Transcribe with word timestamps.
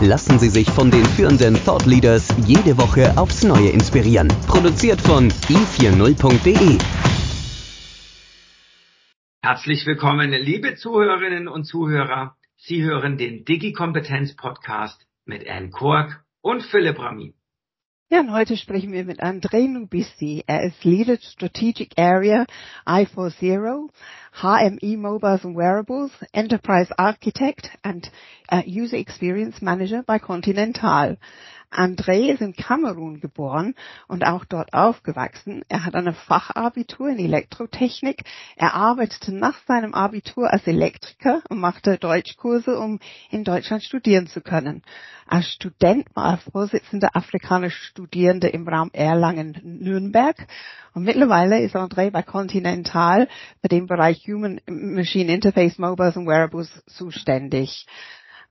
Lassen 0.00 0.38
Sie 0.38 0.48
sich 0.48 0.68
von 0.68 0.90
den 0.90 1.04
führenden 1.04 1.54
Thought 1.64 1.86
Leaders 1.86 2.28
jede 2.46 2.76
Woche 2.78 3.16
aufs 3.16 3.44
Neue 3.44 3.70
inspirieren. 3.70 4.28
Produziert 4.48 5.00
von 5.00 5.30
i40.de. 5.30 6.78
Herzlich 9.40 9.86
willkommen, 9.86 10.32
liebe 10.32 10.74
Zuhörerinnen 10.74 11.48
und 11.48 11.64
Zuhörer. 11.64 12.36
Sie 12.56 12.82
hören 12.82 13.18
den 13.18 13.44
Digi-Kompetenz 13.44 14.34
Podcast 14.34 15.06
mit 15.26 15.48
Anne 15.48 15.70
Kork 15.70 16.24
und 16.40 16.62
Philipp 16.62 16.98
Ramin. 16.98 17.34
Ja, 18.10 18.20
und 18.20 18.32
heute 18.32 18.56
sprechen 18.56 18.92
wir 18.92 19.04
mit 19.04 19.22
André 19.22 19.66
Nubissi. 19.66 20.44
Er 20.46 20.64
ist 20.64 20.84
Leader 20.84 21.16
Strategic 21.20 21.98
Area 21.98 22.46
I40, 22.86 23.88
HME 24.40 24.98
Mobiles 24.98 25.44
and 25.44 25.54
Wearables, 25.54 26.10
Enterprise 26.34 26.88
Architect 26.98 27.68
and 27.84 28.08
uh, 28.48 28.62
User 28.66 28.96
Experience 28.96 29.62
Manager 29.62 30.02
by 30.02 30.18
Continental. 30.18 31.16
André 31.74 32.32
ist 32.32 32.40
in 32.40 32.54
Kamerun 32.54 33.20
geboren 33.20 33.74
und 34.08 34.24
auch 34.24 34.44
dort 34.44 34.72
aufgewachsen. 34.72 35.64
Er 35.68 35.84
hat 35.84 35.94
eine 35.94 36.14
Fachabitur 36.14 37.08
in 37.08 37.18
Elektrotechnik. 37.18 38.22
Er 38.56 38.74
arbeitete 38.74 39.34
nach 39.34 39.58
seinem 39.66 39.92
Abitur 39.94 40.52
als 40.52 40.66
Elektriker 40.66 41.42
und 41.48 41.58
machte 41.58 41.98
Deutschkurse, 41.98 42.78
um 42.78 43.00
in 43.30 43.44
Deutschland 43.44 43.82
studieren 43.82 44.26
zu 44.26 44.40
können. 44.40 44.82
Als 45.26 45.46
Student 45.48 46.06
war 46.14 46.32
er 46.32 46.38
Vorsitzender 46.38 47.16
afrikanischer 47.16 47.82
Studierende 47.84 48.48
im 48.48 48.68
Raum 48.68 48.90
Erlangen-Nürnberg 48.92 50.46
und 50.94 51.02
mittlerweile 51.02 51.60
ist 51.60 51.74
André 51.74 52.10
bei 52.10 52.22
Continental 52.22 53.28
bei 53.62 53.68
dem 53.68 53.86
Bereich 53.86 54.26
Human 54.28 54.60
Machine 54.66 55.32
Interface 55.32 55.78
Mobiles 55.78 56.16
and 56.16 56.28
Wearables 56.28 56.84
zuständig. 56.86 57.86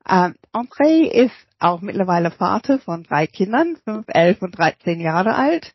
Ähm, 0.07 0.35
André 0.51 1.05
ist 1.07 1.35
auch 1.59 1.81
mittlerweile 1.81 2.31
Vater 2.31 2.79
von 2.79 3.03
drei 3.03 3.27
Kindern, 3.27 3.77
fünf, 3.83 4.05
elf 4.07 4.41
und 4.41 4.57
13 4.57 4.99
Jahre 4.99 5.35
alt. 5.35 5.73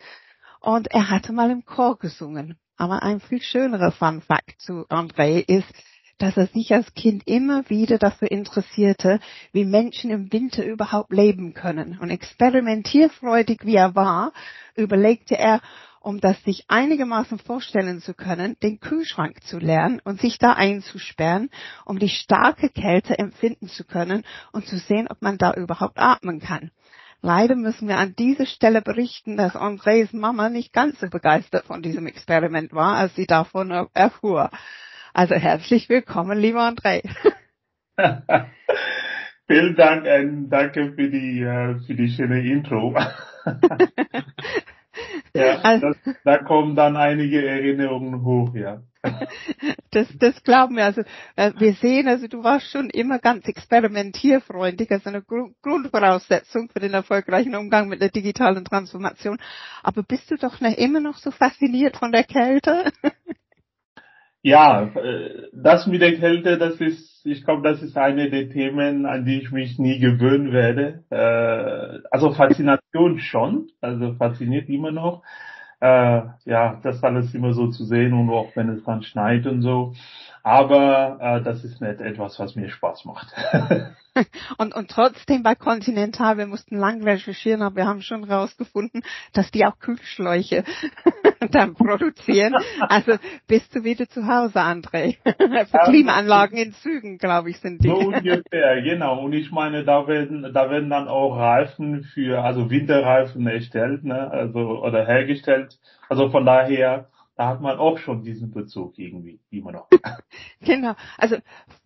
Und 0.61 0.89
er 0.91 1.11
hatte 1.11 1.33
mal 1.33 1.51
im 1.51 1.65
Chor 1.65 1.99
gesungen. 1.99 2.59
Aber 2.77 3.03
ein 3.03 3.21
viel 3.21 3.43
schönerer 3.43 3.93
Fun 3.93 4.21
Fact 4.21 4.61
zu 4.61 4.87
André 4.89 5.43
ist, 5.47 5.73
dass 6.19 6.37
er 6.37 6.47
sich 6.47 6.73
als 6.75 6.93
Kind 6.95 7.27
immer 7.27 7.69
wieder 7.71 7.99
dafür 7.99 8.31
interessierte, 8.31 9.21
wie 9.53 9.65
Menschen 9.65 10.11
im 10.11 10.33
Winter 10.33 10.65
überhaupt 10.65 11.13
leben 11.13 11.55
können. 11.55 11.99
Und 11.99 12.11
experimentierfreudig 12.11 13.61
wie 13.65 13.77
er 13.77 13.95
war, 13.95 14.33
überlegte 14.75 15.39
er, 15.39 15.61
um 16.01 16.21
das 16.21 16.43
sich 16.45 16.65
einigermaßen 16.69 17.39
vorstellen 17.39 18.01
zu 18.01 18.15
können, 18.15 18.57
den 18.63 18.81
Kühlschrank 18.81 19.43
zu 19.43 19.59
lernen 19.59 20.01
und 20.05 20.21
sich 20.21 20.39
da 20.39 20.53
einzusperren, 20.53 21.51
um 21.85 21.99
die 21.99 22.09
starke 22.09 22.71
Kälte 22.71 23.19
empfinden 23.19 23.69
zu 23.69 23.85
können 23.85 24.25
und 24.53 24.67
zu 24.67 24.79
sehen, 24.79 25.09
ob 25.09 25.23
man 25.23 25.39
da 25.39 25.55
überhaupt 25.55 25.99
atmen 25.99 26.41
kann. 26.41 26.71
Leider 27.21 27.57
müssen 27.57 27.89
wir 27.89 27.99
an 27.99 28.15
dieser 28.17 28.47
Stelle 28.47 28.81
berichten, 28.81 29.37
dass 29.37 29.57
Andres 29.57 30.13
Mama 30.13 30.49
nicht 30.51 30.73
ganz 30.73 31.01
so 31.01 31.09
begeistert 31.09 31.65
von 31.65 31.83
diesem 31.83 32.07
Experiment 32.07 32.73
war, 32.73 32.97
als 32.97 33.17
sie 33.17 33.27
davon 33.27 33.89
erfuhr. 33.93 34.51
Also 35.13 35.35
herzlich 35.35 35.89
willkommen, 35.89 36.39
lieber 36.39 36.61
André. 36.61 37.03
Vielen 39.49 39.75
Dank, 39.75 40.07
und 40.07 40.51
danke 40.51 40.93
für 40.93 41.11
die, 41.11 41.41
äh, 41.41 41.81
für 41.87 41.95
die 41.95 42.11
schöne 42.11 42.41
Intro. 42.41 42.95
Ja, 45.39 45.59
also, 45.63 45.93
das, 46.05 46.17
da 46.25 46.39
kommen 46.39 46.75
dann 46.75 46.97
einige 46.97 47.47
Erinnerungen 47.47 48.25
hoch, 48.25 48.55
ja. 48.55 48.83
Das, 49.91 50.07
das 50.19 50.43
glauben 50.43 50.77
wir. 50.77 50.85
Also 50.85 51.03
äh, 51.37 51.53
wir 51.57 51.73
sehen, 51.75 52.09
also 52.09 52.27
du 52.27 52.45
warst 52.45 52.71
schon 52.71 52.91
immer 52.91 53.19
ganz 53.19 53.49
experimentierfreundlich, 53.49 54.91
also 54.91 55.09
eine 55.09 55.23
Gru 55.23 55.51
Grundvoraussetzung 55.63 56.69
für 56.69 56.81
den 56.81 56.93
erfolgreichen 56.93 57.55
Umgang 57.55 57.89
mit 57.89 58.03
der 58.03 58.11
digitalen 58.11 58.65
Transformation. 58.67 59.39
Aber 59.83 60.03
bist 60.03 60.31
du 60.31 60.37
doch 60.37 60.61
noch 60.61 60.77
immer 60.77 61.01
noch 61.01 61.17
so 61.17 61.31
fasziniert 61.31 61.97
von 61.97 62.13
der 62.13 62.25
Kälte? 62.25 62.93
Ja, 64.49 64.85
äh, 64.95 65.49
das 65.53 65.87
mit 65.87 66.01
der 66.01 66.17
Kälte, 66.19 66.57
das 66.57 66.81
ist, 66.81 67.27
ich 67.27 67.45
glaube, 67.45 67.69
das 67.69 67.83
ist 67.83 67.99
eine 67.99 68.31
der 68.31 68.49
Themen, 68.49 69.05
an 69.05 69.27
die 69.27 69.41
ich 69.43 69.51
mich 69.51 69.79
nie 69.79 69.99
gewöhnen 69.99 70.53
werde. 70.53 71.05
Äh, 71.11 72.01
also 72.11 72.33
Faszination 72.33 73.19
schon, 73.19 73.69
also 73.83 74.15
fasziniert 74.15 74.71
immer 74.71 74.91
noch. 74.91 75.23
Äh, 75.81 76.23
ja, 76.47 76.81
das 76.83 77.05
alles 77.05 77.35
immer 77.35 77.53
so 77.53 77.69
zu 77.69 77.85
sehen 77.85 78.15
und 78.15 78.31
auch 78.31 78.57
wenn 78.57 78.71
es 78.71 78.83
dann 78.85 79.03
schneit 79.03 79.47
und 79.47 79.61
so. 79.61 79.93
Aber 80.49 81.19
äh, 81.21 81.43
das 81.43 81.63
ist 81.63 81.83
nicht 81.83 82.01
etwas, 82.01 82.39
was 82.39 82.57
mir 82.57 82.71
Spaß 82.71 83.05
macht. 83.05 83.27
und, 84.57 84.75
und 84.75 84.91
trotzdem 84.91 85.43
bei 85.43 85.55
Continental, 85.55 86.39
wir 86.39 86.47
mussten 86.47 86.79
lang 86.79 87.03
recherchieren, 87.03 87.61
aber 87.61 87.77
wir 87.77 87.87
haben 87.87 88.01
schon 88.01 88.25
rausgefunden, 88.25 89.03
dass 89.35 89.51
die 89.51 89.67
auch 89.67 89.79
Kühlschläuche 89.79 90.65
dann 91.51 91.75
produzieren. 91.75 92.55
Also 92.81 93.19
bist 93.47 93.75
du 93.75 93.85
wieder 93.85 94.09
zu 94.09 94.27
Hause, 94.27 94.61
André. 94.61 95.19
Für 95.67 95.79
Klimaanlagen 95.85 96.57
in 96.57 96.73
Zügen, 96.73 97.19
glaube 97.19 97.51
ich, 97.51 97.61
sind 97.61 97.85
die. 97.85 97.89
So 97.89 97.97
ungefähr, 97.97 98.81
genau. 98.81 99.21
Und 99.23 99.35
ich 99.35 99.51
meine, 99.51 99.85
da 99.85 100.09
werden, 100.09 100.51
da 100.55 100.71
werden 100.71 100.89
dann 100.89 101.09
auch 101.09 101.37
Reifen 101.37 102.05
für, 102.15 102.43
also 102.43 102.71
Winterreifen 102.71 103.47
erstellt, 103.47 104.03
ne, 104.03 104.31
also, 104.31 104.61
oder 104.83 105.07
hergestellt. 105.07 105.77
Also 106.09 106.31
von 106.31 106.47
daher, 106.47 107.09
da 107.39 107.51
hat 107.51 107.61
man 107.61 107.79
auch 107.79 107.99
schon 107.99 108.25
diesen 108.25 108.51
Bezug 108.51 108.99
irgendwie 108.99 109.39
immer 109.51 109.71
noch. 109.71 109.89
genau. 110.61 110.95
Also 111.17 111.37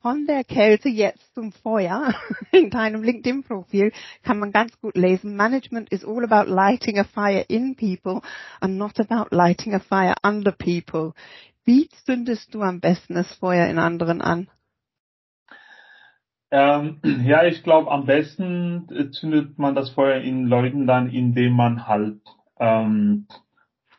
von 0.00 0.24
der 0.24 0.44
Kälte 0.44 0.88
jetzt 0.88 1.34
zum 1.34 1.52
Feuer 1.52 2.14
in 2.52 2.70
deinem 2.70 3.02
LinkedIn-Profil 3.02 3.92
kann 4.22 4.38
man 4.38 4.50
ganz 4.50 4.80
gut 4.80 4.96
lesen. 4.96 5.36
Management 5.36 5.92
is 5.92 6.06
all 6.06 6.24
about 6.24 6.50
lighting 6.50 6.98
a 6.98 7.04
fire 7.04 7.44
in 7.48 7.76
people 7.76 8.22
and 8.60 8.78
not 8.78 8.98
about 8.98 9.26
lighting 9.30 9.74
a 9.74 9.78
fire 9.78 10.14
under 10.22 10.52
people. 10.52 11.12
Wie 11.66 11.86
zündest 12.06 12.54
du 12.54 12.62
am 12.62 12.80
besten 12.80 13.12
das 13.12 13.30
Feuer 13.34 13.66
in 13.66 13.78
anderen 13.78 14.22
an? 14.22 14.48
Ähm, 16.50 16.98
ja, 17.26 17.44
ich 17.44 17.62
glaube, 17.62 17.90
am 17.90 18.06
besten 18.06 18.88
zündet 19.12 19.58
man 19.58 19.74
das 19.74 19.90
Feuer 19.90 20.22
in 20.22 20.46
Leuten 20.46 20.86
dann, 20.86 21.10
indem 21.10 21.52
man 21.52 21.86
halt 21.86 22.20
ähm, 22.58 23.26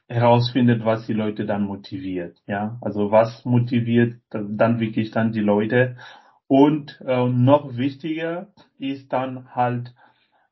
herausfindet, 0.07 0.85
was 0.85 1.05
die 1.05 1.13
Leute 1.13 1.45
dann 1.45 1.63
motiviert. 1.63 2.41
Ja, 2.47 2.77
also 2.81 3.11
was 3.11 3.45
motiviert 3.45 4.19
dann 4.29 4.79
wirklich 4.79 5.11
dann 5.11 5.31
die 5.31 5.41
Leute. 5.41 5.97
Und 6.47 7.01
äh, 7.05 7.27
noch 7.27 7.77
wichtiger 7.77 8.47
ist 8.77 9.11
dann 9.13 9.55
halt, 9.55 9.93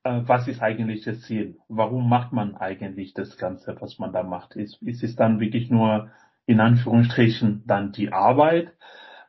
äh, 0.03 0.21
was 0.25 0.47
ist 0.47 0.61
eigentlich 0.61 1.03
das 1.03 1.21
Ziel? 1.21 1.57
Warum 1.67 2.09
macht 2.09 2.31
man 2.31 2.55
eigentlich 2.55 3.13
das 3.13 3.37
Ganze, 3.37 3.75
was 3.79 3.99
man 3.99 4.13
da 4.13 4.23
macht? 4.23 4.55
Ist, 4.55 4.81
ist 4.81 5.03
es 5.03 5.15
dann 5.15 5.39
wirklich 5.39 5.69
nur 5.69 6.09
in 6.45 6.59
Anführungsstrichen 6.59 7.63
dann 7.67 7.91
die 7.91 8.11
Arbeit? 8.11 8.73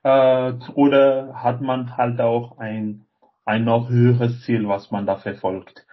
Äh, 0.03 0.53
oder 0.75 1.35
hat 1.35 1.61
man 1.61 1.97
halt 1.97 2.21
auch 2.21 2.59
ein, 2.59 3.07
ein 3.45 3.65
noch 3.65 3.89
höheres 3.91 4.43
Ziel, 4.43 4.69
was 4.69 4.91
man 4.91 5.05
da 5.05 5.17
verfolgt? 5.17 5.87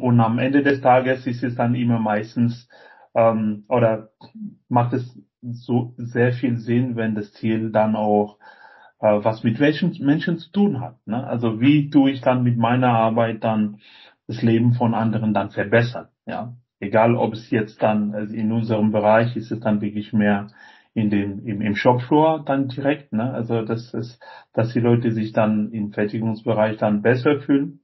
Und 0.00 0.20
am 0.20 0.38
Ende 0.38 0.62
des 0.62 0.80
Tages 0.80 1.26
ist 1.26 1.42
es 1.42 1.54
dann 1.54 1.74
immer 1.74 1.98
meistens 1.98 2.68
ähm, 3.14 3.64
oder 3.68 4.10
macht 4.68 4.92
es 4.92 5.18
so 5.42 5.94
sehr 5.96 6.32
viel 6.32 6.56
Sinn, 6.56 6.96
wenn 6.96 7.14
das 7.14 7.32
Ziel 7.32 7.70
dann 7.70 7.96
auch 7.96 8.38
äh, 9.00 9.24
was 9.24 9.42
mit 9.42 9.58
welchen 9.60 9.92
Menschen 10.04 10.38
zu 10.38 10.50
tun 10.52 10.80
hat. 10.80 10.96
Ne? 11.06 11.26
Also 11.26 11.60
wie 11.60 11.90
tue 11.90 12.12
ich 12.12 12.20
dann 12.20 12.42
mit 12.42 12.56
meiner 12.56 12.90
Arbeit 12.90 13.44
dann 13.44 13.78
das 14.26 14.42
Leben 14.42 14.74
von 14.74 14.94
anderen 14.94 15.34
dann 15.34 15.50
verbessern? 15.50 16.08
Ja, 16.26 16.54
egal 16.78 17.16
ob 17.16 17.34
es 17.34 17.50
jetzt 17.50 17.82
dann 17.82 18.14
also 18.14 18.34
in 18.34 18.52
unserem 18.52 18.92
Bereich 18.92 19.36
ist 19.36 19.50
es 19.50 19.60
dann 19.60 19.80
wirklich 19.80 20.12
mehr 20.12 20.48
in 20.94 21.10
den 21.10 21.44
im, 21.44 21.60
im 21.60 21.74
Shopfloor 21.74 22.44
dann 22.44 22.68
direkt. 22.68 23.12
Ne? 23.12 23.32
Also 23.32 23.62
das 23.62 23.92
ist, 23.94 24.22
dass 24.52 24.72
die 24.72 24.80
Leute 24.80 25.10
sich 25.10 25.32
dann 25.32 25.72
im 25.72 25.92
Fertigungsbereich 25.92 26.76
dann 26.76 27.02
besser 27.02 27.40
fühlen, 27.40 27.80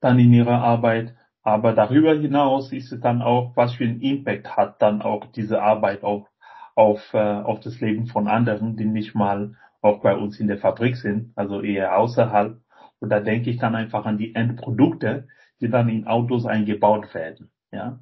dann 0.00 0.18
in 0.18 0.32
ihrer 0.32 0.62
Arbeit 0.62 1.16
aber 1.46 1.74
darüber 1.74 2.12
hinaus 2.12 2.72
ist 2.72 2.90
es 2.90 3.00
dann 3.00 3.22
auch, 3.22 3.56
was 3.56 3.74
für 3.74 3.84
einen 3.84 4.00
Impact 4.00 4.56
hat 4.56 4.82
dann 4.82 5.00
auch 5.00 5.26
diese 5.26 5.62
Arbeit 5.62 6.02
auf, 6.02 6.26
auf, 6.74 7.14
äh, 7.14 7.18
auf 7.18 7.60
das 7.60 7.80
Leben 7.80 8.06
von 8.06 8.26
anderen, 8.26 8.76
die 8.76 8.84
nicht 8.84 9.14
mal 9.14 9.54
auch 9.80 10.00
bei 10.00 10.16
uns 10.16 10.40
in 10.40 10.48
der 10.48 10.58
Fabrik 10.58 10.96
sind, 10.96 11.32
also 11.36 11.62
eher 11.62 11.96
außerhalb. 11.96 12.60
Und 12.98 13.10
da 13.10 13.20
denke 13.20 13.50
ich 13.50 13.58
dann 13.58 13.76
einfach 13.76 14.06
an 14.06 14.18
die 14.18 14.34
Endprodukte, 14.34 15.28
die 15.60 15.70
dann 15.70 15.88
in 15.88 16.08
Autos 16.08 16.46
eingebaut 16.46 17.14
werden. 17.14 17.52
Ja. 17.70 18.00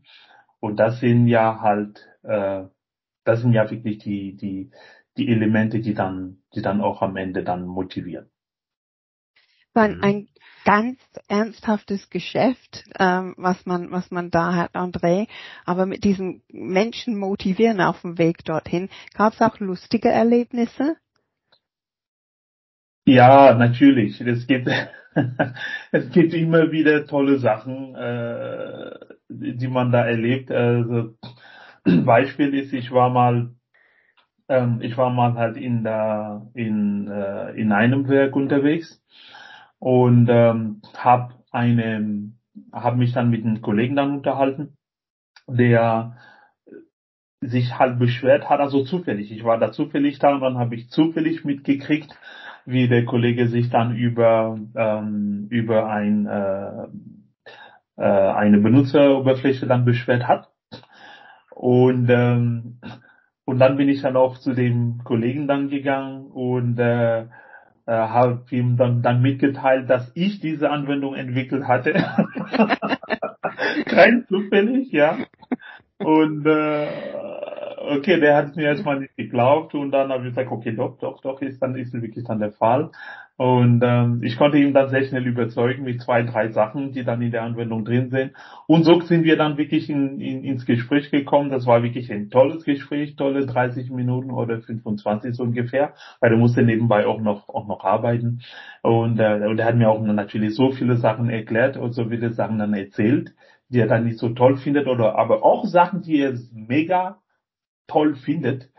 Und 0.58 0.76
das 0.80 1.00
sind 1.00 1.28
ja 1.28 1.60
halt, 1.60 2.08
äh, 2.22 2.62
das 3.24 3.42
sind 3.42 3.52
ja 3.52 3.70
wirklich 3.70 3.98
die, 3.98 4.38
die, 4.38 4.70
die 5.18 5.28
Elemente, 5.28 5.80
die 5.80 5.92
dann, 5.92 6.38
die 6.54 6.62
dann 6.62 6.80
auch 6.80 7.02
am 7.02 7.18
Ende 7.18 7.44
dann 7.44 7.66
motivieren. 7.66 8.30
Ein, 9.74 9.96
mhm. 9.96 10.04
ein 10.04 10.28
ganz 10.64 10.98
ernsthaftes 11.28 12.08
Geschäft, 12.10 12.84
ähm, 12.98 13.34
was 13.36 13.66
man, 13.66 13.90
was 13.90 14.10
man 14.10 14.30
da 14.30 14.54
hat, 14.54 14.74
André. 14.74 15.28
Aber 15.64 15.86
mit 15.86 16.04
diesen 16.04 16.42
Menschen 16.48 17.18
motivieren 17.18 17.80
auf 17.80 18.00
dem 18.00 18.18
Weg 18.18 18.44
dorthin. 18.44 18.88
Gab 19.14 19.34
es 19.34 19.42
auch 19.42 19.60
lustige 19.60 20.08
Erlebnisse? 20.08 20.96
Ja, 23.06 23.54
natürlich. 23.54 24.20
Es 24.20 24.46
gibt, 24.46 24.68
es 25.92 26.10
gibt 26.10 26.32
immer 26.32 26.72
wieder 26.72 27.06
tolle 27.06 27.38
Sachen, 27.38 27.94
äh, 27.94 28.90
die 29.28 29.68
man 29.68 29.92
da 29.92 30.06
erlebt. 30.06 30.50
Also, 30.50 31.14
Beispiel 31.84 32.54
ist, 32.54 32.72
ich 32.72 32.90
war 32.90 33.10
mal, 33.10 33.50
ähm, 34.48 34.78
ich 34.80 34.96
war 34.96 35.10
mal 35.10 35.34
halt 35.34 35.58
in 35.58 35.84
der, 35.84 36.46
in, 36.54 37.08
äh, 37.08 37.50
in 37.50 37.72
einem 37.72 38.08
Werk 38.08 38.34
unterwegs 38.34 39.02
und 39.84 40.28
ähm, 40.30 40.80
habe 40.96 41.34
eine, 41.50 42.32
habe 42.72 42.96
mich 42.96 43.12
dann 43.12 43.28
mit 43.28 43.44
einem 43.44 43.60
Kollegen 43.60 43.96
dann 43.96 44.12
unterhalten, 44.12 44.78
der 45.46 46.16
sich 47.42 47.78
halt 47.78 47.98
beschwert 47.98 48.48
hat, 48.48 48.60
also 48.60 48.82
zufällig. 48.84 49.30
Ich 49.30 49.44
war 49.44 49.58
da 49.58 49.72
zufällig 49.72 50.18
da 50.18 50.32
und 50.32 50.40
dann 50.40 50.56
habe 50.56 50.74
ich 50.74 50.88
zufällig 50.88 51.44
mitgekriegt, 51.44 52.18
wie 52.64 52.88
der 52.88 53.04
Kollege 53.04 53.46
sich 53.46 53.68
dann 53.68 53.94
über 53.94 54.58
ähm, 54.74 55.48
über 55.50 55.90
ein 55.90 56.24
äh, 56.28 56.86
äh, 57.98 58.30
eine 58.32 58.60
Benutzeroberfläche 58.60 59.66
dann 59.66 59.84
beschwert 59.84 60.26
hat 60.26 60.48
und 61.50 62.08
ähm, 62.08 62.80
und 63.44 63.58
dann 63.58 63.76
bin 63.76 63.90
ich 63.90 64.00
dann 64.00 64.16
auch 64.16 64.38
zu 64.38 64.54
dem 64.54 65.04
Kollegen 65.04 65.46
dann 65.46 65.68
gegangen 65.68 66.24
und 66.28 66.78
äh, 66.78 67.26
äh, 67.86 67.92
habe 67.92 68.42
ihm 68.50 68.76
dann, 68.76 69.02
dann 69.02 69.22
mitgeteilt, 69.22 69.90
dass 69.90 70.10
ich 70.14 70.40
diese 70.40 70.70
Anwendung 70.70 71.14
entwickelt 71.14 71.66
hatte. 71.68 71.92
Kein 73.86 74.24
zufällig, 74.26 74.90
ja. 74.92 75.18
Und 75.98 76.46
äh, 76.46 76.86
okay, 77.90 78.20
der 78.20 78.36
hat 78.36 78.56
mir 78.56 78.64
erstmal 78.66 79.00
nicht 79.00 79.16
geglaubt 79.16 79.74
und 79.74 79.90
dann 79.90 80.10
habe 80.10 80.24
ich 80.24 80.30
gesagt, 80.30 80.50
okay, 80.50 80.72
doch, 80.72 80.98
doch, 80.98 81.20
doch, 81.20 81.40
ist 81.42 81.60
dann 81.60 81.76
ist 81.76 81.92
wirklich 81.92 82.24
dann 82.24 82.40
der 82.40 82.52
Fall. 82.52 82.90
Und 83.36 83.82
ähm, 83.84 84.22
ich 84.22 84.36
konnte 84.36 84.58
ihn 84.58 84.74
dann 84.74 84.90
sehr 84.90 85.02
schnell 85.04 85.26
überzeugen 85.26 85.82
mit 85.82 86.00
zwei, 86.00 86.22
drei 86.22 86.50
Sachen, 86.52 86.92
die 86.92 87.02
dann 87.02 87.20
in 87.20 87.32
der 87.32 87.42
Anwendung 87.42 87.84
drin 87.84 88.10
sind. 88.10 88.32
Und 88.68 88.84
so 88.84 89.00
sind 89.00 89.24
wir 89.24 89.36
dann 89.36 89.58
wirklich 89.58 89.90
in, 89.90 90.20
in, 90.20 90.44
ins 90.44 90.66
Gespräch 90.66 91.10
gekommen. 91.10 91.50
Das 91.50 91.66
war 91.66 91.82
wirklich 91.82 92.12
ein 92.12 92.30
tolles 92.30 92.64
Gespräch, 92.64 93.16
tolle 93.16 93.44
30 93.44 93.90
Minuten 93.90 94.30
oder 94.30 94.60
25 94.60 95.34
so 95.34 95.42
ungefähr, 95.42 95.94
weil 96.20 96.30
er 96.30 96.38
musste 96.38 96.62
nebenbei 96.62 97.06
auch 97.06 97.20
noch 97.20 97.48
auch 97.48 97.66
noch 97.66 97.84
arbeiten. 97.84 98.40
Und, 98.82 99.18
äh, 99.18 99.44
und 99.46 99.58
er 99.58 99.66
hat 99.66 99.76
mir 99.76 99.90
auch 99.90 100.00
natürlich 100.00 100.54
so 100.54 100.70
viele 100.70 100.96
Sachen 100.96 101.28
erklärt 101.28 101.76
und 101.76 101.92
so 101.92 102.08
viele 102.08 102.30
Sachen 102.30 102.58
dann 102.58 102.72
erzählt, 102.72 103.34
die 103.68 103.80
er 103.80 103.88
dann 103.88 104.04
nicht 104.04 104.18
so 104.18 104.28
toll 104.28 104.58
findet 104.58 104.86
oder 104.86 105.16
aber 105.18 105.42
auch 105.42 105.64
Sachen, 105.64 106.02
die 106.02 106.20
er 106.20 106.34
mega 106.52 107.18
toll 107.88 108.14
findet. 108.14 108.70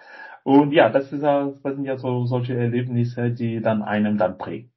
Und 0.46 0.74
ja, 0.74 0.90
das 0.90 1.12
ist 1.12 1.24
ja, 1.24 1.52
das 1.64 1.76
sind 1.76 1.86
ja 1.86 1.98
so 1.98 2.28
solche 2.28 2.56
Erlebnisse, 2.56 3.32
die 3.32 3.62
dann 3.62 3.82
einem 3.82 4.20
dann 4.20 4.38
prägen. 4.38 4.72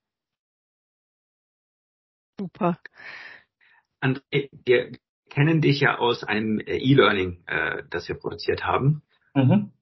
Super. 2.40 2.78
André, 4.00 4.48
wir 4.64 4.92
kennen 5.28 5.60
dich 5.60 5.80
ja 5.80 5.98
aus 5.98 6.24
einem 6.24 6.58
äh, 6.60 6.78
E-Learning, 6.78 7.42
äh, 7.46 7.82
das 7.90 8.08
wir 8.08 8.16
produziert 8.16 8.64
haben. 8.64 9.02
Mhm. 9.34 9.72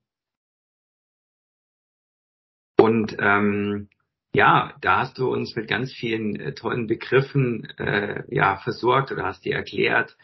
Und 2.81 3.17
ähm, 3.21 3.89
ja, 4.35 4.75
da 4.81 4.99
hast 4.99 5.19
du 5.19 5.31
uns 5.31 5.55
mit 5.55 5.69
ganz 5.69 5.93
vielen 5.93 6.35
äh, 6.35 6.53
tollen 6.55 6.89
Begriffen 6.89 7.65
äh, 7.79 8.25
ja 8.35 8.56
versorgt 8.56 9.12
oder 9.12 9.23
hast 9.23 9.44
dir 9.44 9.55
erklärt, 9.55 10.17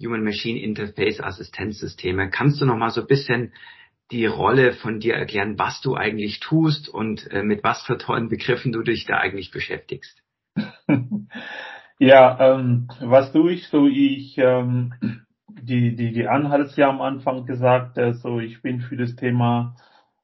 Human-Machine 0.00 0.60
Interface 0.60 1.20
Assistenzsysteme. 1.20 2.30
Kannst 2.30 2.60
du 2.60 2.66
noch 2.66 2.76
mal 2.76 2.90
so 2.90 3.00
ein 3.00 3.08
bisschen 3.08 3.52
die 4.10 4.26
Rolle 4.26 4.72
von 4.72 5.00
dir 5.00 5.14
erklären, 5.14 5.58
was 5.58 5.80
du 5.80 5.94
eigentlich 5.94 6.40
tust 6.40 6.88
und 6.88 7.30
äh, 7.30 7.42
mit 7.42 7.62
was 7.62 7.82
für 7.82 7.98
tollen 7.98 8.28
Begriffen 8.28 8.72
du 8.72 8.82
dich 8.82 9.06
da 9.06 9.18
eigentlich 9.18 9.50
beschäftigst? 9.50 10.22
Ja, 12.00 12.54
ähm, 12.54 12.86
was 13.00 13.32
tue 13.32 13.52
ich 13.52 13.66
so? 13.68 13.88
Ich 13.88 14.38
ähm, 14.38 14.94
die 15.48 15.96
die 15.96 16.12
die 16.12 16.28
Anhalt 16.28 16.76
ja 16.76 16.88
am 16.88 17.00
Anfang 17.00 17.44
gesagt, 17.44 17.98
äh, 17.98 18.14
so 18.14 18.38
ich 18.38 18.62
bin 18.62 18.80
für 18.80 18.96
das 18.96 19.16
Thema 19.16 19.74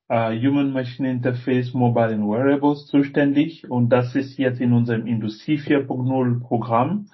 äh, 0.08 0.38
Human 0.38 0.72
Machine 0.72 1.10
Interface 1.10 1.74
Mobile 1.74 2.14
and 2.14 2.28
Wearables 2.28 2.86
zuständig 2.86 3.68
und 3.68 3.88
das 3.88 4.14
ist 4.14 4.38
jetzt 4.38 4.60
in 4.60 4.72
unserem 4.72 5.08
Industrie 5.08 5.58
4.0 5.58 6.40
Programm. 6.40 7.08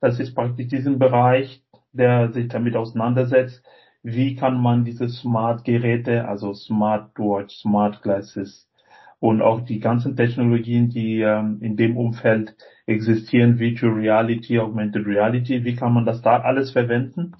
Das 0.00 0.18
ist 0.18 0.34
praktisch 0.34 0.68
diesen 0.68 0.98
Bereich, 0.98 1.62
der 1.92 2.32
sich 2.32 2.48
damit 2.48 2.74
auseinandersetzt, 2.74 3.62
wie 4.08 4.36
kann 4.36 4.62
man 4.62 4.84
diese 4.84 5.08
Smart 5.08 5.64
Geräte, 5.64 6.28
also 6.28 6.54
Smart 6.54 7.18
Watch, 7.18 7.56
Smart 7.56 8.02
Glasses 8.02 8.70
und 9.18 9.42
auch 9.42 9.62
die 9.62 9.80
ganzen 9.80 10.14
Technologien, 10.14 10.90
die 10.90 11.22
ähm, 11.22 11.58
in 11.60 11.76
dem 11.76 11.96
Umfeld 11.96 12.54
existieren, 12.86 13.58
Virtual 13.58 13.92
Reality, 13.92 14.60
Augmented 14.60 15.04
Reality, 15.08 15.64
wie 15.64 15.74
kann 15.74 15.92
man 15.92 16.04
das 16.04 16.22
da 16.22 16.38
alles 16.38 16.70
verwenden, 16.70 17.32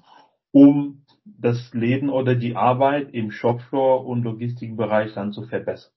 um 0.51 1.03
das 1.23 1.73
Leben 1.73 2.09
oder 2.09 2.35
die 2.35 2.57
Arbeit 2.57 3.13
im 3.13 3.31
Shopfloor 3.31 4.05
und 4.05 4.23
Logistikbereich 4.23 5.13
dann 5.13 5.31
zu 5.31 5.43
verbessern. 5.43 5.93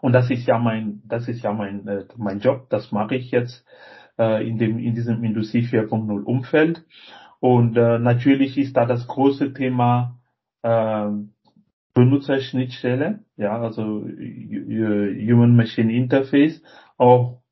Und 0.00 0.12
das 0.12 0.30
ist 0.30 0.46
ja 0.46 0.60
mein, 0.60 1.02
das 1.04 1.26
ist 1.26 1.42
ja 1.42 1.52
mein, 1.52 1.84
äh, 1.88 2.04
mein 2.16 2.38
Job, 2.38 2.70
das 2.70 2.92
mache 2.92 3.16
ich 3.16 3.32
jetzt 3.32 3.66
äh, 4.20 4.48
in 4.48 4.56
dem, 4.56 4.78
in 4.78 4.94
diesem 4.94 5.24
Industrie 5.24 5.66
4.0 5.66 6.22
Umfeld. 6.22 6.84
Und 7.40 7.76
äh, 7.76 7.98
natürlich 7.98 8.58
ist 8.58 8.76
da 8.76 8.84
das 8.84 9.06
große 9.06 9.52
Thema 9.52 10.18
äh, 10.62 11.08
Benutzerschnittstelle, 11.94 13.24
ja, 13.36 13.60
also 13.60 14.04
Human 14.04 15.56
Machine 15.56 15.92
Interface, 15.92 16.62
auch 16.96 17.42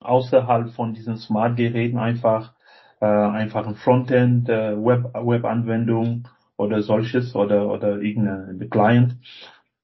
außerhalb 0.00 0.70
von 0.70 0.92
diesen 0.92 1.16
Smart-Geräten 1.16 1.98
einfach 1.98 2.54
äh, 3.00 3.06
einfach 3.06 3.66
ein 3.66 3.76
Frontend, 3.76 4.48
äh, 4.48 4.76
Web 4.76 5.14
Web-Anwendung 5.14 6.28
oder 6.56 6.82
solches 6.82 7.34
oder 7.34 7.70
oder 7.70 8.00
irgendeine 8.00 8.68
Client. 8.68 9.16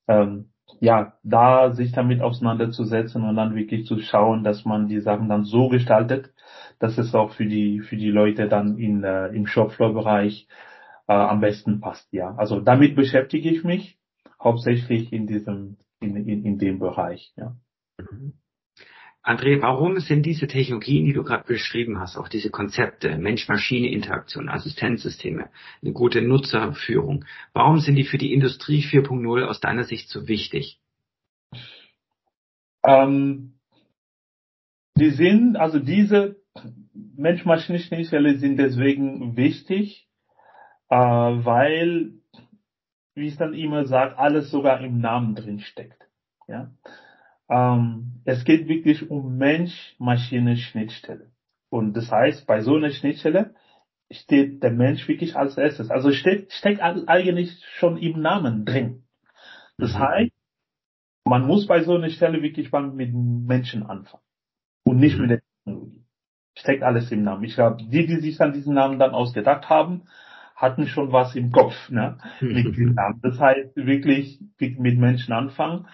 Ähm, 0.09 0.50
ja, 0.81 1.13
da 1.23 1.73
sich 1.73 1.93
damit 1.93 2.23
auseinanderzusetzen 2.23 3.23
und 3.23 3.37
dann 3.37 3.55
wirklich 3.55 3.87
zu 3.87 3.99
schauen, 4.01 4.43
dass 4.43 4.65
man 4.65 4.89
die 4.89 5.01
Sachen 5.01 5.29
dann 5.29 5.45
so 5.45 5.69
gestaltet, 5.69 6.33
dass 6.79 6.97
es 6.97 7.15
auch 7.15 7.33
für 7.35 7.45
die 7.47 7.81
für 7.81 7.97
die 7.97 8.11
Leute 8.11 8.49
dann 8.49 8.79
in 8.79 9.05
äh, 9.05 9.29
im 9.29 9.47
Shopfloor-Bereich 9.47 10.49
äh, 11.07 11.13
am 11.13 11.41
besten 11.41 11.81
passt. 11.81 12.11
Ja, 12.13 12.35
also 12.37 12.61
damit 12.61 12.97
beschäftige 12.97 13.51
ich 13.51 13.63
mich 13.63 13.99
hauptsächlich 14.43 15.13
in 15.13 15.27
diesem 15.27 15.77
in, 16.01 16.17
in, 16.17 16.45
in 16.47 16.59
dem 16.59 16.79
Bereich. 16.79 17.35
Ja. 17.37 17.55
Mhm. 17.99 18.33
André, 19.23 19.61
warum 19.61 20.01
sind 20.01 20.25
diese 20.25 20.47
Technologien, 20.47 21.05
die 21.05 21.13
du 21.13 21.23
gerade 21.23 21.45
beschrieben 21.45 22.01
hast, 22.01 22.17
auch 22.17 22.29
diese 22.29 22.51
Konzepte, 22.51 23.19
Mensch-Maschine-Interaktion, 23.19 24.49
Assistenzsysteme, 24.49 25.51
eine 25.83 25.93
gute 25.93 26.23
Nutzerführung, 26.23 27.27
warum 27.53 27.81
sind 27.81 27.97
die 27.97 28.05
für 28.05 28.17
die 28.17 28.33
Industrie 28.33 28.83
4.0 28.83 29.45
aus 29.45 29.61
deiner 29.61 29.85
Sicht 29.85 30.09
so 30.09 30.27
wichtig? 30.27 30.81
Ähm, 32.83 33.59
die 34.97 35.11
sind, 35.11 35.57
also 35.57 35.79
diese 35.79 36.37
Mensch-Maschine-Schnittstelle 36.95 38.39
sind 38.39 38.57
deswegen 38.57 39.37
wichtig, 39.37 40.09
äh, 40.89 40.97
weil, 40.97 42.15
wie 43.15 43.27
ich 43.27 43.37
dann 43.37 43.53
immer 43.53 43.85
sage, 43.85 44.19
alles 44.19 44.51
sogar 44.51 44.81
im 44.81 44.99
Namen 44.99 45.35
drin 45.35 45.61
steckt. 45.61 46.07
Ja? 46.49 46.71
Ähm, 47.51 48.23
es 48.25 48.45
geht 48.45 48.69
wirklich 48.69 49.11
um 49.11 49.37
Mensch-Maschine-Schnittstelle. 49.37 51.31
Und 51.69 51.95
das 51.95 52.11
heißt, 52.11 52.47
bei 52.47 52.61
so 52.63 52.77
einer 52.77 52.91
Schnittstelle 52.91 53.55
steht 54.11 54.63
der 54.63 54.73
Mensch 54.73 55.07
wirklich 55.09 55.37
als 55.37 55.57
erstes. 55.57 55.91
Also 55.91 56.13
steht, 56.13 56.53
steckt 56.53 56.81
eigentlich 56.81 57.63
schon 57.75 57.97
im 57.97 58.21
Namen 58.21 58.65
drin. 58.65 59.03
Das 59.79 59.95
mhm. 59.95 59.99
heißt, 59.99 60.33
man 61.25 61.47
muss 61.47 61.67
bei 61.67 61.83
so 61.83 61.95
einer 61.95 62.11
Stelle 62.11 62.43
wirklich 62.43 62.73
mal 62.73 62.87
mit 62.87 63.13
Menschen 63.13 63.85
anfangen. 63.85 64.25
Und 64.85 64.99
nicht 64.99 65.17
mhm. 65.17 65.23
mit 65.23 65.31
der 65.31 65.41
Technologie. 65.41 66.05
Steckt 66.57 66.83
alles 66.83 67.13
im 67.13 67.23
Namen. 67.23 67.45
Ich 67.45 67.55
glaube, 67.55 67.77
die, 67.83 68.07
die 68.07 68.21
sich 68.21 68.41
an 68.41 68.53
diesen 68.53 68.75
Namen 68.75 68.99
dann 68.99 69.13
ausgedacht 69.13 69.69
haben, 69.71 70.03
hatten 70.57 70.87
schon 70.89 71.13
was 71.13 71.37
im 71.37 71.53
Kopf, 71.53 71.89
ne? 71.89 72.19
Mit 72.41 72.77
diesem 72.77 72.95
Namen. 72.95 73.21
Das 73.23 73.39
heißt, 73.39 73.77
wirklich 73.77 74.41
mit 74.59 74.99
Menschen 74.99 75.33
anfangen. 75.33 75.87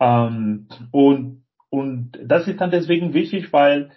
Ähm, 0.00 0.66
und, 0.90 1.44
und 1.68 2.18
das 2.24 2.48
ist 2.48 2.60
dann 2.60 2.70
deswegen 2.70 3.14
wichtig, 3.14 3.52
weil 3.52 3.90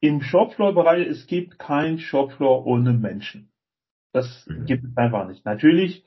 im 0.00 0.22
Shopfloor-Bereich, 0.22 1.06
es 1.06 1.26
gibt 1.26 1.58
kein 1.58 1.98
Shopfloor 1.98 2.66
ohne 2.66 2.92
Menschen. 2.92 3.52
Das 4.12 4.46
Mhm. 4.48 4.66
gibt 4.66 4.84
es 4.84 4.96
einfach 4.96 5.28
nicht. 5.28 5.44
Natürlich 5.44 6.04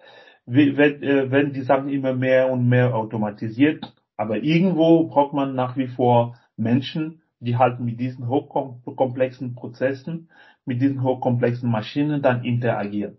äh, 0.48 0.76
werden 0.78 1.54
die 1.54 1.62
Sachen 1.62 1.90
immer 1.90 2.14
mehr 2.14 2.52
und 2.52 2.68
mehr 2.68 2.96
automatisiert, 2.96 3.94
aber 4.18 4.38
irgendwo 4.38 5.08
braucht 5.08 5.34
man 5.34 5.56
nach 5.56 5.78
wie 5.78 5.88
vor 5.88 6.38
Menschen, 6.58 7.22
die 7.40 7.58
halt 7.58 7.80
mit 7.80 8.00
diesen 8.00 8.28
hochkomplexen 8.28 9.56
Prozessen, 9.56 10.30
mit 10.66 10.82
diesen 10.82 11.04
hochkomplexen 11.04 11.70
Maschinen 11.70 12.22
dann 12.22 12.44
interagieren. 12.44 13.18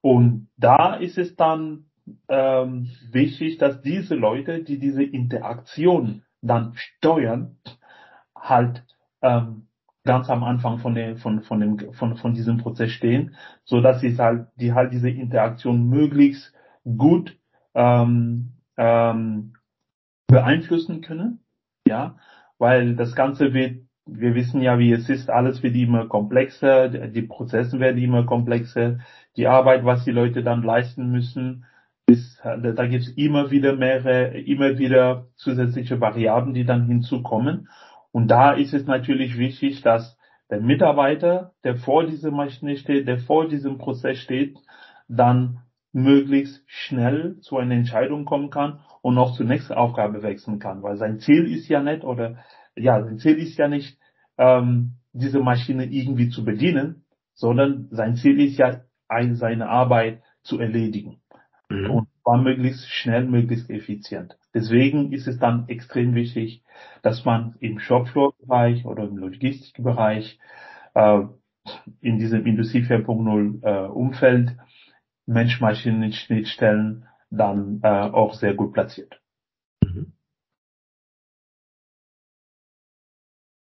Und 0.00 0.48
da 0.56 0.94
ist 0.94 1.16
es 1.18 1.36
dann 1.36 1.86
ähm, 2.28 2.90
wichtig, 3.10 3.58
dass 3.58 3.80
diese 3.82 4.14
Leute, 4.14 4.62
die 4.62 4.78
diese 4.78 5.02
Interaktion 5.02 6.22
dann 6.42 6.74
steuern, 6.74 7.56
halt 8.36 8.84
ähm, 9.22 9.68
ganz 10.04 10.28
am 10.28 10.44
Anfang 10.44 10.78
von 10.78 10.94
dem 10.94 11.16
von 11.16 11.42
von 11.42 11.60
dem 11.60 11.92
von 11.94 12.16
von 12.16 12.34
diesem 12.34 12.58
Prozess 12.58 12.92
stehen, 12.92 13.34
so 13.64 13.80
dass 13.80 14.00
sie 14.00 14.16
halt 14.18 14.48
die 14.56 14.74
halt 14.74 14.92
diese 14.92 15.10
Interaktion 15.10 15.88
möglichst 15.88 16.52
gut 16.84 17.38
ähm, 17.74 18.52
ähm, 18.76 19.54
beeinflussen 20.26 21.00
können, 21.00 21.40
ja, 21.86 22.16
weil 22.58 22.96
das 22.96 23.14
Ganze 23.14 23.54
wird, 23.54 23.86
wir 24.06 24.34
wissen 24.34 24.60
ja, 24.60 24.78
wie 24.78 24.92
es 24.92 25.08
ist, 25.08 25.30
alles 25.30 25.62
wird 25.62 25.74
immer 25.76 26.06
komplexer, 26.08 26.88
die 26.88 27.22
Prozesse 27.22 27.80
werden 27.80 28.02
immer 28.02 28.26
komplexer, 28.26 28.98
die 29.36 29.46
Arbeit, 29.46 29.84
was 29.84 30.04
die 30.04 30.10
Leute 30.10 30.42
dann 30.42 30.62
leisten 30.62 31.10
müssen, 31.10 31.64
ist, 32.06 32.40
da 32.44 32.86
gibt 32.86 33.04
es 33.04 33.16
immer 33.16 33.50
wieder 33.50 33.76
mehrere, 33.76 34.38
immer 34.38 34.78
wieder 34.78 35.28
zusätzliche 35.36 36.00
Variablen, 36.00 36.54
die 36.54 36.64
dann 36.64 36.86
hinzukommen. 36.86 37.68
Und 38.12 38.28
da 38.28 38.52
ist 38.52 38.74
es 38.74 38.86
natürlich 38.86 39.38
wichtig, 39.38 39.82
dass 39.82 40.18
der 40.50 40.60
Mitarbeiter, 40.60 41.52
der 41.64 41.76
vor 41.76 42.04
dieser 42.04 42.30
Maschine 42.30 42.76
steht, 42.76 43.08
der 43.08 43.18
vor 43.18 43.48
diesem 43.48 43.78
Prozess 43.78 44.18
steht, 44.18 44.56
dann 45.08 45.60
möglichst 45.92 46.62
schnell 46.66 47.38
zu 47.40 47.56
einer 47.56 47.74
Entscheidung 47.74 48.24
kommen 48.24 48.50
kann 48.50 48.80
und 49.00 49.16
auch 49.16 49.36
zur 49.36 49.46
nächsten 49.46 49.74
Aufgabe 49.74 50.22
wechseln 50.22 50.58
kann. 50.58 50.82
Weil 50.82 50.96
sein 50.96 51.20
Ziel 51.20 51.46
ist 51.50 51.68
ja 51.68 51.82
nicht, 51.82 52.04
oder 52.04 52.38
ja, 52.76 53.02
sein 53.02 53.18
Ziel 53.18 53.38
ist 53.38 53.56
ja 53.56 53.68
nicht, 53.68 53.98
ähm, 54.36 54.96
diese 55.12 55.40
Maschine 55.40 55.84
irgendwie 55.84 56.28
zu 56.28 56.44
bedienen, 56.44 57.04
sondern 57.34 57.88
sein 57.90 58.16
Ziel 58.16 58.40
ist 58.40 58.58
ja, 58.58 58.80
ein, 59.08 59.36
seine 59.36 59.68
Arbeit 59.68 60.22
zu 60.42 60.58
erledigen. 60.58 61.20
Mhm. 61.68 61.90
Und 61.90 62.08
zwar 62.22 62.38
möglichst 62.38 62.88
schnell, 62.88 63.24
möglichst 63.26 63.70
effizient. 63.70 64.36
Deswegen 64.52 65.12
ist 65.12 65.26
es 65.26 65.38
dann 65.38 65.68
extrem 65.68 66.14
wichtig, 66.14 66.62
dass 67.02 67.24
man 67.24 67.56
im 67.60 67.78
Shopfloor-Bereich 67.78 68.84
oder 68.84 69.04
im 69.04 69.16
Logistikbereich 69.16 70.38
äh, 70.94 71.20
in 72.00 72.18
diesem 72.18 72.46
Industrie 72.46 72.82
4.0 72.82 73.62
äh, 73.62 73.88
Umfeld 73.88 74.56
Mensch-Maschinen-Schnittstellen 75.26 77.06
dann 77.30 77.80
äh, 77.82 77.88
auch 77.88 78.34
sehr 78.34 78.54
gut 78.54 78.72
platziert. 78.72 79.20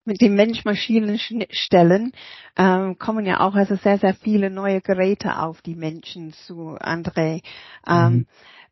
Mit 0.09 0.21
den 0.21 0.33
Mensch-Maschinen-Stellen 0.33 2.13
ähm, 2.57 2.97
kommen 2.97 3.27
ja 3.27 3.41
auch 3.41 3.53
also 3.53 3.75
sehr, 3.75 3.99
sehr 3.99 4.15
viele 4.15 4.49
neue 4.49 4.81
Geräte 4.81 5.37
auf 5.37 5.61
die 5.61 5.75
Menschen 5.75 6.33
zu, 6.33 6.75
André. 6.79 7.43
Ähm, 7.87 8.25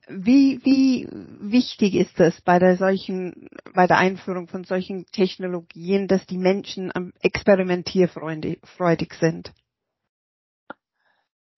wie, 0.07 0.59
wie 0.65 1.07
wichtig 1.39 1.93
ist 1.93 2.19
es 2.19 2.41
bei 2.41 2.57
der 2.57 2.75
solchen, 2.75 3.49
bei 3.75 3.85
der 3.85 3.99
Einführung 3.99 4.47
von 4.47 4.63
solchen 4.63 5.05
Technologien, 5.11 6.07
dass 6.07 6.25
die 6.25 6.39
Menschen 6.39 6.91
am 6.95 7.13
experimentierfreudig 7.21 9.13
sind? 9.19 9.53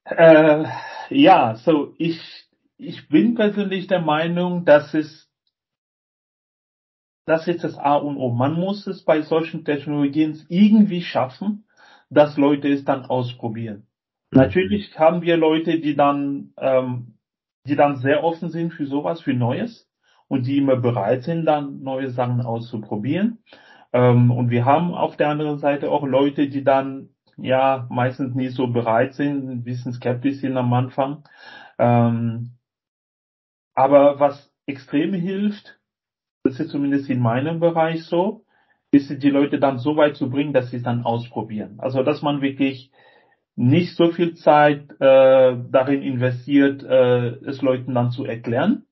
Äh, 0.04 0.66
ja, 1.10 1.56
so 1.56 1.94
ich, 1.98 2.20
ich 2.76 3.08
bin 3.08 3.36
persönlich 3.36 3.88
der 3.88 4.02
Meinung, 4.02 4.66
dass 4.66 4.94
es 4.94 5.29
das 7.30 7.48
ist 7.48 7.64
das 7.64 7.78
A 7.78 7.96
und 7.96 8.18
O. 8.18 8.32
Man 8.32 8.54
muss 8.54 8.88
es 8.88 9.04
bei 9.04 9.22
solchen 9.22 9.64
Technologien 9.64 10.36
irgendwie 10.50 11.04
schaffen, 11.04 11.66
dass 12.10 12.38
Leute 12.38 12.70
es 12.70 12.84
dann 12.86 13.06
ausprobieren. 13.06 13.86
Natürlich 14.32 14.98
haben 14.98 15.22
wir 15.22 15.38
Leute, 15.38 15.80
die 15.80 15.96
dann, 15.96 16.54
ähm, 16.58 17.20
die 17.68 17.76
dann 17.76 17.98
sehr 17.98 18.24
offen 18.24 18.50
sind 18.50 18.74
für 18.74 18.88
sowas, 18.88 19.22
für 19.22 19.36
Neues 19.36 19.88
und 20.28 20.48
die 20.48 20.58
immer 20.58 20.76
bereit 20.78 21.22
sind, 21.22 21.46
dann 21.46 21.84
neue 21.84 22.10
Sachen 22.10 22.42
auszuprobieren. 22.42 23.44
Ähm, 23.94 24.32
und 24.32 24.50
wir 24.50 24.66
haben 24.66 24.96
auf 24.96 25.16
der 25.16 25.30
anderen 25.30 25.60
Seite 25.60 25.92
auch 25.92 26.06
Leute, 26.08 26.50
die 26.50 26.64
dann 26.64 27.10
ja 27.38 27.86
meistens 27.92 28.34
nicht 28.34 28.56
so 28.56 28.68
bereit 28.68 29.14
sind, 29.14 29.48
ein 29.48 29.64
bisschen 29.64 29.94
skeptisch 29.94 30.38
sind 30.38 30.58
am 30.58 30.74
Anfang. 30.74 31.24
Ähm, 31.78 32.58
aber 33.76 34.20
was 34.20 34.52
extrem 34.66 35.14
hilft, 35.14 35.79
das 36.50 36.60
ist 36.60 36.72
zumindest 36.72 37.10
in 37.10 37.20
meinem 37.20 37.60
Bereich 37.60 38.04
so, 38.06 38.44
ist 38.92 39.22
die 39.22 39.30
Leute 39.30 39.60
dann 39.60 39.78
so 39.78 39.96
weit 39.96 40.16
zu 40.16 40.30
bringen, 40.30 40.54
dass 40.54 40.72
sie 40.72 40.78
es 40.78 40.84
dann 40.84 41.04
ausprobieren. 41.04 41.76
Also 41.80 42.04
dass 42.04 42.22
man 42.22 42.42
wirklich 42.42 42.92
nicht 43.56 43.96
so 43.96 44.12
viel 44.12 44.36
Zeit 44.36 44.90
äh, 45.00 45.58
darin 45.70 46.02
investiert, 46.02 46.84
äh, 46.84 47.28
es 47.46 47.62
Leuten 47.62 47.94
dann 47.94 48.12
zu 48.12 48.26
erklären. 48.26 48.86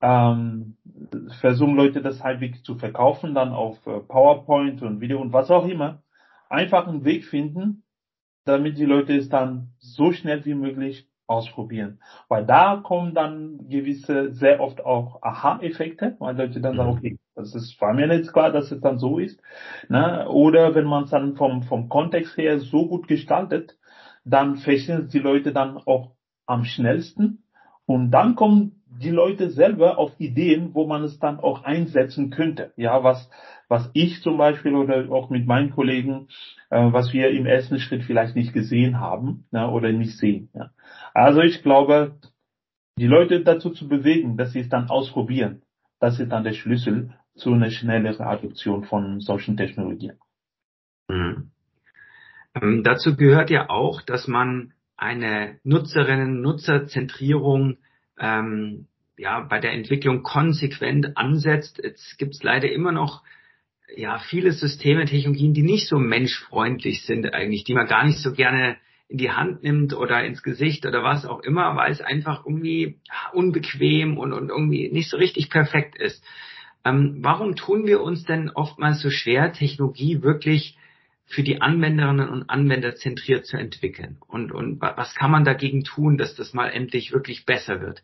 Ähm, 0.00 0.76
versuchen 1.40 1.74
Leute 1.74 2.02
das 2.02 2.22
wirklich 2.22 2.64
zu 2.64 2.76
verkaufen, 2.76 3.34
dann 3.34 3.52
auf 3.52 3.84
äh, 3.86 4.00
PowerPoint 4.00 4.82
und 4.82 5.00
Video 5.00 5.20
und 5.20 5.32
was 5.32 5.50
auch 5.50 5.66
immer. 5.66 6.02
Einfach 6.48 6.86
einen 6.86 7.04
Weg 7.04 7.24
finden, 7.24 7.82
damit 8.44 8.78
die 8.78 8.84
Leute 8.84 9.16
es 9.16 9.28
dann 9.28 9.72
so 9.78 10.12
schnell 10.12 10.44
wie 10.44 10.54
möglich 10.54 11.08
ausprobieren. 11.32 12.00
Weil 12.28 12.46
da 12.46 12.76
kommen 12.76 13.14
dann 13.14 13.68
gewisse, 13.68 14.32
sehr 14.32 14.60
oft 14.60 14.84
auch 14.84 15.22
Aha-Effekte, 15.22 16.16
weil 16.18 16.36
Leute 16.36 16.60
dann 16.60 16.76
sagen, 16.76 16.90
okay, 16.90 17.18
das 17.34 17.54
ist, 17.54 17.80
war 17.80 17.94
mir 17.94 18.06
nicht 18.06 18.32
klar, 18.32 18.52
dass 18.52 18.70
es 18.70 18.80
dann 18.80 18.98
so 18.98 19.18
ist. 19.18 19.40
Ne? 19.88 20.28
Oder 20.28 20.74
wenn 20.74 20.84
man 20.84 21.04
es 21.04 21.10
dann 21.10 21.36
vom, 21.36 21.62
vom 21.62 21.88
Kontext 21.88 22.36
her 22.36 22.60
so 22.60 22.86
gut 22.86 23.08
gestaltet, 23.08 23.76
dann 24.24 24.56
verstehen 24.56 25.08
die 25.12 25.18
Leute 25.18 25.52
dann 25.52 25.78
auch 25.78 26.12
am 26.46 26.64
schnellsten. 26.64 27.44
Und 27.86 28.10
dann 28.10 28.36
kommen 28.36 28.82
die 28.86 29.10
Leute 29.10 29.50
selber 29.50 29.98
auf 29.98 30.12
Ideen, 30.18 30.74
wo 30.74 30.86
man 30.86 31.02
es 31.02 31.18
dann 31.18 31.40
auch 31.40 31.64
einsetzen 31.64 32.30
könnte. 32.30 32.72
Ja, 32.76 33.02
was, 33.02 33.28
was 33.72 33.90
ich 33.94 34.20
zum 34.20 34.36
Beispiel 34.36 34.74
oder 34.74 35.10
auch 35.10 35.30
mit 35.30 35.46
meinen 35.46 35.70
Kollegen, 35.70 36.28
äh, 36.68 36.92
was 36.92 37.14
wir 37.14 37.30
im 37.30 37.46
ersten 37.46 37.80
Schritt 37.80 38.04
vielleicht 38.04 38.36
nicht 38.36 38.52
gesehen 38.52 39.00
haben 39.00 39.46
ne, 39.50 39.70
oder 39.70 39.90
nicht 39.92 40.18
sehen. 40.18 40.50
Ja. 40.52 40.72
Also 41.14 41.40
ich 41.40 41.62
glaube, 41.62 42.18
die 42.98 43.06
Leute 43.06 43.42
dazu 43.42 43.70
zu 43.70 43.88
bewegen, 43.88 44.36
dass 44.36 44.52
sie 44.52 44.60
es 44.60 44.68
dann 44.68 44.90
ausprobieren, 44.90 45.62
das 46.00 46.20
ist 46.20 46.30
dann 46.30 46.44
der 46.44 46.52
Schlüssel 46.52 47.14
zu 47.34 47.54
einer 47.54 47.70
schnelleren 47.70 48.26
Adoption 48.26 48.84
von 48.84 49.20
solchen 49.20 49.56
Technologien. 49.56 50.18
Mhm. 51.08 51.50
Ähm, 52.54 52.82
dazu 52.84 53.16
gehört 53.16 53.48
ja 53.48 53.70
auch, 53.70 54.02
dass 54.02 54.28
man 54.28 54.74
eine 54.98 55.58
Nutzerinnen-Nutzerzentrierung 55.64 57.78
ähm, 58.18 58.88
ja, 59.16 59.40
bei 59.40 59.60
der 59.60 59.72
Entwicklung 59.72 60.22
konsequent 60.22 61.16
ansetzt. 61.16 61.80
Jetzt 61.82 62.18
gibt 62.18 62.34
es 62.34 62.42
leider 62.42 62.70
immer 62.70 62.92
noch 62.92 63.22
ja, 63.96 64.18
viele 64.18 64.52
Systeme, 64.52 65.04
Technologien, 65.04 65.54
die 65.54 65.62
nicht 65.62 65.88
so 65.88 65.98
menschfreundlich 65.98 67.02
sind 67.02 67.32
eigentlich, 67.32 67.64
die 67.64 67.74
man 67.74 67.86
gar 67.86 68.04
nicht 68.04 68.18
so 68.18 68.32
gerne 68.32 68.76
in 69.08 69.18
die 69.18 69.30
Hand 69.30 69.62
nimmt 69.62 69.94
oder 69.94 70.24
ins 70.24 70.42
Gesicht 70.42 70.86
oder 70.86 71.02
was 71.02 71.26
auch 71.26 71.40
immer, 71.40 71.76
weil 71.76 71.92
es 71.92 72.00
einfach 72.00 72.46
irgendwie 72.46 72.98
unbequem 73.32 74.16
und, 74.16 74.32
und 74.32 74.48
irgendwie 74.48 74.90
nicht 74.90 75.10
so 75.10 75.18
richtig 75.18 75.50
perfekt 75.50 75.96
ist. 75.98 76.24
Ähm, 76.84 77.18
warum 77.20 77.54
tun 77.54 77.86
wir 77.86 78.00
uns 78.00 78.24
denn 78.24 78.50
oftmals 78.50 79.00
so 79.00 79.10
schwer, 79.10 79.52
Technologie 79.52 80.22
wirklich 80.22 80.78
für 81.26 81.42
die 81.42 81.60
Anwenderinnen 81.60 82.28
und 82.28 82.50
Anwender 82.50 82.96
zentriert 82.96 83.46
zu 83.46 83.56
entwickeln? 83.58 84.18
Und, 84.26 84.50
und 84.50 84.80
was 84.80 85.14
kann 85.14 85.30
man 85.30 85.44
dagegen 85.44 85.84
tun, 85.84 86.16
dass 86.16 86.34
das 86.34 86.54
mal 86.54 86.68
endlich 86.68 87.12
wirklich 87.12 87.44
besser 87.44 87.80
wird? 87.80 88.02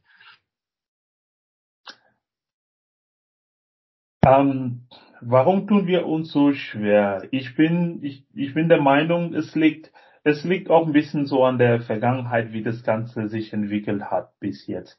Ähm, 4.25 4.83
warum 5.21 5.67
tun 5.67 5.87
wir 5.87 6.07
uns 6.07 6.33
so 6.33 6.53
schwer? 6.53 7.27
Ich 7.31 7.55
bin, 7.55 8.03
ich, 8.03 8.25
ich 8.35 8.55
bin 8.55 8.69
der 8.69 8.81
Meinung, 8.81 9.35
es 9.35 9.55
liegt, 9.55 9.93
es 10.25 10.45
liegt 10.45 10.71
auch 10.71 10.87
ein 10.87 10.93
bisschen 10.93 11.27
so 11.27 11.45
an 11.45 11.59
der 11.59 11.81
Vergangenheit, 11.81 12.53
wie 12.53 12.63
das 12.63 12.83
Ganze 12.83 13.29
sich 13.29 13.53
entwickelt 13.53 14.11
hat 14.11 14.39
bis 14.41 14.67
jetzt. 14.67 14.99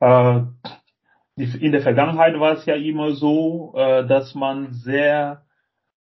Äh, 0.00 0.42
in 1.36 1.72
der 1.72 1.82
Vergangenheit 1.82 2.38
war 2.38 2.52
es 2.52 2.64
ja 2.66 2.74
immer 2.74 3.12
so, 3.12 3.74
äh, 3.76 4.06
dass 4.06 4.34
man 4.34 4.72
sehr 4.72 5.44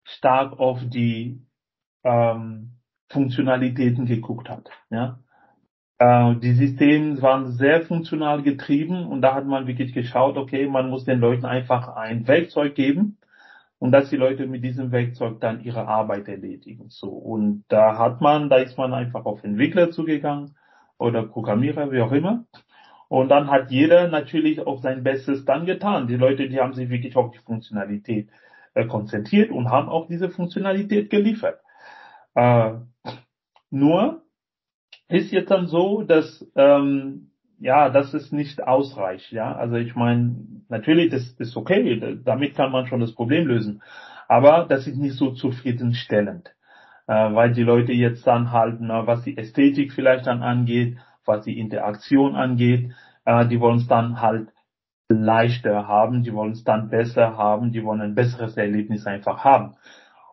stark 0.04 0.58
auf 0.58 0.78
die 0.84 1.42
ähm, 2.04 2.76
Funktionalitäten 3.08 4.06
geguckt 4.06 4.48
hat. 4.48 4.70
Äh, 5.98 6.36
die 6.36 6.52
Systeme 6.52 7.20
waren 7.22 7.52
sehr 7.52 7.82
funktional 7.82 8.42
getrieben 8.42 9.06
und 9.06 9.22
da 9.22 9.34
hat 9.34 9.46
man 9.46 9.66
wirklich 9.66 9.92
geschaut, 9.92 10.36
okay, 10.36 10.66
man 10.68 10.90
muss 10.90 11.04
den 11.04 11.20
Leuten 11.20 11.44
einfach 11.44 11.96
ein 11.96 12.28
Werkzeug 12.28 12.74
geben, 12.74 13.18
und 13.78 13.92
dass 13.92 14.10
die 14.10 14.16
Leute 14.16 14.46
mit 14.46 14.64
diesem 14.64 14.90
Werkzeug 14.92 15.40
dann 15.40 15.62
ihre 15.62 15.86
Arbeit 15.86 16.28
erledigen. 16.28 16.86
So 16.88 17.08
und 17.08 17.64
da 17.68 17.98
hat 17.98 18.20
man, 18.20 18.48
da 18.48 18.56
ist 18.56 18.78
man 18.78 18.94
einfach 18.94 19.24
auf 19.26 19.44
Entwickler 19.44 19.90
zugegangen 19.90 20.56
oder 20.98 21.22
Programmierer, 21.24 21.92
wie 21.92 22.00
auch 22.00 22.12
immer. 22.12 22.46
Und 23.08 23.28
dann 23.28 23.50
hat 23.50 23.70
jeder 23.70 24.08
natürlich 24.08 24.66
auch 24.66 24.80
sein 24.82 25.04
Bestes 25.04 25.44
dann 25.44 25.66
getan. 25.66 26.08
Die 26.08 26.16
Leute, 26.16 26.48
die 26.48 26.60
haben 26.60 26.72
sich 26.72 26.88
wirklich 26.88 27.16
auf 27.16 27.30
die 27.30 27.38
Funktionalität 27.38 28.28
äh, 28.74 28.86
konzentriert 28.86 29.50
und 29.50 29.70
haben 29.70 29.88
auch 29.88 30.08
diese 30.08 30.28
Funktionalität 30.30 31.10
geliefert. 31.10 31.60
Äh, 32.34 32.72
nur 33.70 34.22
ist 35.08 35.30
jetzt 35.30 35.50
dann 35.50 35.68
so, 35.68 36.02
dass 36.02 36.44
ähm, 36.56 37.30
ja, 37.58 37.88
das 37.90 38.14
ist 38.14 38.32
nicht 38.32 38.62
ausreicht. 38.62 39.32
Ja, 39.32 39.54
also 39.54 39.76
ich 39.76 39.94
meine, 39.94 40.36
natürlich, 40.68 41.10
das 41.10 41.32
ist 41.38 41.56
okay, 41.56 42.18
damit 42.24 42.54
kann 42.54 42.72
man 42.72 42.86
schon 42.86 43.00
das 43.00 43.14
Problem 43.14 43.46
lösen, 43.46 43.82
aber 44.28 44.66
das 44.68 44.86
ist 44.86 44.96
nicht 44.96 45.16
so 45.16 45.30
zufriedenstellend, 45.32 46.54
äh, 47.06 47.12
weil 47.12 47.52
die 47.52 47.62
Leute 47.62 47.92
jetzt 47.92 48.26
dann 48.26 48.52
halt, 48.52 48.80
na, 48.80 49.06
was 49.06 49.22
die 49.22 49.38
Ästhetik 49.38 49.92
vielleicht 49.92 50.26
dann 50.26 50.42
angeht, 50.42 50.98
was 51.24 51.44
die 51.44 51.58
Interaktion 51.58 52.34
angeht, 52.34 52.92
äh, 53.24 53.46
die 53.46 53.60
wollen 53.60 53.78
es 53.78 53.88
dann 53.88 54.20
halt 54.20 54.48
leichter 55.08 55.86
haben, 55.86 56.22
die 56.22 56.32
wollen 56.34 56.52
es 56.52 56.64
dann 56.64 56.90
besser 56.90 57.36
haben, 57.36 57.72
die 57.72 57.84
wollen 57.84 58.00
ein 58.00 58.14
besseres 58.14 58.56
Erlebnis 58.56 59.06
einfach 59.06 59.44
haben. 59.44 59.76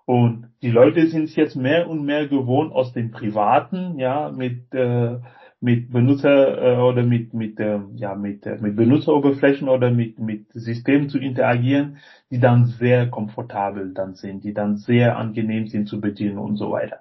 Und 0.05 0.49
die 0.61 0.71
Leute 0.71 1.07
sind 1.07 1.25
es 1.25 1.35
jetzt 1.35 1.55
mehr 1.55 1.89
und 1.89 2.03
mehr 2.03 2.27
gewohnt 2.27 2.73
aus 2.73 2.91
dem 2.91 3.11
Privaten, 3.11 3.97
ja, 3.99 4.31
mit 4.31 4.73
äh, 4.73 5.19
mit 5.63 5.93
Benutzer 5.93 6.61
äh, 6.61 6.77
oder 6.77 7.03
mit 7.03 7.33
mit 7.33 7.57
äh, 7.57 7.79
ja 7.95 8.15
mit 8.15 8.45
äh, 8.45 8.57
mit 8.59 8.75
Benutzeroberflächen 8.75 9.69
oder 9.69 9.91
mit 9.91 10.19
mit 10.19 10.51
Systemen 10.51 11.07
zu 11.07 11.17
interagieren, 11.19 11.99
die 12.29 12.39
dann 12.39 12.65
sehr 12.65 13.09
komfortabel 13.09 13.93
dann 13.93 14.15
sind, 14.15 14.43
die 14.43 14.53
dann 14.53 14.75
sehr 14.75 15.17
angenehm 15.17 15.67
sind 15.67 15.87
zu 15.87 16.01
bedienen 16.01 16.37
und 16.37 16.57
so 16.57 16.71
weiter. 16.71 16.97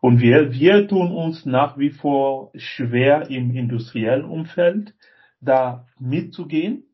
Und 0.00 0.22
wir 0.22 0.52
wir 0.54 0.88
tun 0.88 1.12
uns 1.12 1.44
nach 1.44 1.76
wie 1.76 1.90
vor 1.90 2.50
schwer 2.54 3.28
im 3.28 3.54
industriellen 3.54 4.24
Umfeld 4.24 4.94
da 5.42 5.86
mitzugehen. 5.98 6.84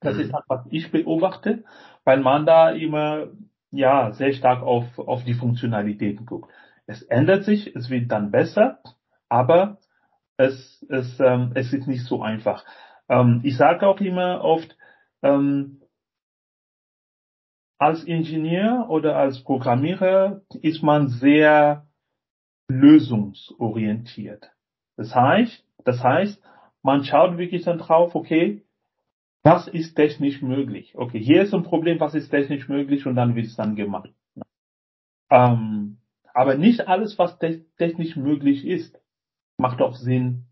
Das 0.00 0.14
mhm. 0.14 0.20
ist 0.22 0.32
das, 0.32 0.44
was 0.48 0.66
ich 0.70 0.90
beobachte, 0.90 1.64
weil 2.04 2.20
man 2.20 2.46
da 2.46 2.70
immer 2.70 3.26
ja 3.70 4.12
sehr 4.12 4.32
stark 4.32 4.62
auf 4.62 4.98
auf 4.98 5.24
die 5.24 5.34
Funktionalitäten 5.34 6.24
guckt. 6.24 6.50
Es 6.86 7.02
ändert 7.02 7.44
sich, 7.44 7.76
es 7.76 7.90
wird 7.90 8.10
dann 8.10 8.30
besser, 8.30 8.78
aber 9.28 9.76
es, 10.38 10.86
es, 10.88 11.20
ähm, 11.20 11.52
es 11.54 11.72
ist 11.72 11.86
nicht 11.86 12.04
so 12.04 12.22
einfach. 12.22 12.64
Ähm, 13.08 13.40
ich 13.44 13.56
sage 13.56 13.86
auch 13.86 14.00
immer 14.00 14.42
oft, 14.42 14.76
ähm, 15.22 15.82
als 17.78 18.04
Ingenieur 18.04 18.86
oder 18.88 19.16
als 19.16 19.42
Programmierer 19.44 20.42
ist 20.62 20.82
man 20.82 21.08
sehr 21.08 21.86
lösungsorientiert. 22.68 24.50
Das 24.96 25.14
heißt, 25.14 25.64
das 25.84 26.02
heißt, 26.02 26.42
man 26.82 27.04
schaut 27.04 27.38
wirklich 27.38 27.64
dann 27.64 27.78
drauf, 27.78 28.14
okay, 28.14 28.64
was 29.44 29.68
ist 29.68 29.94
technisch 29.94 30.42
möglich? 30.42 30.94
Okay, 30.96 31.20
hier 31.20 31.42
ist 31.42 31.54
ein 31.54 31.62
Problem, 31.62 32.00
was 32.00 32.14
ist 32.14 32.30
technisch 32.30 32.68
möglich 32.68 33.06
und 33.06 33.14
dann 33.14 33.36
wird 33.36 33.46
es 33.46 33.56
dann 33.56 33.76
gemacht. 33.76 34.12
Ähm, 35.30 35.98
aber 36.34 36.56
nicht 36.56 36.88
alles, 36.88 37.18
was 37.18 37.38
te 37.38 37.64
technisch 37.76 38.16
möglich 38.16 38.66
ist, 38.66 39.00
macht 39.58 39.82
auch 39.82 39.94
Sinn, 39.94 40.46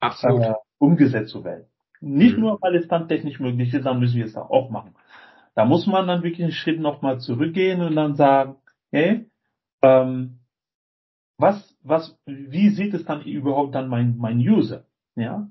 Absolut. 0.00 0.42
Äh, 0.42 0.54
umgesetzt 0.78 1.32
zu 1.32 1.44
werden. 1.44 1.66
Nicht 2.00 2.36
mhm. 2.36 2.42
nur, 2.42 2.62
weil 2.62 2.76
es 2.76 2.88
dann 2.88 3.08
technisch 3.08 3.40
möglich 3.40 3.74
ist, 3.74 3.84
dann 3.84 3.98
müssen 3.98 4.16
wir 4.16 4.26
es 4.26 4.34
da 4.34 4.42
auch 4.42 4.70
machen. 4.70 4.94
Da 5.54 5.64
muss 5.64 5.86
man 5.86 6.06
dann 6.06 6.22
wirklich 6.22 6.42
einen 6.42 6.52
Schritt 6.52 6.78
nochmal 6.80 7.18
zurückgehen 7.18 7.80
und 7.80 7.96
dann 7.96 8.14
sagen, 8.14 8.56
hey, 8.92 9.28
ähm, 9.82 10.38
was, 11.36 11.76
was, 11.82 12.16
wie 12.26 12.70
sieht 12.70 12.94
es 12.94 13.04
dann 13.04 13.22
überhaupt 13.22 13.74
dann 13.74 13.88
mein, 13.88 14.16
mein 14.18 14.38
User? 14.38 14.84
Ja, 15.16 15.48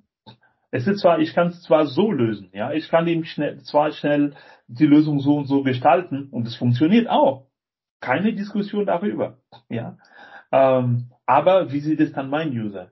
es 0.72 0.88
ist 0.88 1.02
zwar, 1.02 1.20
ich 1.20 1.34
kann 1.34 1.48
es 1.48 1.62
zwar 1.64 1.86
so 1.88 2.12
lösen, 2.12 2.50
ja, 2.54 2.72
ich 2.72 2.90
kann 2.90 3.08
ihm 3.08 3.24
schnell, 3.24 3.62
zwar 3.64 3.92
schnell 3.92 4.34
die 4.68 4.86
Lösung 4.86 5.20
so 5.20 5.36
und 5.36 5.46
so 5.46 5.64
gestalten 5.64 6.30
und 6.32 6.48
es 6.48 6.56
funktioniert 6.56 7.10
auch. 7.10 7.48
Keine 8.00 8.34
Diskussion 8.34 8.86
darüber, 8.86 9.40
ja. 9.70 9.98
Ähm, 10.52 11.12
aber 11.28 11.72
wie 11.72 11.82
sieht 11.82 12.00
es 12.00 12.14
dann 12.14 12.30
mein 12.30 12.50
User? 12.50 12.92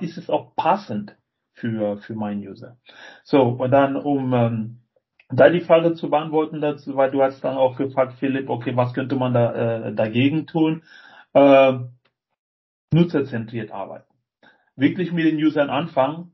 Ist 0.00 0.18
es 0.18 0.28
auch 0.28 0.54
passend 0.56 1.16
für, 1.54 1.98
für 1.98 2.14
meinen 2.14 2.46
User? 2.46 2.76
So, 3.22 3.42
und 3.42 3.70
dann, 3.70 3.96
um 3.96 4.34
ähm, 4.34 4.80
da 5.30 5.48
die 5.48 5.60
Frage 5.60 5.94
zu 5.94 6.10
beantworten 6.10 6.60
dazu, 6.60 6.96
weil 6.96 7.10
du 7.10 7.22
hast 7.22 7.42
dann 7.44 7.56
auch 7.56 7.76
gefragt, 7.76 8.14
Philipp, 8.18 8.50
okay, 8.50 8.76
was 8.76 8.94
könnte 8.94 9.16
man 9.16 9.32
da 9.32 9.86
äh, 9.86 9.94
dagegen 9.94 10.46
tun? 10.46 10.82
Äh, 11.34 11.78
nutzerzentriert 12.92 13.70
arbeiten. 13.70 14.12
Wirklich 14.74 15.12
mit 15.12 15.26
den 15.26 15.36
Usern 15.36 15.70
anfangen. 15.70 16.32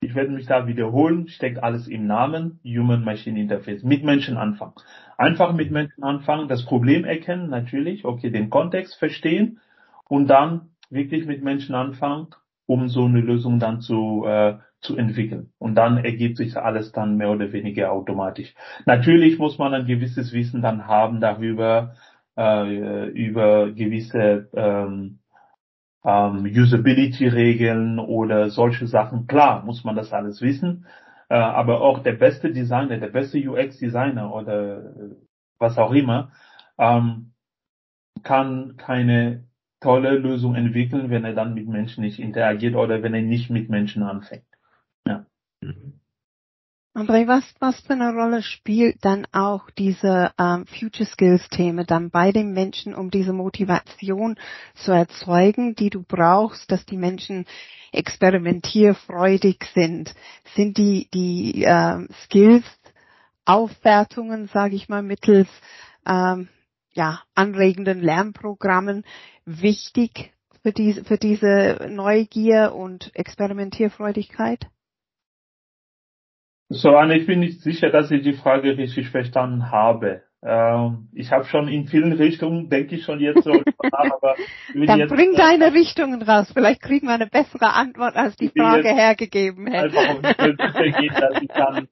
Ich 0.00 0.14
werde 0.14 0.32
mich 0.32 0.46
da 0.46 0.66
wiederholen, 0.66 1.28
steckt 1.28 1.62
alles 1.62 1.88
im 1.88 2.06
Namen, 2.06 2.60
Human-Machine 2.64 3.40
Interface. 3.40 3.84
Mit 3.84 4.04
Menschen 4.04 4.36
anfangen. 4.36 4.74
Einfach 5.16 5.54
mit 5.54 5.70
Menschen 5.70 6.02
anfangen, 6.02 6.48
das 6.48 6.66
Problem 6.66 7.04
erkennen, 7.04 7.48
natürlich, 7.48 8.04
okay, 8.04 8.30
den 8.30 8.50
Kontext 8.50 8.98
verstehen 8.98 9.60
und 10.08 10.26
dann 10.26 10.73
wirklich 10.90 11.26
mit 11.26 11.42
Menschen 11.42 11.74
anfangen, 11.74 12.28
um 12.66 12.88
so 12.88 13.04
eine 13.04 13.20
Lösung 13.20 13.58
dann 13.58 13.80
zu, 13.80 14.24
äh, 14.26 14.58
zu 14.80 14.96
entwickeln. 14.96 15.52
Und 15.58 15.74
dann 15.74 15.98
ergibt 15.98 16.36
sich 16.36 16.56
alles 16.56 16.92
dann 16.92 17.16
mehr 17.16 17.30
oder 17.30 17.52
weniger 17.52 17.92
automatisch. 17.92 18.54
Natürlich 18.86 19.38
muss 19.38 19.58
man 19.58 19.74
ein 19.74 19.86
gewisses 19.86 20.32
Wissen 20.32 20.62
dann 20.62 20.86
haben 20.86 21.20
darüber, 21.20 21.94
äh, 22.36 23.08
über 23.08 23.70
gewisse 23.72 24.48
ähm, 24.54 25.18
ähm, 26.04 26.44
Usability-Regeln 26.44 27.98
oder 27.98 28.50
solche 28.50 28.86
Sachen. 28.86 29.26
Klar, 29.26 29.64
muss 29.64 29.84
man 29.84 29.96
das 29.96 30.12
alles 30.12 30.42
wissen. 30.42 30.86
Äh, 31.28 31.36
aber 31.36 31.80
auch 31.80 32.00
der 32.02 32.12
beste 32.12 32.52
Designer, 32.52 32.98
der 32.98 33.08
beste 33.08 33.38
UX-Designer 33.38 34.32
oder 34.32 34.82
was 35.58 35.78
auch 35.78 35.92
immer, 35.92 36.32
ähm, 36.78 37.32
kann 38.22 38.76
keine 38.76 39.44
tolle 39.84 40.16
Lösung 40.16 40.54
entwickeln, 40.54 41.10
wenn 41.10 41.24
er 41.24 41.34
dann 41.34 41.54
mit 41.54 41.68
Menschen 41.68 42.02
nicht 42.02 42.18
interagiert 42.18 42.74
oder 42.74 43.02
wenn 43.02 43.14
er 43.14 43.22
nicht 43.22 43.50
mit 43.50 43.68
Menschen 43.68 44.02
anfängt. 44.02 44.46
Ja. 45.06 45.26
Mhm. 45.60 46.00
André, 46.96 47.26
was, 47.26 47.42
was 47.58 47.80
für 47.80 47.94
eine 47.94 48.14
Rolle 48.14 48.40
spielt 48.42 49.04
dann 49.04 49.26
auch 49.32 49.68
diese 49.70 50.30
ähm, 50.38 50.64
Future 50.66 51.04
Skills 51.04 51.48
Themen 51.48 51.84
dann 51.86 52.10
bei 52.10 52.30
den 52.30 52.52
Menschen, 52.52 52.94
um 52.94 53.10
diese 53.10 53.32
Motivation 53.32 54.36
zu 54.74 54.92
erzeugen, 54.92 55.74
die 55.74 55.90
du 55.90 56.04
brauchst, 56.04 56.70
dass 56.70 56.86
die 56.86 56.96
Menschen 56.96 57.46
experimentierfreudig 57.90 59.64
sind? 59.74 60.14
Sind 60.54 60.78
die, 60.78 61.08
die 61.12 61.64
ähm, 61.64 62.08
Skills 62.24 62.64
Aufwertungen, 63.44 64.46
sage 64.46 64.76
ich 64.76 64.88
mal, 64.88 65.02
mittels 65.02 65.48
ähm, 66.06 66.48
ja, 66.94 67.22
anregenden 67.34 68.00
Lernprogrammen 68.00 69.04
wichtig 69.44 70.32
für 70.62 70.72
diese, 70.72 71.04
für 71.04 71.18
diese 71.18 71.88
Neugier 71.90 72.72
und 72.74 73.10
Experimentierfreudigkeit? 73.14 74.66
So, 76.70 76.96
Anne, 76.96 77.18
ich 77.18 77.26
bin 77.26 77.40
nicht 77.40 77.60
sicher, 77.60 77.90
dass 77.90 78.10
ich 78.10 78.22
die 78.22 78.32
Frage 78.32 78.76
richtig 78.78 79.10
verstanden 79.10 79.70
habe. 79.70 80.22
Ähm, 80.42 81.08
ich 81.12 81.30
habe 81.30 81.44
schon 81.44 81.68
in 81.68 81.86
vielen 81.86 82.12
Richtungen, 82.12 82.68
denke 82.68 82.96
ich 82.96 83.04
schon 83.04 83.20
jetzt 83.20 83.44
so 83.44 83.52
aber 83.92 84.34
Dann 84.74 84.98
jetzt, 84.98 85.10
bring 85.10 85.34
deine 85.34 85.72
Richtungen 85.72 86.20
raus. 86.22 86.50
Vielleicht 86.52 86.82
kriegen 86.82 87.06
wir 87.06 87.14
eine 87.14 87.26
bessere 87.26 87.72
Antwort, 87.72 88.16
als 88.16 88.36
die 88.36 88.50
Frage 88.50 88.88
hergegeben 88.88 89.66
hätte. 89.66 89.98
Einfach 89.98 90.16
um 90.16 90.22
geht, 90.22 91.12
dass 91.12 91.42
ich 91.42 91.48
dann 91.48 91.88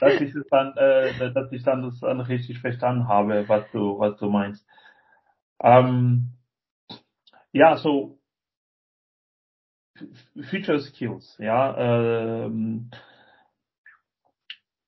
dass 0.00 0.20
ich 0.20 0.34
es 0.34 0.46
dann, 0.50 0.76
äh, 0.76 1.32
dass 1.32 1.52
ich 1.52 1.62
dann 1.62 1.82
das 1.82 2.00
dann 2.00 2.20
richtig 2.20 2.58
verstanden 2.60 3.08
habe, 3.08 3.48
was 3.48 3.70
du, 3.72 3.98
was 3.98 4.16
du 4.18 4.28
meinst. 4.30 4.66
Ähm, 5.62 6.32
ja, 7.52 7.76
so 7.76 8.18
Future 10.50 10.80
Skills, 10.80 11.36
ja. 11.38 12.44
Ähm, 12.46 12.90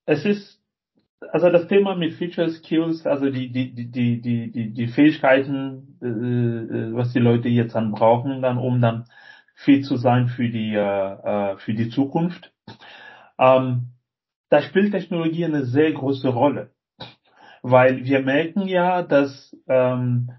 es 0.04 0.24
ist 0.24 0.58
also 1.32 1.50
das 1.50 1.66
Thema 1.66 1.96
mit 1.96 2.14
Feature 2.14 2.50
Skills, 2.50 3.06
also 3.06 3.30
die 3.30 3.50
die 3.50 3.74
die 3.74 3.90
die 3.90 4.20
die 4.52 4.72
die, 4.72 4.86
Fähigkeiten, 4.88 5.98
äh, 6.00 6.94
was 6.94 7.12
die 7.12 7.18
Leute 7.18 7.48
jetzt 7.48 7.74
dann 7.74 7.92
brauchen, 7.92 8.42
dann 8.42 8.58
um 8.58 8.80
dann 8.80 9.06
fit 9.54 9.84
zu 9.84 9.96
sein 9.96 10.28
für 10.28 10.48
die 10.48 10.74
äh, 10.74 11.56
für 11.58 11.74
die 11.74 11.88
Zukunft. 11.90 12.52
Ähm, 13.38 13.88
da 14.48 14.62
spielt 14.62 14.92
Technologie 14.92 15.44
eine 15.44 15.64
sehr 15.64 15.92
große 15.92 16.28
Rolle, 16.28 16.70
weil 17.62 18.04
wir 18.04 18.20
merken 18.20 18.66
ja, 18.66 19.02
dass 19.02 19.56
ähm, 19.66 20.30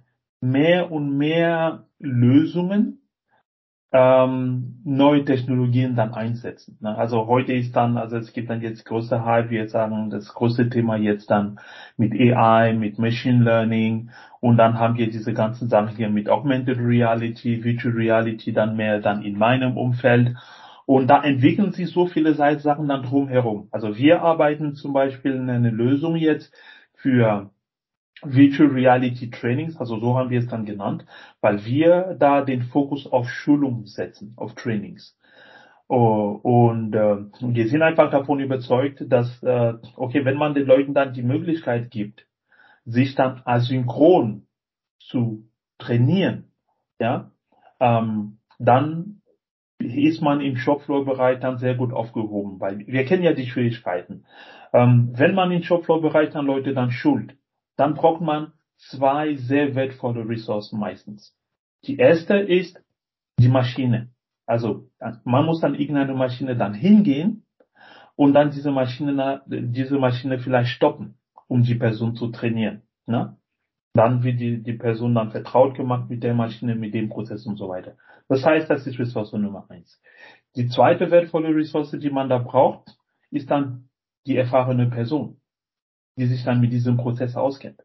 mehr 0.42 0.92
und 0.92 1.18
mehr 1.18 1.86
Lösungen 2.00 3.00
ähm, 3.92 4.82
neue 4.84 5.26
Technologien 5.26 5.96
dann 5.96 6.14
einsetzen. 6.14 6.78
Ne? 6.80 6.96
Also 6.96 7.26
heute 7.26 7.54
ist 7.54 7.76
dann, 7.76 7.98
also 7.98 8.18
es 8.18 8.34
gibt 8.34 8.50
dann 8.50 8.62
jetzt 8.62 8.86
größte 8.86 9.26
Hype, 9.26 9.50
wir 9.50 9.68
sagen, 9.68 10.12
das 10.12 10.34
größte 10.34 10.70
Thema 10.70 10.96
jetzt 10.96 11.32
dann 11.32 11.60
mit 11.98 12.14
AI, 12.14 12.74
mit 12.74 13.00
Machine 13.00 13.44
Learning 13.44 14.12
und 14.42 14.58
dann 14.58 14.78
haben 14.78 14.98
wir 14.98 15.10
diese 15.10 15.34
ganzen 15.34 15.70
Sachen 15.70 15.96
hier 15.96 16.10
mit 16.10 16.30
Augmented 16.30 16.78
Reality, 16.78 17.64
Virtual 17.64 17.94
Reality 17.94 18.54
dann 18.54 18.78
mehr 18.78 19.00
dann 19.00 19.24
in 19.24 19.38
meinem 19.38 19.76
Umfeld. 19.76 20.36
Und 20.90 21.06
da 21.06 21.22
entwickeln 21.22 21.72
sich 21.72 21.92
so 21.92 22.08
viele 22.08 22.34
Sachen 22.34 22.88
dann 22.88 23.04
drumherum. 23.04 23.68
Also 23.70 23.96
wir 23.96 24.24
arbeiten 24.24 24.74
zum 24.74 24.92
Beispiel 24.92 25.40
eine 25.40 25.70
Lösung 25.70 26.16
jetzt 26.16 26.52
für 26.96 27.52
Virtual 28.24 28.70
Reality 28.70 29.30
Trainings, 29.30 29.78
also 29.78 30.00
so 30.00 30.18
haben 30.18 30.32
wir 30.32 30.40
es 30.40 30.48
dann 30.48 30.66
genannt, 30.66 31.06
weil 31.42 31.64
wir 31.64 32.16
da 32.18 32.42
den 32.42 32.64
Fokus 32.64 33.06
auf 33.06 33.30
Schulung 33.30 33.86
setzen, 33.86 34.34
auf 34.36 34.56
Trainings. 34.56 35.16
Oh, 35.88 36.40
und 36.42 36.96
äh, 36.96 37.18
wir 37.40 37.68
sind 37.68 37.84
einfach 37.84 38.10
davon 38.10 38.40
überzeugt, 38.40 39.04
dass, 39.08 39.44
äh, 39.44 39.76
okay, 39.96 40.26
wenn 40.26 40.38
man 40.38 40.56
den 40.56 40.66
Leuten 40.66 40.96
dann 40.96 41.14
die 41.14 41.22
Möglichkeit 41.22 41.92
gibt, 41.92 42.26
sich 42.86 43.14
dann 43.14 43.44
asynchron 43.46 44.48
zu 44.98 45.48
trainieren, 45.78 46.46
ja, 46.98 47.30
ähm, 47.80 48.40
dann 48.58 49.19
ist 49.80 50.22
man 50.22 50.42
im 50.42 50.58
Shopfloor-Bereich 50.58 51.40
dann 51.40 51.58
sehr 51.58 51.76
gut 51.76 51.94
aufgehoben, 51.94 52.60
weil 52.60 52.86
wir 52.86 53.06
kennen 53.06 53.24
ja 53.24 53.34
die 53.34 53.48
Schwierigkeiten. 53.48 54.26
Ähm, 54.74 55.12
wenn 55.14 55.34
man 55.34 55.52
im 55.52 55.64
Shopfloor-Bereich 55.64 56.32
dann 56.32 56.46
Leute 56.46 56.74
dann 56.74 56.92
schult, 56.92 57.36
dann 57.78 57.96
braucht 57.96 58.22
man 58.22 58.52
zwei 58.78 59.36
sehr 59.36 59.76
wertvolle 59.76 60.28
Ressourcen 60.28 60.80
meistens. 60.80 61.36
Die 61.86 61.98
erste 61.98 62.38
ist 62.38 62.82
die 63.40 63.48
Maschine. 63.48 64.10
Also 64.46 64.90
man 65.24 65.46
muss 65.46 65.62
dann 65.62 65.76
irgendeine 65.76 66.14
Maschine 66.14 66.58
dann 66.58 66.74
hingehen 66.74 67.46
und 68.16 68.34
dann 68.34 68.52
diese 68.52 68.72
Maschine, 68.72 69.42
diese 69.46 69.98
Maschine 69.98 70.40
vielleicht 70.40 70.72
stoppen, 70.72 71.16
um 71.48 71.64
die 71.64 71.76
Person 71.76 72.16
zu 72.16 72.28
trainieren. 72.28 72.82
Ne? 73.06 73.38
Dann 73.94 74.24
wird 74.24 74.40
die, 74.40 74.62
die 74.62 74.74
Person 74.74 75.16
dann 75.16 75.32
vertraut 75.32 75.76
gemacht 75.76 76.10
mit 76.10 76.24
der 76.24 76.34
Maschine, 76.34 76.76
mit 76.76 76.94
dem 76.94 77.10
Prozess 77.10 77.46
und 77.46 77.58
so 77.58 77.70
weiter. 77.70 77.96
Das 78.30 78.46
heißt, 78.46 78.70
das 78.70 78.88
ist 78.88 78.98
Ressource 78.98 79.34
Nummer 79.34 79.66
eins. 79.70 80.02
Die 80.56 80.70
zweite 80.70 81.12
wertvolle 81.12 81.54
Ressource, 81.54 81.92
die 81.92 82.10
man 82.10 82.30
da 82.30 82.38
braucht, 82.38 82.98
ist 83.32 83.52
dann 83.52 83.90
die 84.26 84.38
erfahrene 84.38 84.90
Person 84.90 85.40
die 86.20 86.28
sich 86.28 86.44
dann 86.44 86.60
mit 86.60 86.72
diesem 86.72 86.98
Prozess 86.98 87.36
auskennt. 87.36 87.82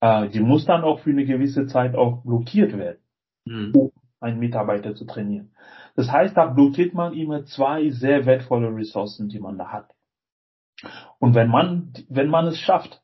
Äh, 0.00 0.28
die 0.28 0.40
muss 0.40 0.66
dann 0.66 0.82
auch 0.82 1.00
für 1.00 1.10
eine 1.10 1.24
gewisse 1.24 1.66
Zeit 1.66 1.94
auch 1.94 2.22
blockiert 2.24 2.76
werden, 2.76 3.00
mhm. 3.44 3.72
um 3.74 3.92
einen 4.20 4.40
Mitarbeiter 4.40 4.94
zu 4.94 5.04
trainieren. 5.04 5.54
Das 5.96 6.10
heißt, 6.10 6.36
da 6.36 6.46
blockiert 6.46 6.92
man 6.92 7.14
immer 7.14 7.44
zwei 7.44 7.90
sehr 7.90 8.26
wertvolle 8.26 8.74
Ressourcen, 8.74 9.28
die 9.28 9.38
man 9.38 9.58
da 9.58 9.70
hat. 9.70 9.94
Und 11.20 11.34
wenn 11.34 11.48
man, 11.48 11.92
wenn 12.08 12.28
man 12.28 12.46
es 12.46 12.58
schafft, 12.58 13.02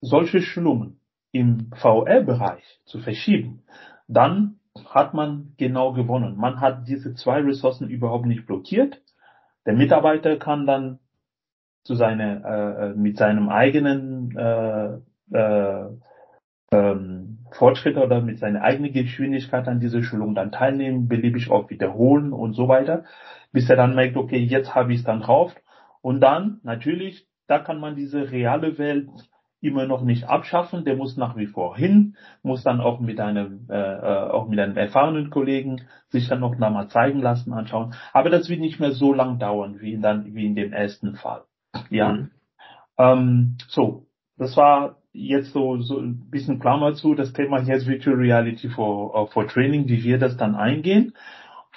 solche 0.00 0.40
Schulungen 0.40 1.00
im 1.32 1.70
VR-Bereich 1.74 2.80
zu 2.86 2.98
verschieben, 3.00 3.62
dann 4.08 4.59
hat 4.86 5.14
man 5.14 5.54
genau 5.56 5.92
gewonnen. 5.92 6.36
Man 6.36 6.60
hat 6.60 6.88
diese 6.88 7.14
zwei 7.14 7.40
Ressourcen 7.40 7.88
überhaupt 7.88 8.26
nicht 8.26 8.46
blockiert. 8.46 9.00
Der 9.66 9.74
Mitarbeiter 9.74 10.36
kann 10.36 10.66
dann 10.66 10.98
zu 11.84 11.94
seiner, 11.94 12.44
äh, 12.44 12.86
äh, 12.86 12.94
mit 12.94 13.16
seinem 13.16 13.48
eigenen 13.48 14.36
äh, 14.36 14.98
äh, 15.32 15.86
ähm, 16.72 17.38
Fortschritt 17.52 17.96
oder 17.96 18.20
mit 18.20 18.38
seiner 18.38 18.62
eigenen 18.62 18.92
Geschwindigkeit 18.92 19.66
an 19.66 19.80
dieser 19.80 20.02
Schulung 20.02 20.34
dann 20.34 20.52
teilnehmen, 20.52 21.08
beliebig 21.08 21.50
auch 21.50 21.68
wiederholen 21.70 22.32
und 22.32 22.54
so 22.54 22.68
weiter, 22.68 23.04
bis 23.52 23.68
er 23.68 23.76
dann 23.76 23.94
merkt, 23.94 24.16
okay, 24.16 24.38
jetzt 24.38 24.74
habe 24.74 24.92
ich 24.92 25.00
es 25.00 25.04
dann 25.04 25.20
drauf. 25.20 25.54
Und 26.00 26.20
dann 26.20 26.60
natürlich, 26.62 27.26
da 27.46 27.58
kann 27.58 27.80
man 27.80 27.96
diese 27.96 28.30
reale 28.30 28.78
Welt 28.78 29.08
immer 29.60 29.86
noch 29.86 30.02
nicht 30.02 30.24
abschaffen, 30.28 30.84
der 30.84 30.96
muss 30.96 31.16
nach 31.16 31.36
wie 31.36 31.46
vor 31.46 31.76
hin, 31.76 32.16
muss 32.42 32.62
dann 32.62 32.80
auch 32.80 33.00
mit 33.00 33.20
einem 33.20 33.66
äh, 33.68 33.74
äh 33.74 34.30
auch 34.30 34.48
mit 34.48 34.58
einem 34.58 34.76
erfahrenen 34.76 35.30
Kollegen 35.30 35.82
sich 36.08 36.28
dann 36.28 36.40
noch 36.40 36.56
mal 36.58 36.88
zeigen 36.88 37.20
lassen, 37.20 37.52
anschauen. 37.52 37.94
Aber 38.12 38.30
das 38.30 38.48
wird 38.48 38.60
nicht 38.60 38.80
mehr 38.80 38.92
so 38.92 39.12
lang 39.12 39.38
dauern 39.38 39.80
wie 39.80 39.92
in 39.92 40.02
dann 40.02 40.34
wie 40.34 40.46
in 40.46 40.54
dem 40.54 40.72
ersten 40.72 41.14
Fall. 41.14 41.42
Ja. 41.90 42.12
Mhm. 42.12 42.30
Ähm, 42.98 43.56
so, 43.68 44.06
das 44.36 44.56
war 44.56 44.96
jetzt 45.12 45.52
so, 45.52 45.78
so 45.78 45.98
ein 45.98 46.30
bisschen 46.30 46.60
Klammer 46.60 46.94
zu, 46.94 47.14
das 47.14 47.32
Thema 47.32 47.58
ist 47.58 47.86
Virtual 47.86 48.16
Reality 48.16 48.68
for, 48.68 49.14
uh, 49.14 49.26
for 49.26 49.46
Training, 49.46 49.88
wie 49.88 50.04
wir 50.04 50.18
das 50.18 50.36
dann 50.36 50.54
eingehen. 50.54 51.14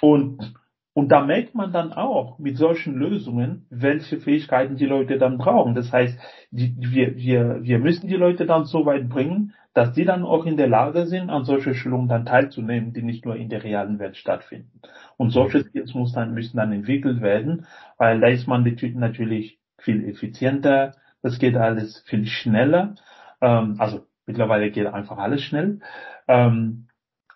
Und, 0.00 0.54
und 0.94 1.08
da 1.08 1.24
merkt 1.24 1.56
man 1.56 1.72
dann 1.72 1.92
auch 1.92 2.38
mit 2.38 2.56
solchen 2.56 2.94
Lösungen, 2.94 3.66
welche 3.68 4.20
Fähigkeiten 4.20 4.76
die 4.76 4.86
Leute 4.86 5.18
dann 5.18 5.38
brauchen. 5.38 5.74
Das 5.74 5.92
heißt, 5.92 6.16
die, 6.52 6.76
wir, 6.78 7.16
wir, 7.16 7.62
wir 7.62 7.78
müssen 7.80 8.06
die 8.06 8.14
Leute 8.14 8.46
dann 8.46 8.64
so 8.64 8.86
weit 8.86 9.08
bringen, 9.08 9.54
dass 9.74 9.92
die 9.92 10.04
dann 10.04 10.22
auch 10.22 10.46
in 10.46 10.56
der 10.56 10.68
Lage 10.68 11.06
sind, 11.06 11.30
an 11.30 11.44
solche 11.44 11.74
Schulungen 11.74 12.06
dann 12.06 12.26
teilzunehmen, 12.26 12.92
die 12.92 13.02
nicht 13.02 13.24
nur 13.26 13.34
in 13.34 13.48
der 13.48 13.64
realen 13.64 13.98
Welt 13.98 14.16
stattfinden. 14.16 14.80
Und 15.16 15.30
solche 15.30 15.64
Skills 15.64 15.94
muss 15.94 16.12
dann, 16.12 16.32
müssen 16.32 16.56
dann 16.56 16.72
entwickelt 16.72 17.20
werden, 17.20 17.66
weil 17.98 18.20
da 18.20 18.28
ist 18.28 18.46
man 18.46 18.62
natürlich 18.94 19.58
viel 19.78 20.08
effizienter, 20.08 20.94
das 21.22 21.40
geht 21.40 21.56
alles 21.56 22.04
viel 22.06 22.26
schneller. 22.26 22.94
Ähm, 23.40 23.76
also 23.78 24.06
mittlerweile 24.26 24.70
geht 24.70 24.86
einfach 24.86 25.18
alles 25.18 25.42
schnell. 25.42 25.80
Ähm, 26.28 26.86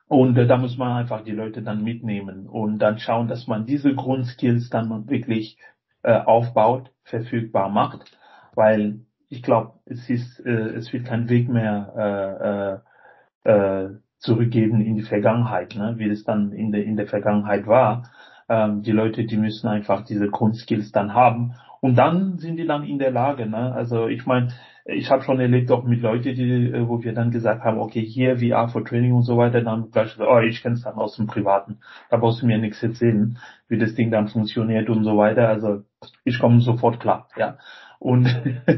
und 0.08 0.36
äh, 0.38 0.46
da 0.46 0.56
muss 0.56 0.76
man 0.78 0.96
einfach 0.96 1.22
die 1.22 1.32
Leute 1.32 1.62
dann 1.62 1.84
mitnehmen 1.84 2.46
und 2.46 2.78
dann 2.78 2.98
schauen, 2.98 3.28
dass 3.28 3.46
man 3.46 3.66
diese 3.66 3.94
Grundskills 3.94 4.70
dann 4.70 5.08
wirklich 5.08 5.58
äh, 6.02 6.18
aufbaut, 6.18 6.90
verfügbar 7.04 7.68
macht, 7.68 8.16
weil 8.54 9.00
ich 9.28 9.42
glaube, 9.42 9.74
es 9.84 10.08
ist, 10.08 10.40
äh, 10.40 10.50
es 10.50 10.92
wird 10.92 11.04
kein 11.04 11.28
Weg 11.28 11.48
mehr 11.48 12.82
äh, 13.44 13.50
äh, 13.50 13.84
äh, 13.84 13.90
zurückgeben 14.18 14.80
in 14.80 14.96
die 14.96 15.02
Vergangenheit, 15.02 15.76
ne? 15.76 15.94
wie 15.98 16.08
es 16.08 16.24
dann 16.24 16.52
in 16.52 16.72
der 16.72 16.84
in 16.84 16.96
der 16.96 17.06
Vergangenheit 17.06 17.66
war. 17.66 18.10
Ähm, 18.48 18.82
die 18.82 18.92
Leute, 18.92 19.24
die 19.24 19.36
müssen 19.36 19.68
einfach 19.68 20.04
diese 20.04 20.28
Grundskills 20.28 20.90
dann 20.90 21.14
haben 21.14 21.54
und 21.80 21.96
dann 21.96 22.38
sind 22.38 22.56
die 22.56 22.66
dann 22.66 22.84
in 22.84 22.98
der 22.98 23.10
Lage, 23.10 23.46
ne? 23.46 23.72
Also 23.72 24.08
ich 24.08 24.26
meine, 24.26 24.48
ich 24.90 25.10
habe 25.10 25.22
schon 25.22 25.38
erlebt 25.38 25.70
auch 25.70 25.84
mit 25.84 26.00
Leuten, 26.00 26.34
die, 26.34 26.70
äh, 26.70 26.88
wo 26.88 27.02
wir 27.02 27.12
dann 27.12 27.30
gesagt 27.30 27.62
haben, 27.62 27.78
okay, 27.78 28.00
hier 28.00 28.38
VR 28.38 28.68
for 28.68 28.84
Training 28.84 29.12
und 29.12 29.22
so 29.22 29.36
weiter, 29.36 29.60
dann 29.60 29.90
gleich, 29.90 30.18
oh, 30.18 30.40
ich 30.40 30.62
kenne 30.62 30.76
es 30.76 30.82
dann 30.82 30.94
aus 30.94 31.16
dem 31.16 31.26
Privaten. 31.26 31.78
Da 32.10 32.16
brauchst 32.16 32.40
du 32.40 32.46
mir 32.46 32.58
nichts 32.58 32.82
erzählen, 32.82 33.38
wie 33.68 33.78
das 33.78 33.94
Ding 33.94 34.10
dann 34.10 34.28
funktioniert 34.28 34.88
und 34.88 35.04
so 35.04 35.18
weiter. 35.18 35.48
Also 35.48 35.82
ich 36.24 36.38
komme 36.38 36.60
sofort 36.60 37.00
klar, 37.00 37.28
ja. 37.36 37.58
Und, 37.98 38.28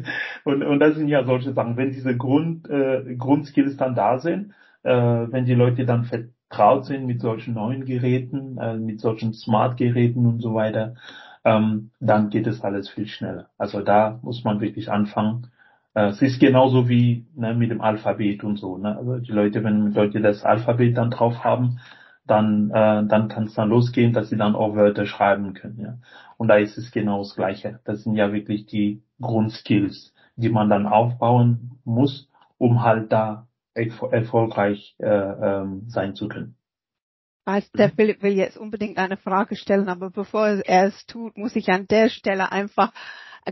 und, 0.44 0.62
und 0.64 0.81
das 0.81 0.96
sind 0.96 1.09
ja 1.09 1.25
solche 1.25 1.53
Sachen. 1.53 1.77
Wenn 1.77 1.92
diese 1.92 2.16
Grund, 2.16 2.68
äh, 2.68 3.14
Grundskills 3.16 3.77
dann 3.77 3.94
da 3.94 4.18
sind, 4.18 4.53
äh, 4.83 4.90
wenn 4.92 5.44
die 5.44 5.55
Leute 5.55 5.87
dann 5.87 6.05
vertraut 6.05 6.87
sind 6.87 7.07
mit 7.07 7.20
solchen 7.20 7.55
neuen 7.55 7.85
Geräten, 7.85 8.59
äh, 8.59 8.77
mit 8.77 9.01
solchen 9.01 9.33
Smart-Geräten 9.33 10.27
und 10.27 10.40
so 10.40 10.55
weiter, 10.55 10.96
ähm, 11.44 11.90
dann 12.01 12.31
geht 12.31 12.49
es 12.49 12.62
alles 12.62 12.88
viel 12.90 13.07
schneller. 13.07 13.51
Also 13.59 13.81
da 13.81 14.18
muss 14.23 14.42
man 14.42 14.61
wirklich 14.61 14.90
anfangen. 14.90 15.46
Äh, 15.94 16.09
es 16.09 16.22
ist 16.22 16.40
genauso 16.40 16.88
wie 16.88 17.26
ne, 17.35 17.55
mit 17.55 17.70
dem 17.70 17.81
Alphabet 17.81 18.44
und 18.44 18.57
so. 18.57 18.79
Ne? 18.79 18.96
Also 18.96 19.18
die 19.18 19.33
Leute, 19.33 19.64
wenn 19.64 19.92
Leute 19.92 20.20
das 20.20 20.44
Alphabet 20.44 20.96
dann 20.96 21.11
drauf 21.11 21.44
haben, 21.44 21.81
dann, 22.26 22.70
äh, 22.70 23.07
dann 23.07 23.29
kann 23.29 23.44
es 23.44 23.55
dann 23.55 23.70
losgehen, 23.70 24.12
dass 24.12 24.31
sie 24.31 24.37
dann 24.37 24.55
auch 24.55 24.76
Wörter 24.76 25.07
schreiben 25.07 25.55
können. 25.55 25.81
Ja? 25.81 25.98
Und 26.37 26.48
da 26.48 26.57
ist 26.57 26.79
es 26.79 26.92
genau 26.92 27.18
das 27.18 27.35
Gleiche. 27.35 27.81
Das 27.85 28.05
sind 28.05 28.14
ja 28.14 28.33
wirklich 28.33 28.66
die 28.66 29.03
Grundskills, 29.20 30.14
die 30.37 30.48
man 30.48 30.70
dann 30.70 30.87
aufbauen 30.87 31.79
muss, 31.85 32.29
um 32.59 32.83
halt 32.83 33.12
da 33.12 33.46
erfolgreich 33.74 34.96
äh, 34.98 35.07
ähm, 35.07 35.85
sein 35.88 36.14
zu 36.14 36.29
können 36.29 36.57
weiß, 37.50 37.72
der 37.72 37.88
mhm. 37.88 37.92
Philipp 37.96 38.22
will 38.22 38.33
jetzt 38.33 38.57
unbedingt 38.57 38.98
eine 38.98 39.16
Frage 39.16 39.57
stellen, 39.57 39.88
aber 39.88 40.11
bevor 40.11 40.46
er 40.46 40.87
es 40.87 41.07
tut, 41.07 41.37
muss 41.37 41.57
ich 41.57 41.68
an 41.68 41.87
der 41.88 42.09
Stelle 42.09 42.53
einfach 42.53 42.92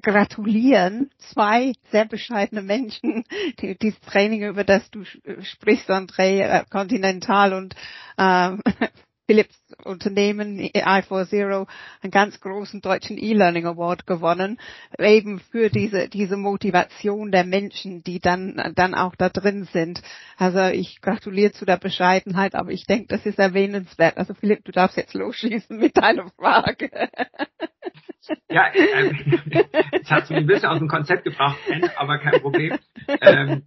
gratulieren. 0.03 1.11
Zwei 1.19 1.73
sehr 1.91 2.05
bescheidene 2.05 2.63
Menschen, 2.63 3.25
die, 3.61 3.77
dieses 3.77 4.01
Training, 4.01 4.43
über 4.43 4.65
das 4.65 4.91
du 4.91 5.05
sprichst, 5.05 5.91
André, 5.91 6.41
äh, 6.41 6.65
Continental 6.71 7.55
und 7.55 7.75
äh, 8.17 8.57
Philips 9.29 9.61
Unternehmen 9.85 10.59
i4Zero 10.59 11.67
einen 12.01 12.11
ganz 12.11 12.41
großen 12.41 12.81
deutschen 12.81 13.19
E-Learning 13.19 13.67
Award 13.67 14.07
gewonnen, 14.07 14.59
eben 14.99 15.39
für 15.39 15.69
diese, 15.69 16.09
diese 16.09 16.39
Motivation 16.39 17.31
der 17.31 17.45
Menschen, 17.45 18.03
die 18.03 18.21
dann, 18.21 18.73
dann 18.75 18.95
auch 18.95 19.15
da 19.17 19.29
drin 19.29 19.65
sind. 19.65 20.01
Also 20.39 20.75
ich 20.75 21.03
gratuliere 21.03 21.53
zu 21.53 21.67
der 21.67 21.77
Bescheidenheit, 21.77 22.55
aber 22.55 22.71
ich 22.71 22.87
denke, 22.87 23.09
das 23.09 23.27
ist 23.27 23.39
erwähnenswert. 23.39 24.17
Also 24.17 24.33
Philipp, 24.33 24.65
du 24.65 24.73
darfst 24.73 24.97
jetzt 24.97 25.13
losschießen 25.13 25.77
mit 25.77 25.99
deiner 25.99 26.31
Frage. 26.31 26.91
Ja, 28.51 28.67
äh, 28.75 29.15
das 29.93 30.11
hat 30.11 30.29
mich 30.29 30.39
ein 30.39 30.47
bisschen 30.47 30.69
aus 30.69 30.81
dem 30.81 30.89
Konzept 30.89 31.25
gebracht, 31.25 31.57
aber 31.97 32.19
kein 32.19 32.43
Problem. 32.43 32.79
Ähm, 33.23 33.67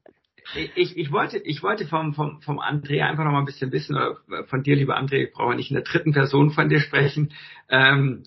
ich, 0.75 0.97
ich 0.97 1.11
wollte, 1.11 1.37
ich 1.37 1.63
wollte 1.63 1.87
vom, 1.87 2.13
vom, 2.13 2.41
vom 2.41 2.59
André 2.59 3.01
einfach 3.01 3.23
noch 3.23 3.31
mal 3.31 3.39
ein 3.39 3.45
bisschen 3.45 3.71
wissen, 3.71 3.95
oder 3.95 4.17
von 4.47 4.63
dir, 4.63 4.75
lieber 4.75 4.97
André, 4.97 5.25
ich 5.25 5.31
brauche 5.31 5.55
nicht 5.55 5.71
in 5.71 5.75
der 5.75 5.83
dritten 5.83 6.13
Person 6.13 6.51
von 6.51 6.69
dir 6.69 6.79
sprechen, 6.79 7.33
ähm, 7.69 8.23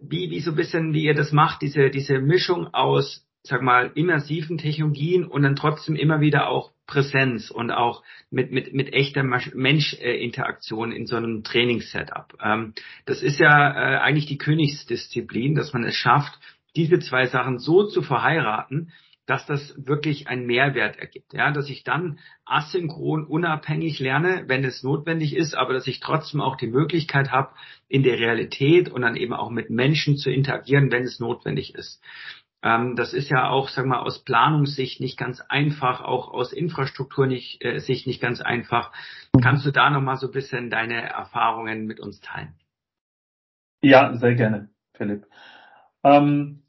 wie, 0.00 0.30
wie 0.30 0.40
so 0.40 0.52
ein 0.52 0.56
bisschen, 0.56 0.94
wie 0.94 1.04
ihr 1.04 1.14
das 1.14 1.32
macht, 1.32 1.62
diese, 1.62 1.90
diese 1.90 2.18
Mischung 2.18 2.72
aus, 2.72 3.26
sag 3.42 3.62
mal, 3.62 3.92
immersiven 3.94 4.58
Technologien 4.58 5.24
und 5.24 5.42
dann 5.42 5.56
trotzdem 5.56 5.96
immer 5.96 6.20
wieder 6.20 6.48
auch 6.48 6.72
Präsenz 6.86 7.50
und 7.50 7.70
auch 7.70 8.02
mit, 8.30 8.50
mit, 8.52 8.74
mit 8.74 8.92
echter 8.92 9.22
Mensch-Interaktion 9.22 10.92
in 10.92 11.06
so 11.06 11.16
einem 11.16 11.42
Trainingssetup. 11.44 12.34
Ähm, 12.42 12.74
das 13.06 13.22
ist 13.22 13.38
ja 13.38 13.70
äh, 13.70 13.98
eigentlich 13.98 14.26
die 14.26 14.38
Königsdisziplin, 14.38 15.54
dass 15.54 15.72
man 15.72 15.84
es 15.84 15.94
schafft, 15.94 16.38
diese 16.76 16.98
zwei 16.98 17.26
Sachen 17.26 17.58
so 17.58 17.86
zu 17.86 18.02
verheiraten, 18.02 18.92
dass 19.26 19.46
das 19.46 19.74
wirklich 19.76 20.28
einen 20.28 20.46
Mehrwert 20.46 20.98
ergibt. 20.98 21.32
Ja, 21.32 21.50
dass 21.50 21.70
ich 21.70 21.82
dann 21.84 22.18
asynchron 22.44 23.24
unabhängig 23.24 23.98
lerne, 23.98 24.44
wenn 24.46 24.64
es 24.64 24.82
notwendig 24.82 25.34
ist, 25.34 25.54
aber 25.54 25.72
dass 25.72 25.86
ich 25.86 26.00
trotzdem 26.00 26.40
auch 26.40 26.56
die 26.56 26.66
Möglichkeit 26.66 27.32
habe, 27.32 27.54
in 27.88 28.02
der 28.02 28.18
Realität 28.18 28.90
und 28.90 29.02
dann 29.02 29.16
eben 29.16 29.32
auch 29.32 29.50
mit 29.50 29.70
Menschen 29.70 30.16
zu 30.16 30.30
interagieren, 30.30 30.90
wenn 30.92 31.04
es 31.04 31.20
notwendig 31.20 31.74
ist. 31.74 32.02
Ähm, 32.62 32.96
das 32.96 33.12
ist 33.12 33.30
ja 33.30 33.48
auch, 33.48 33.68
wir 33.76 33.84
mal, 33.84 34.00
aus 34.00 34.24
Planungssicht 34.24 35.00
nicht 35.00 35.18
ganz 35.18 35.40
einfach, 35.40 36.00
auch 36.00 36.28
aus 36.32 36.52
Infrastruktur 36.52 37.26
nicht, 37.26 37.62
äh, 37.62 37.78
Sicht 37.78 38.06
nicht 38.06 38.22
ganz 38.22 38.40
einfach. 38.40 38.92
Kannst 39.40 39.66
du 39.66 39.70
da 39.70 39.90
nochmal 39.90 40.16
so 40.16 40.26
ein 40.28 40.32
bisschen 40.32 40.70
deine 40.70 41.02
Erfahrungen 41.02 41.86
mit 41.86 42.00
uns 42.00 42.20
teilen? 42.20 42.54
Ja, 43.82 44.16
sehr 44.16 44.34
gerne, 44.34 44.70
Philipp. 44.94 45.26
Ähm, 46.02 46.63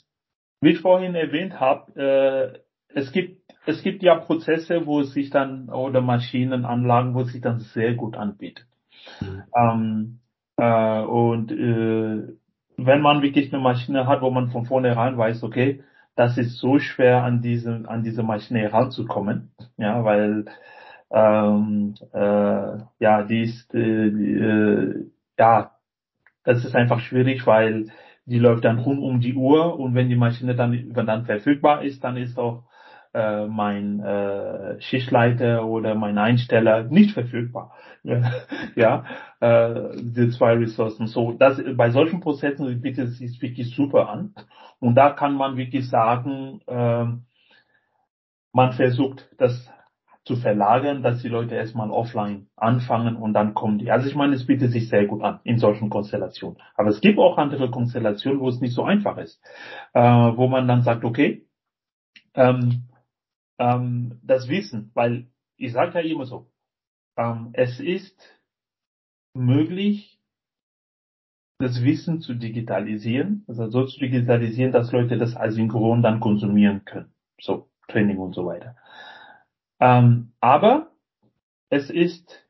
wie 0.61 0.71
ich 0.71 0.79
vorhin 0.79 1.15
erwähnt 1.15 1.59
habe, 1.59 2.61
äh, 2.93 2.97
es 2.97 3.11
gibt 3.11 3.45
es 3.67 3.81
gibt 3.81 4.03
ja 4.03 4.15
Prozesse, 4.15 4.85
wo 4.85 5.01
es 5.01 5.13
sich 5.13 5.29
dann 5.29 5.69
oder 5.69 6.01
Maschinenanlagen, 6.01 7.15
wo 7.15 7.21
es 7.21 7.31
sich 7.31 7.41
dann 7.41 7.59
sehr 7.59 7.95
gut 7.95 8.15
anbietet. 8.15 8.65
Mhm. 9.21 9.43
Ähm, 9.55 10.19
äh, 10.57 11.01
und 11.01 11.51
äh, 11.51 12.35
wenn 12.77 13.01
man 13.01 13.21
wirklich 13.21 13.53
eine 13.53 13.61
Maschine 13.61 14.07
hat, 14.07 14.21
wo 14.21 14.29
man 14.29 14.49
von 14.49 14.65
vornherein 14.65 15.17
weiß, 15.17 15.43
okay, 15.43 15.83
das 16.15 16.37
ist 16.37 16.57
so 16.59 16.79
schwer 16.79 17.23
an 17.23 17.41
diese 17.41 17.83
an 17.87 18.03
diese 18.03 18.23
Maschine 18.23 18.59
heranzukommen, 18.59 19.51
ja, 19.77 20.03
weil 20.03 20.45
ähm, 21.11 21.95
äh, 22.13 22.77
ja, 22.99 23.23
die 23.23 23.43
ist 23.43 23.73
äh, 23.73 24.07
äh, 24.07 25.05
ja, 25.37 25.71
das 26.43 26.63
ist 26.63 26.75
einfach 26.75 26.99
schwierig, 26.99 27.45
weil 27.45 27.87
die 28.25 28.39
läuft 28.39 28.65
dann 28.65 28.79
rund 28.79 28.99
um 28.99 29.19
die 29.19 29.35
Uhr 29.35 29.79
und 29.79 29.95
wenn 29.95 30.09
die 30.09 30.15
Maschine 30.15 30.55
dann, 30.55 30.91
dann 30.93 31.25
verfügbar 31.25 31.83
ist, 31.83 32.03
dann 32.03 32.17
ist 32.17 32.37
auch 32.37 32.63
äh, 33.13 33.45
mein 33.47 34.01
äh, 34.01 34.81
Schichtleiter 34.81 35.65
oder 35.65 35.95
mein 35.95 36.17
Einsteller 36.17 36.83
nicht 36.83 37.11
verfügbar. 37.11 37.71
ja, 38.75 39.05
äh, 39.39 39.95
die 39.95 40.29
zwei 40.29 40.53
Ressourcen. 40.53 41.07
So, 41.07 41.31
das 41.31 41.61
bei 41.75 41.91
solchen 41.91 42.19
Prozessen 42.19 42.81
bietet 42.81 43.09
es 43.09 43.17
sich 43.19 43.41
wirklich 43.41 43.73
super 43.75 44.09
an. 44.09 44.33
Und 44.79 44.95
da 44.95 45.11
kann 45.11 45.35
man 45.35 45.55
wirklich 45.55 45.89
sagen, 45.89 46.59
äh, 46.67 47.05
man 48.51 48.73
versucht 48.73 49.29
das 49.37 49.71
zu 50.25 50.35
verlagern, 50.35 51.03
dass 51.03 51.21
die 51.21 51.27
Leute 51.27 51.53
erstmal 51.53 51.91
offline 51.91 52.47
anfangen 52.55 53.15
und 53.15 53.33
dann 53.33 53.53
kommen 53.53 53.77
die. 53.77 53.91
Also 53.91 54.07
ich 54.09 54.15
meine, 54.15 54.35
es 54.35 54.47
bietet 54.47 54.71
sich 54.71 54.89
sehr 54.89 55.05
gut 55.05 55.21
an 55.21 55.39
in 55.43 55.59
solchen 55.59 55.89
Konstellationen. 55.91 56.59
Aber 56.75 56.89
es 56.89 56.99
gibt 56.99 57.19
auch 57.19 57.37
andere 57.37 57.69
Konstellationen, 57.69 58.39
wo 58.39 58.49
es 58.49 58.59
nicht 58.59 58.73
so 58.73 58.83
einfach 58.83 59.17
ist, 59.17 59.39
äh, 59.93 60.01
wo 60.01 60.47
man 60.47 60.67
dann 60.67 60.81
sagt, 60.81 61.03
okay, 61.03 61.45
ähm, 62.33 62.87
ähm, 63.59 64.19
das 64.23 64.49
Wissen, 64.49 64.91
weil 64.95 65.27
ich 65.57 65.73
sage 65.73 65.99
ja 65.99 66.05
immer 66.05 66.25
so, 66.25 66.49
ähm, 67.17 67.51
es 67.53 67.79
ist 67.79 68.19
möglich, 69.35 70.19
das 71.59 71.83
Wissen 71.83 72.19
zu 72.19 72.33
digitalisieren, 72.33 73.45
also 73.47 73.69
so 73.69 73.85
zu 73.85 73.99
digitalisieren, 73.99 74.73
dass 74.73 74.91
Leute 74.91 75.17
das 75.17 75.37
asynchron 75.37 76.01
dann 76.01 76.19
konsumieren 76.19 76.83
können. 76.83 77.13
So, 77.39 77.69
Training 77.87 78.17
und 78.17 78.33
so 78.33 78.45
weiter. 78.45 78.75
Ähm, 79.85 80.31
aber 80.41 80.91
es 81.69 81.91
ist 81.91 82.47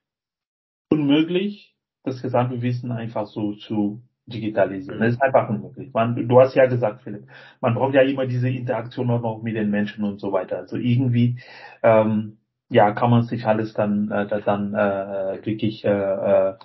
unmöglich, 0.90 1.76
das 2.04 2.22
gesamte 2.22 2.62
Wissen 2.62 2.94
einfach 2.94 3.28
so 3.28 3.56
zu 3.56 4.02
digitalisieren. 4.26 5.02
Das 5.02 5.14
ist 5.14 5.22
einfach 5.22 5.50
unmöglich. 5.50 5.94
Man, 5.94 6.30
du 6.30 6.40
hast 6.40 6.56
ja 6.56 6.66
gesagt, 6.68 7.02
Philipp, 7.02 7.28
man 7.60 7.76
braucht 7.76 7.94
ja 7.94 8.04
immer 8.04 8.26
diese 8.26 8.48
Interaktion 8.50 9.10
auch 9.10 9.42
mit 9.42 9.56
den 9.56 9.70
Menschen 9.70 10.06
und 10.06 10.20
so 10.20 10.32
weiter. 10.32 10.60
Also 10.60 10.78
irgendwie, 10.78 11.42
ähm, 11.84 12.38
ja, 12.70 12.92
kann 12.94 13.12
man 13.12 13.24
sich 13.24 13.46
alles 13.46 13.74
dann, 13.74 14.10
äh, 14.12 14.42
dann 14.42 14.74
äh, 14.74 15.46
wirklich 15.46 15.84
äh, 15.84 15.90
äh, 15.90 16.58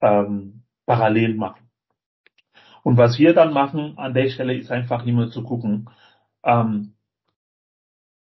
ähm, 0.00 0.62
parallel 0.86 1.34
machen. 1.34 1.68
Und 2.82 2.96
was 2.96 3.18
wir 3.18 3.34
dann 3.34 3.52
machen 3.52 3.98
an 3.98 4.14
der 4.14 4.30
Stelle 4.30 4.54
ist 4.54 4.70
einfach 4.70 5.04
immer 5.04 5.28
zu 5.30 5.42
gucken, 5.42 5.90
ähm, 6.44 6.94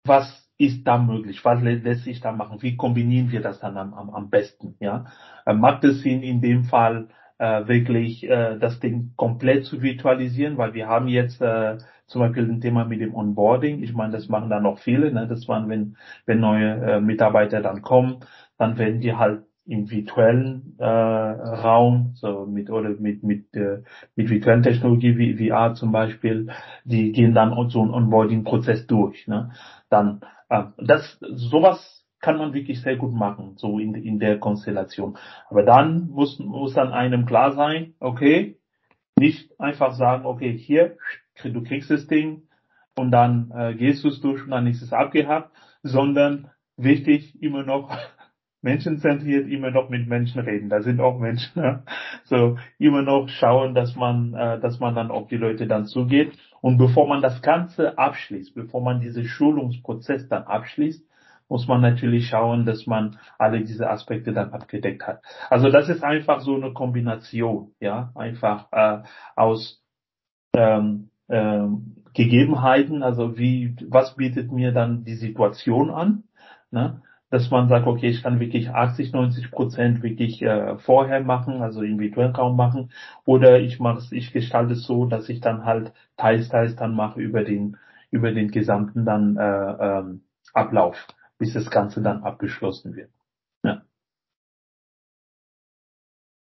was 0.03 0.50
ist 0.61 0.85
da 0.85 0.97
möglich? 0.97 1.43
Was 1.43 1.61
lässt 1.61 2.03
sich 2.03 2.21
da 2.21 2.31
machen? 2.31 2.61
Wie 2.61 2.77
kombinieren 2.77 3.31
wir 3.31 3.41
das 3.41 3.59
dann 3.59 3.77
am, 3.77 3.93
am, 3.93 4.09
am 4.11 4.29
besten? 4.29 4.75
Ja, 4.79 5.05
äh, 5.45 5.53
macht 5.53 5.83
es 5.83 6.01
Sinn 6.01 6.21
in 6.21 6.41
dem 6.41 6.65
Fall 6.65 7.07
äh, 7.39 7.67
wirklich 7.67 8.23
äh, 8.29 8.57
das 8.59 8.79
Ding 8.79 9.13
komplett 9.15 9.65
zu 9.65 9.81
virtualisieren, 9.81 10.57
weil 10.57 10.75
wir 10.75 10.87
haben 10.87 11.07
jetzt 11.07 11.41
äh, 11.41 11.77
zum 12.05 12.21
Beispiel 12.21 12.47
ein 12.47 12.61
Thema 12.61 12.85
mit 12.85 13.01
dem 13.01 13.15
Onboarding. 13.15 13.81
Ich 13.81 13.93
meine, 13.93 14.13
das 14.13 14.29
machen 14.29 14.49
dann 14.49 14.63
noch 14.63 14.77
viele. 14.79 15.11
Ne? 15.11 15.27
Das 15.27 15.47
waren, 15.47 15.67
wenn 15.67 15.97
wenn 16.27 16.39
neue 16.39 16.69
äh, 16.69 17.01
Mitarbeiter 17.01 17.61
dann 17.61 17.81
kommen, 17.81 18.17
dann 18.57 18.77
werden 18.77 19.01
die 19.01 19.15
halt 19.15 19.41
im 19.65 19.89
virtuellen 19.89 20.75
äh, 20.79 20.85
Raum, 20.85 22.11
so 22.15 22.45
mit 22.45 22.69
oder 22.69 22.89
mit 22.89 23.23
mit 23.23 23.55
äh, 23.55 23.81
mit 24.15 24.29
virtuellen 24.29 24.63
Technologie 24.63 25.17
wie 25.17 25.49
VR 25.49 25.73
zum 25.73 25.91
Beispiel, 25.91 26.49
die 26.83 27.11
gehen 27.11 27.33
dann 27.33 27.69
so 27.69 27.81
einen 27.81 27.91
Onboarding-Prozess 27.91 28.85
durch. 28.85 29.27
Ne? 29.27 29.51
Dann 29.89 30.21
äh, 30.51 30.65
das 30.77 31.19
sowas 31.21 32.05
kann 32.19 32.37
man 32.37 32.53
wirklich 32.53 32.81
sehr 32.81 32.97
gut 32.97 33.13
machen, 33.13 33.53
so 33.57 33.79
in 33.79 33.95
in 33.95 34.19
der 34.19 34.39
Konstellation. 34.39 35.17
Aber 35.49 35.63
dann 35.63 36.09
muss 36.09 36.37
muss 36.39 36.73
dann 36.75 36.93
einem 36.93 37.25
klar 37.25 37.53
sein, 37.53 37.95
okay, 37.99 38.59
nicht 39.17 39.59
einfach 39.59 39.93
sagen, 39.93 40.25
okay, 40.25 40.55
hier 40.57 40.97
du 41.43 41.63
kriegst 41.63 41.89
das 41.89 42.07
Ding 42.07 42.43
und 42.95 43.11
dann 43.11 43.51
äh, 43.55 43.73
gehst 43.75 44.03
du 44.03 44.09
es 44.09 44.21
durch 44.21 44.43
und 44.43 44.51
dann 44.51 44.67
ist 44.67 44.81
es 44.81 44.93
abgehabt, 44.93 45.51
sondern 45.81 46.51
wichtig 46.77 47.41
immer 47.41 47.63
noch 47.63 47.97
menschenzentriert 48.61 49.47
immer 49.47 49.71
noch 49.71 49.89
mit 49.89 50.07
Menschen 50.07 50.41
reden. 50.41 50.69
Da 50.69 50.81
sind 50.81 50.99
auch 50.99 51.19
Menschen. 51.19 51.61
Ja? 51.61 51.83
So 52.25 52.57
immer 52.77 53.01
noch 53.01 53.27
schauen, 53.29 53.73
dass 53.73 53.95
man, 53.95 54.33
äh, 54.33 54.59
dass 54.59 54.79
man 54.79 54.93
dann 54.95 55.09
auf 55.09 55.27
die 55.27 55.37
Leute 55.37 55.65
dann 55.65 55.85
zugeht. 55.85 56.33
Und 56.61 56.77
bevor 56.77 57.07
man 57.07 57.21
das 57.21 57.41
Ganze 57.41 57.97
abschließt, 57.97 58.53
bevor 58.53 58.81
man 58.81 59.01
diesen 59.01 59.25
Schulungsprozess 59.25 60.27
dann 60.29 60.43
abschließt, 60.43 61.03
muss 61.49 61.67
man 61.67 61.81
natürlich 61.81 62.29
schauen, 62.29 62.65
dass 62.65 62.87
man 62.87 63.19
alle 63.37 63.61
diese 63.61 63.89
Aspekte 63.89 64.31
dann 64.31 64.53
abgedeckt 64.53 65.05
hat. 65.05 65.21
Also 65.49 65.69
das 65.69 65.89
ist 65.89 66.03
einfach 66.03 66.39
so 66.39 66.55
eine 66.55 66.71
Kombination, 66.71 67.73
ja, 67.81 68.11
einfach 68.15 68.71
äh, 68.71 69.03
aus 69.35 69.83
ähm, 70.55 71.09
ähm, 71.27 71.97
Gegebenheiten, 72.13 73.03
also 73.03 73.37
wie, 73.37 73.75
was 73.89 74.15
bietet 74.15 74.51
mir 74.51 74.71
dann 74.71 75.03
die 75.03 75.15
Situation 75.15 75.89
an, 75.89 76.23
ne? 76.71 77.01
Dass 77.31 77.49
man 77.49 77.69
sagt, 77.69 77.87
okay, 77.87 78.09
ich 78.09 78.21
kann 78.21 78.39
wirklich 78.39 78.69
80, 78.69 79.13
90 79.13 79.51
Prozent 79.51 80.03
wirklich 80.03 80.41
äh, 80.43 80.77
vorher 80.77 81.21
machen, 81.21 81.61
also 81.61 81.81
im 81.81 81.97
virtuellen 81.99 82.35
Raum 82.35 82.57
machen, 82.57 82.91
oder 83.25 83.59
ich 83.59 83.79
mache 83.79 84.13
ich 84.15 84.33
gestalte 84.33 84.73
es 84.73 84.83
so, 84.83 85.05
dass 85.05 85.29
ich 85.29 85.39
dann 85.39 85.65
halt 85.65 85.93
teils, 86.17 86.49
teils 86.49 86.75
dann 86.75 86.93
mache 86.93 87.19
über 87.21 87.43
den 87.43 87.77
über 88.11 88.31
den 88.33 88.51
gesamten 88.51 89.05
dann 89.05 89.37
äh, 89.37 89.41
ähm, 89.99 90.23
Ablauf, 90.53 91.07
bis 91.37 91.53
das 91.53 91.71
Ganze 91.71 92.01
dann 92.01 92.23
abgeschlossen 92.23 92.95
wird. 92.95 93.09
Ja. 93.63 93.83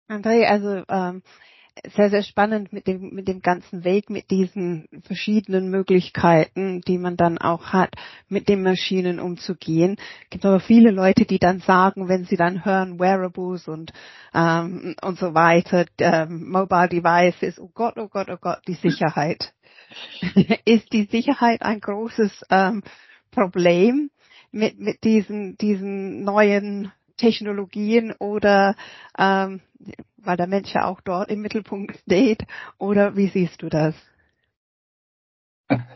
André, 0.08 0.44
also 0.46 0.84
ähm, 0.88 1.22
sehr, 1.94 2.10
sehr 2.10 2.22
spannend 2.22 2.72
mit 2.72 2.86
dem, 2.86 3.10
mit 3.14 3.28
dem 3.28 3.40
ganzen 3.40 3.84
Weg, 3.84 4.08
mit 4.10 4.30
diesen 4.30 4.88
verschiedenen 5.04 5.70
Möglichkeiten, 5.70 6.80
die 6.80 6.98
man 6.98 7.16
dann 7.16 7.38
auch 7.38 7.72
hat, 7.72 7.94
mit 8.28 8.48
den 8.48 8.62
Maschinen 8.62 9.20
umzugehen. 9.20 9.96
Es 10.24 10.30
gibt 10.30 10.46
aber 10.46 10.60
viele 10.60 10.90
Leute, 10.90 11.26
die 11.26 11.38
dann 11.38 11.60
sagen, 11.60 12.08
wenn 12.08 12.24
sie 12.24 12.36
dann 12.36 12.64
hören 12.64 12.98
Wearables 12.98 13.68
und, 13.68 13.92
ähm, 14.34 14.94
und 15.02 15.18
so 15.18 15.34
weiter, 15.34 15.86
ähm, 15.98 16.48
Mobile 16.50 16.88
Devices, 16.88 17.58
oh 17.58 17.70
Gott, 17.72 17.94
oh 17.98 18.08
Gott, 18.08 18.28
oh 18.30 18.38
Gott, 18.40 18.60
die 18.66 18.74
Sicherheit. 18.74 19.52
Ist 20.64 20.92
die 20.92 21.04
Sicherheit 21.04 21.62
ein 21.62 21.80
großes 21.80 22.46
ähm, 22.50 22.82
Problem 23.30 24.10
mit, 24.50 24.80
mit 24.80 25.04
diesen, 25.04 25.56
diesen 25.58 26.24
neuen 26.24 26.90
Technologien 27.16 28.12
oder 28.18 28.74
ähm, 29.18 29.60
weil 30.18 30.36
der 30.36 30.46
Mensch 30.46 30.74
ja 30.74 30.86
auch 30.86 31.00
dort 31.00 31.30
im 31.30 31.40
Mittelpunkt 31.40 31.96
steht? 31.98 32.44
Oder 32.78 33.16
wie 33.16 33.28
siehst 33.28 33.62
du 33.62 33.68
das? 33.68 33.94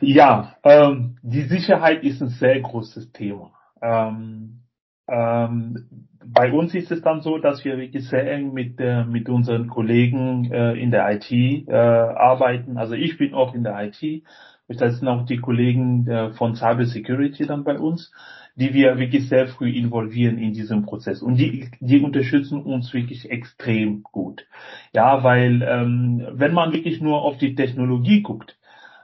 Ja, 0.00 0.56
ähm, 0.64 1.16
die 1.22 1.42
Sicherheit 1.42 2.02
ist 2.02 2.20
ein 2.20 2.28
sehr 2.28 2.60
großes 2.60 3.12
Thema. 3.12 3.52
Ähm, 3.80 4.62
ähm, 5.06 6.08
bei 6.24 6.52
uns 6.52 6.74
ist 6.74 6.90
es 6.90 7.02
dann 7.02 7.20
so, 7.20 7.38
dass 7.38 7.64
wir 7.64 7.78
wirklich 7.78 8.08
sehr 8.08 8.30
eng 8.30 8.52
mit, 8.52 8.80
äh, 8.80 9.04
mit 9.04 9.28
unseren 9.28 9.68
Kollegen 9.68 10.50
äh, 10.52 10.74
in 10.74 10.90
der 10.90 11.10
IT 11.12 11.30
äh, 11.30 11.72
arbeiten. 11.72 12.78
Also 12.78 12.94
ich 12.94 13.16
bin 13.18 13.34
auch 13.34 13.54
in 13.54 13.64
der 13.64 13.80
IT. 13.82 14.24
Das 14.68 14.98
sind 14.98 15.08
auch 15.08 15.24
die 15.24 15.38
Kollegen 15.38 16.06
äh, 16.06 16.30
von 16.32 16.54
Cyber 16.54 16.84
Security 16.84 17.44
dann 17.46 17.64
bei 17.64 17.76
uns, 17.78 18.12
die 18.60 18.74
wir 18.74 18.98
wirklich 18.98 19.28
sehr 19.28 19.48
früh 19.48 19.70
involvieren 19.70 20.38
in 20.38 20.52
diesem 20.52 20.82
Prozess. 20.82 21.22
Und 21.22 21.36
die, 21.36 21.70
die 21.80 22.00
unterstützen 22.00 22.62
uns 22.62 22.92
wirklich 22.92 23.30
extrem 23.30 24.02
gut. 24.02 24.46
Ja, 24.92 25.24
weil 25.24 25.62
ähm, 25.62 26.28
wenn 26.32 26.52
man 26.52 26.72
wirklich 26.72 27.00
nur 27.00 27.22
auf 27.22 27.38
die 27.38 27.54
Technologie 27.54 28.22
guckt, 28.22 28.58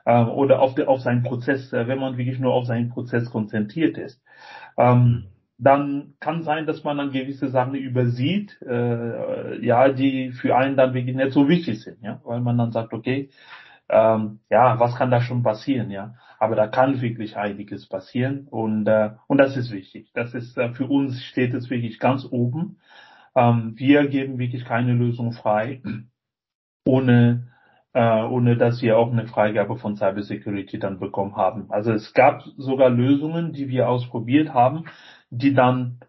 äh, 0.04 0.22
oder 0.22 0.60
auf, 0.60 0.78
auf 0.78 1.00
seinen 1.00 1.22
Prozess, 1.22 1.72
äh, 1.72 1.88
wenn 1.88 1.98
man 1.98 2.16
wirklich 2.16 2.38
nur 2.38 2.54
auf 2.54 2.66
seinen 2.66 2.90
Prozess 2.90 3.30
konzentriert 3.30 3.98
ist, 3.98 4.22
ähm, 4.78 5.26
dann 5.58 6.14
kann 6.20 6.42
sein, 6.42 6.66
dass 6.66 6.84
man 6.84 6.98
dann 6.98 7.12
gewisse 7.12 7.48
Sachen 7.48 7.74
übersieht, 7.74 8.60
äh, 8.62 9.64
ja, 9.64 9.88
die 9.88 10.32
für 10.32 10.54
einen 10.56 10.76
dann 10.76 10.92
wirklich 10.94 11.16
nicht 11.16 11.32
so 11.32 11.48
wichtig 11.48 11.82
sind, 11.82 12.02
ja, 12.02 12.20
weil 12.24 12.40
man 12.40 12.58
dann 12.58 12.72
sagt, 12.72 12.92
okay, 12.92 13.30
ähm, 13.88 14.40
ja, 14.50 14.78
was 14.78 14.96
kann 14.96 15.10
da 15.10 15.20
schon 15.22 15.42
passieren, 15.42 15.90
ja, 15.90 16.14
aber 16.38 16.56
da 16.56 16.66
kann 16.66 17.00
wirklich 17.00 17.36
einiges 17.36 17.88
passieren 17.88 18.48
und 18.48 18.86
äh, 18.86 19.10
und 19.26 19.38
das 19.38 19.56
ist 19.56 19.72
wichtig. 19.72 20.10
Das 20.14 20.34
ist 20.34 20.56
äh, 20.58 20.72
für 20.74 20.86
uns 20.86 21.22
steht 21.24 21.54
es 21.54 21.70
wirklich 21.70 21.98
ganz 21.98 22.26
oben. 22.30 22.78
Ähm, 23.34 23.74
wir 23.76 24.06
geben 24.08 24.38
wirklich 24.38 24.64
keine 24.64 24.92
Lösung 24.94 25.32
frei, 25.32 25.82
ohne 26.86 27.48
äh, 27.96 28.22
ohne 28.24 28.56
dass 28.58 28.82
wir 28.82 28.98
auch 28.98 29.10
eine 29.10 29.26
Freigabe 29.26 29.76
von 29.76 29.96
Cybersecurity 29.96 30.78
dann 30.78 30.98
bekommen 30.98 31.36
haben. 31.36 31.70
Also 31.70 31.92
es 31.92 32.12
gab 32.12 32.42
sogar 32.58 32.90
Lösungen, 32.90 33.52
die 33.52 33.68
wir 33.68 33.88
ausprobiert 33.88 34.52
haben, 34.52 34.84
die 35.30 35.54
dann 35.54 36.00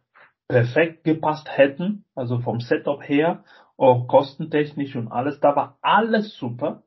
perfekt 0.50 1.04
gepasst 1.06 1.50
hätten, 1.58 2.06
also 2.16 2.40
vom 2.40 2.60
Setup 2.60 3.08
her, 3.08 3.44
auch 3.78 4.08
kostentechnisch 4.08 4.96
und 4.96 5.08
alles, 5.10 5.40
da 5.40 5.56
war 5.56 5.78
alles 5.82 6.36
super. 6.36 6.84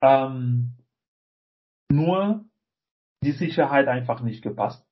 Ähm, 0.00 0.77
nur 1.90 2.44
die 3.22 3.32
Sicherheit 3.32 3.88
einfach 3.88 4.22
nicht 4.22 4.42
gepasst. 4.42 4.84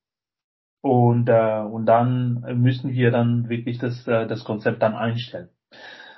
Und, 0.81 1.27
äh, 1.29 1.61
und 1.61 1.85
dann 1.85 2.41
müssen 2.61 2.93
wir 2.93 3.11
dann 3.11 3.49
wirklich 3.49 3.79
das, 3.79 4.07
äh, 4.07 4.27
das 4.27 4.43
Konzept 4.43 4.81
dann 4.81 4.95
einstellen. 4.95 5.49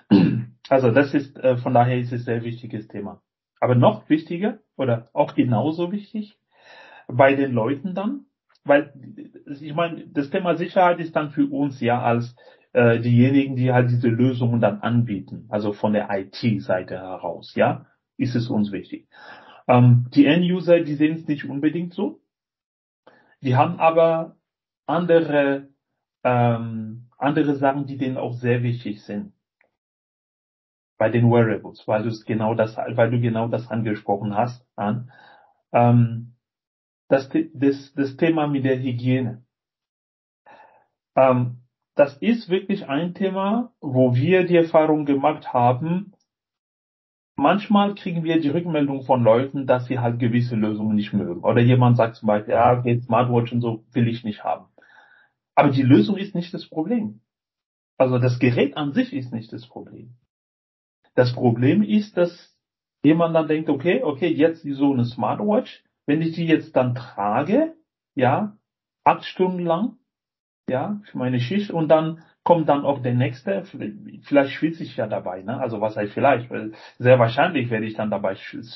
Also 0.72 0.92
das 0.92 1.16
ist, 1.16 1.36
äh, 1.40 1.58
von 1.58 1.74
daher 1.74 1.98
ist 1.98 2.14
es 2.14 2.26
sehr 2.26 2.44
wichtiges 2.44 2.88
Thema. 2.88 3.24
Aber 3.60 3.74
noch 3.74 4.08
wichtiger 4.08 4.60
oder 4.78 5.10
auch 5.14 5.34
genauso 5.34 5.92
wichtig 5.92 6.38
bei 7.08 7.34
den 7.34 7.54
Leuten 7.54 7.96
dann, 7.96 8.26
weil 8.64 8.94
ich 9.48 9.74
meine, 9.74 10.08
das 10.08 10.30
Thema 10.30 10.56
Sicherheit 10.56 11.00
ist 11.00 11.16
dann 11.16 11.32
für 11.32 11.48
uns 11.48 11.82
ja 11.82 12.04
als 12.04 12.36
äh, 12.74 13.00
diejenigen, 13.00 13.56
die 13.56 13.72
halt 13.72 13.90
diese 13.90 14.10
Lösungen 14.10 14.62
dann 14.62 14.82
anbieten, 14.82 15.48
also 15.50 15.74
von 15.74 15.94
der 15.94 16.08
IT-Seite 16.12 17.00
heraus, 17.00 17.56
ja, 17.56 17.88
ist 18.18 18.36
es 18.36 18.48
uns 18.48 18.72
wichtig. 18.72 19.08
Ähm, 19.70 20.08
die 20.14 20.26
End-User, 20.26 20.82
die 20.82 20.96
sehen 20.96 21.16
es 21.16 21.28
nicht 21.28 21.46
unbedingt 21.46 21.94
so. 21.94 22.20
Die 23.42 23.56
haben 23.56 23.80
aber 23.80 24.36
andere 24.86 25.70
ähm, 26.24 27.10
andere 27.20 27.56
Sachen, 27.56 27.86
die 27.86 27.98
denen 27.98 28.18
auch 28.18 28.34
sehr 28.34 28.64
wichtig 28.64 29.04
sind 29.04 29.34
bei 30.98 31.10
den 31.10 31.30
Wearables, 31.30 31.88
weil 31.88 32.04
du 32.04 32.12
genau 32.26 32.56
das, 32.56 32.78
weil 32.78 33.12
du 33.12 33.22
genau 33.22 33.48
das 33.48 33.70
angesprochen 33.70 34.36
hast, 34.36 34.66
an. 34.76 35.12
Ähm, 35.72 36.36
das, 37.08 37.30
das, 37.54 37.94
das 37.94 38.18
Thema 38.18 38.48
mit 38.48 38.66
der 38.66 38.80
Hygiene. 38.80 39.44
Ähm, 41.16 41.62
das 41.96 42.18
ist 42.18 42.50
wirklich 42.50 42.88
ein 42.88 43.14
Thema, 43.14 43.74
wo 43.82 44.16
wir 44.16 44.46
die 44.46 44.58
Erfahrung 44.58 45.06
gemacht 45.06 45.54
haben, 45.54 46.14
manchmal 47.40 47.96
kriegen 47.96 48.24
wir 48.24 48.40
die 48.40 48.50
Rückmeldung 48.50 49.04
von 49.04 49.24
Leuten, 49.24 49.66
dass 49.66 49.88
sie 49.88 50.00
halt 50.00 50.20
gewisse 50.20 50.56
Lösungen 50.56 50.96
nicht 50.96 51.14
mögen. 51.14 51.42
Oder 51.42 51.62
jemand 51.62 51.98
sagt 51.98 52.18
zum 52.18 52.28
Beispiel, 52.28 52.54
ja, 52.54 52.76
geht 52.76 53.04
Smartwatch 53.04 53.52
und 53.52 53.62
so 53.62 53.84
will 53.92 54.08
ich 54.08 54.24
nicht 54.24 54.44
haben. 54.44 54.66
Aber 55.56 55.70
die 55.70 55.82
Lösung 55.82 56.18
ist 56.18 56.36
nicht 56.36 56.54
das 56.54 56.68
Problem. 56.68 57.22
Also 57.98 58.18
das 58.18 58.40
Gerät 58.40 58.78
an 58.78 58.94
sich 58.94 59.14
ist 59.14 59.34
nicht 59.34 59.52
das 59.52 59.68
Problem. 59.68 60.16
Das 61.16 61.34
Problem 61.34 61.84
ist, 61.84 62.16
dass 62.16 62.56
jemand 63.04 63.36
dann 63.36 63.48
denkt, 63.48 63.70
okay, 63.70 64.04
okay, 64.04 64.28
jetzt 64.28 64.64
so 64.64 64.94
eine 64.94 65.06
Smartwatch, 65.06 65.84
wenn 66.06 66.22
ich 66.22 66.34
die 66.36 66.46
jetzt 66.46 66.76
dann 66.76 66.96
trage, 66.96 67.76
ja, 68.16 68.58
acht 69.04 69.26
Stunden 69.26 69.66
lang, 69.66 69.99
ja, 70.70 71.02
meine 71.14 71.40
Schicht 71.40 71.72
und 71.72 71.90
dann 71.90 72.20
kommt 72.44 72.70
dann 72.70 72.86
auch 72.86 73.02
der 73.02 73.14
nächste, 73.14 73.64
vielleicht 74.24 74.54
schwitze 74.54 74.84
ich 74.84 74.98
ja 74.98 75.08
dabei, 75.08 75.42
ne? 75.44 75.60
Also 75.60 75.82
was 75.82 75.96
heißt 75.98 76.14
vielleicht, 76.14 76.50
sehr 76.98 77.20
wahrscheinlich 77.20 77.70
werde 77.70 77.86
ich 77.86 77.96
dann 77.96 78.10
dabei 78.10 78.36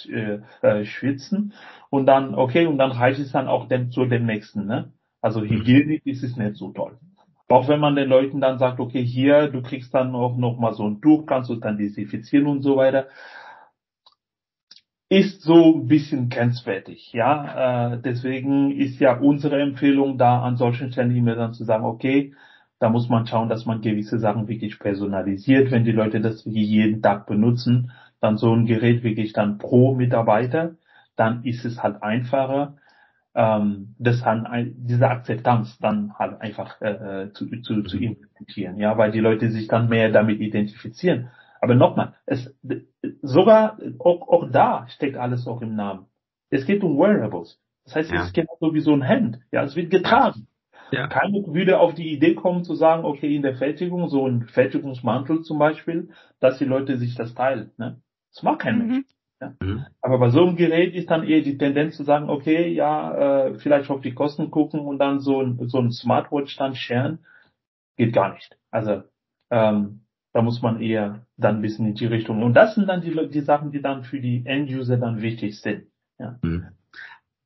äh, 0.09 0.39
äh, 0.61 0.85
schwitzen 0.85 1.53
und 1.89 2.05
dann, 2.05 2.35
okay, 2.35 2.65
und 2.65 2.77
dann 2.77 2.91
reicht 2.91 3.19
es 3.19 3.31
dann 3.31 3.47
auch 3.47 3.67
dem, 3.67 3.89
zu 3.91 4.05
dem 4.05 4.25
nächsten, 4.25 4.65
ne? 4.65 4.91
Also 5.21 5.41
mhm. 5.41 5.49
Hygiene 5.49 6.01
ist 6.03 6.23
es 6.23 6.37
nicht 6.37 6.55
so 6.55 6.71
toll. 6.71 6.97
Auch 7.47 7.67
wenn 7.67 7.79
man 7.79 7.95
den 7.95 8.09
Leuten 8.09 8.41
dann 8.41 8.57
sagt, 8.57 8.79
okay, 8.79 9.03
hier, 9.03 9.47
du 9.47 9.61
kriegst 9.61 9.93
dann 9.93 10.15
auch 10.15 10.37
noch 10.37 10.57
mal 10.57 10.73
so 10.73 10.87
ein 10.87 11.01
Tuch, 11.01 11.25
kannst 11.25 11.49
du 11.49 11.55
dann 11.55 11.77
desinfizieren 11.77 12.47
und 12.47 12.61
so 12.63 12.77
weiter 12.77 13.07
ist 15.13 15.41
so 15.43 15.75
ein 15.75 15.87
bisschen 15.87 16.29
grenzwertig, 16.29 17.13
ja. 17.13 17.93
Äh, 17.93 18.01
deswegen 18.01 18.71
ist 18.71 18.99
ja 18.99 19.17
unsere 19.19 19.61
Empfehlung 19.61 20.17
da 20.17 20.41
an 20.41 20.57
solchen 20.57 20.91
Stellen 20.91 21.15
immer 21.15 21.35
dann 21.35 21.53
zu 21.53 21.63
sagen, 21.65 21.85
okay, 21.85 22.33
da 22.79 22.89
muss 22.89 23.09
man 23.09 23.27
schauen, 23.27 23.47
dass 23.47 23.65
man 23.65 23.81
gewisse 23.81 24.17
Sachen 24.17 24.47
wirklich 24.47 24.79
personalisiert. 24.79 25.71
Wenn 25.71 25.85
die 25.85 25.91
Leute 25.91 26.19
das 26.19 26.43
jeden 26.45 27.01
Tag 27.01 27.27
benutzen, 27.27 27.91
dann 28.21 28.37
so 28.37 28.53
ein 28.53 28.65
Gerät 28.65 29.03
wirklich 29.03 29.33
dann 29.33 29.59
pro 29.59 29.93
Mitarbeiter, 29.93 30.75
dann 31.15 31.43
ist 31.43 31.63
es 31.63 31.83
halt 31.83 32.01
einfacher, 32.01 32.77
ähm, 33.35 33.95
das 33.99 34.23
dann 34.23 34.73
diese 34.75 35.09
Akzeptanz 35.09 35.77
dann 35.79 36.13
halt 36.17 36.41
einfach 36.41 36.81
äh, 36.81 37.23
äh 37.25 37.33
zu, 37.33 37.45
zu, 37.61 37.83
zu 37.83 37.97
implementieren, 37.97 38.77
ja, 38.77 38.97
weil 38.97 39.11
die 39.11 39.19
Leute 39.19 39.51
sich 39.51 39.67
dann 39.67 39.89
mehr 39.89 40.11
damit 40.11 40.39
identifizieren. 40.39 41.29
Aber 41.63 41.75
nochmal, 41.75 42.13
es, 42.25 42.53
sogar, 43.21 43.77
auch, 43.99 44.27
auch 44.27 44.51
da 44.51 44.85
steckt 44.89 45.15
alles 45.15 45.47
auch 45.47 45.61
im 45.61 45.77
Namen. 45.77 46.07
Es 46.49 46.65
geht 46.65 46.83
um 46.83 46.97
Wearables. 46.97 47.57
Das 47.85 47.95
heißt, 47.95 48.11
ja. 48.11 48.19
es 48.19 48.27
ist 48.27 48.33
genauso 48.33 48.73
wie 48.73 48.81
so 48.81 48.91
ein 48.91 49.01
Hemd. 49.01 49.39
Ja, 49.49 49.63
es 49.63 49.77
wird 49.77 49.89
getragen. 49.89 50.47
Ja. 50.91 51.07
Keiner 51.07 51.39
würde 51.47 51.79
auf 51.79 51.93
die 51.93 52.11
Idee 52.11 52.33
kommen 52.33 52.65
zu 52.65 52.75
sagen, 52.75 53.05
okay, 53.05 53.33
in 53.33 53.43
der 53.43 53.55
Fertigung, 53.55 54.09
so 54.09 54.27
ein 54.27 54.43
Fertigungsmantel 54.47 55.43
zum 55.43 55.57
Beispiel, 55.57 56.09
dass 56.41 56.57
die 56.57 56.65
Leute 56.65 56.97
sich 56.97 57.15
das 57.15 57.33
teilen. 57.33 57.71
Ne? 57.77 58.01
Das 58.33 58.43
mag 58.43 58.59
kein 58.59 58.79
mhm. 58.79 58.87
Mensch. 58.87 59.07
Ja? 59.39 59.55
Mhm. 59.61 59.85
Aber 60.01 60.19
bei 60.19 60.31
so 60.31 60.41
einem 60.41 60.57
Gerät 60.57 60.93
ist 60.93 61.09
dann 61.09 61.23
eher 61.23 61.43
die 61.43 61.57
Tendenz 61.57 61.95
zu 61.95 62.03
sagen, 62.03 62.29
okay, 62.29 62.67
ja, 62.73 63.45
äh, 63.45 63.59
vielleicht 63.59 63.89
auf 63.89 64.01
die 64.01 64.13
Kosten 64.13 64.51
gucken 64.51 64.81
und 64.81 64.99
dann 64.99 65.21
so 65.21 65.41
ein, 65.41 65.69
so 65.69 65.79
ein 65.79 65.91
Smartwatch 65.91 66.57
dann 66.57 66.75
scheren. 66.75 67.19
Geht 67.95 68.11
gar 68.11 68.33
nicht. 68.33 68.57
Also 68.69 69.03
ähm, 69.49 70.01
da 70.33 70.41
muss 70.41 70.61
man 70.61 70.81
eher 70.81 71.25
dann 71.37 71.57
ein 71.57 71.61
bisschen 71.61 71.85
in 71.87 71.93
die 71.93 72.07
Richtung. 72.07 72.41
Und 72.41 72.53
das 72.55 72.75
sind 72.75 72.87
dann 72.87 73.01
die, 73.01 73.15
die 73.29 73.41
Sachen, 73.41 73.71
die 73.71 73.81
dann 73.81 74.03
für 74.03 74.19
die 74.19 74.43
End-User 74.45 74.97
dann 74.97 75.21
wichtig 75.21 75.61
sind. 75.61 75.85
Ja. 76.19 76.39
Mhm. 76.41 76.67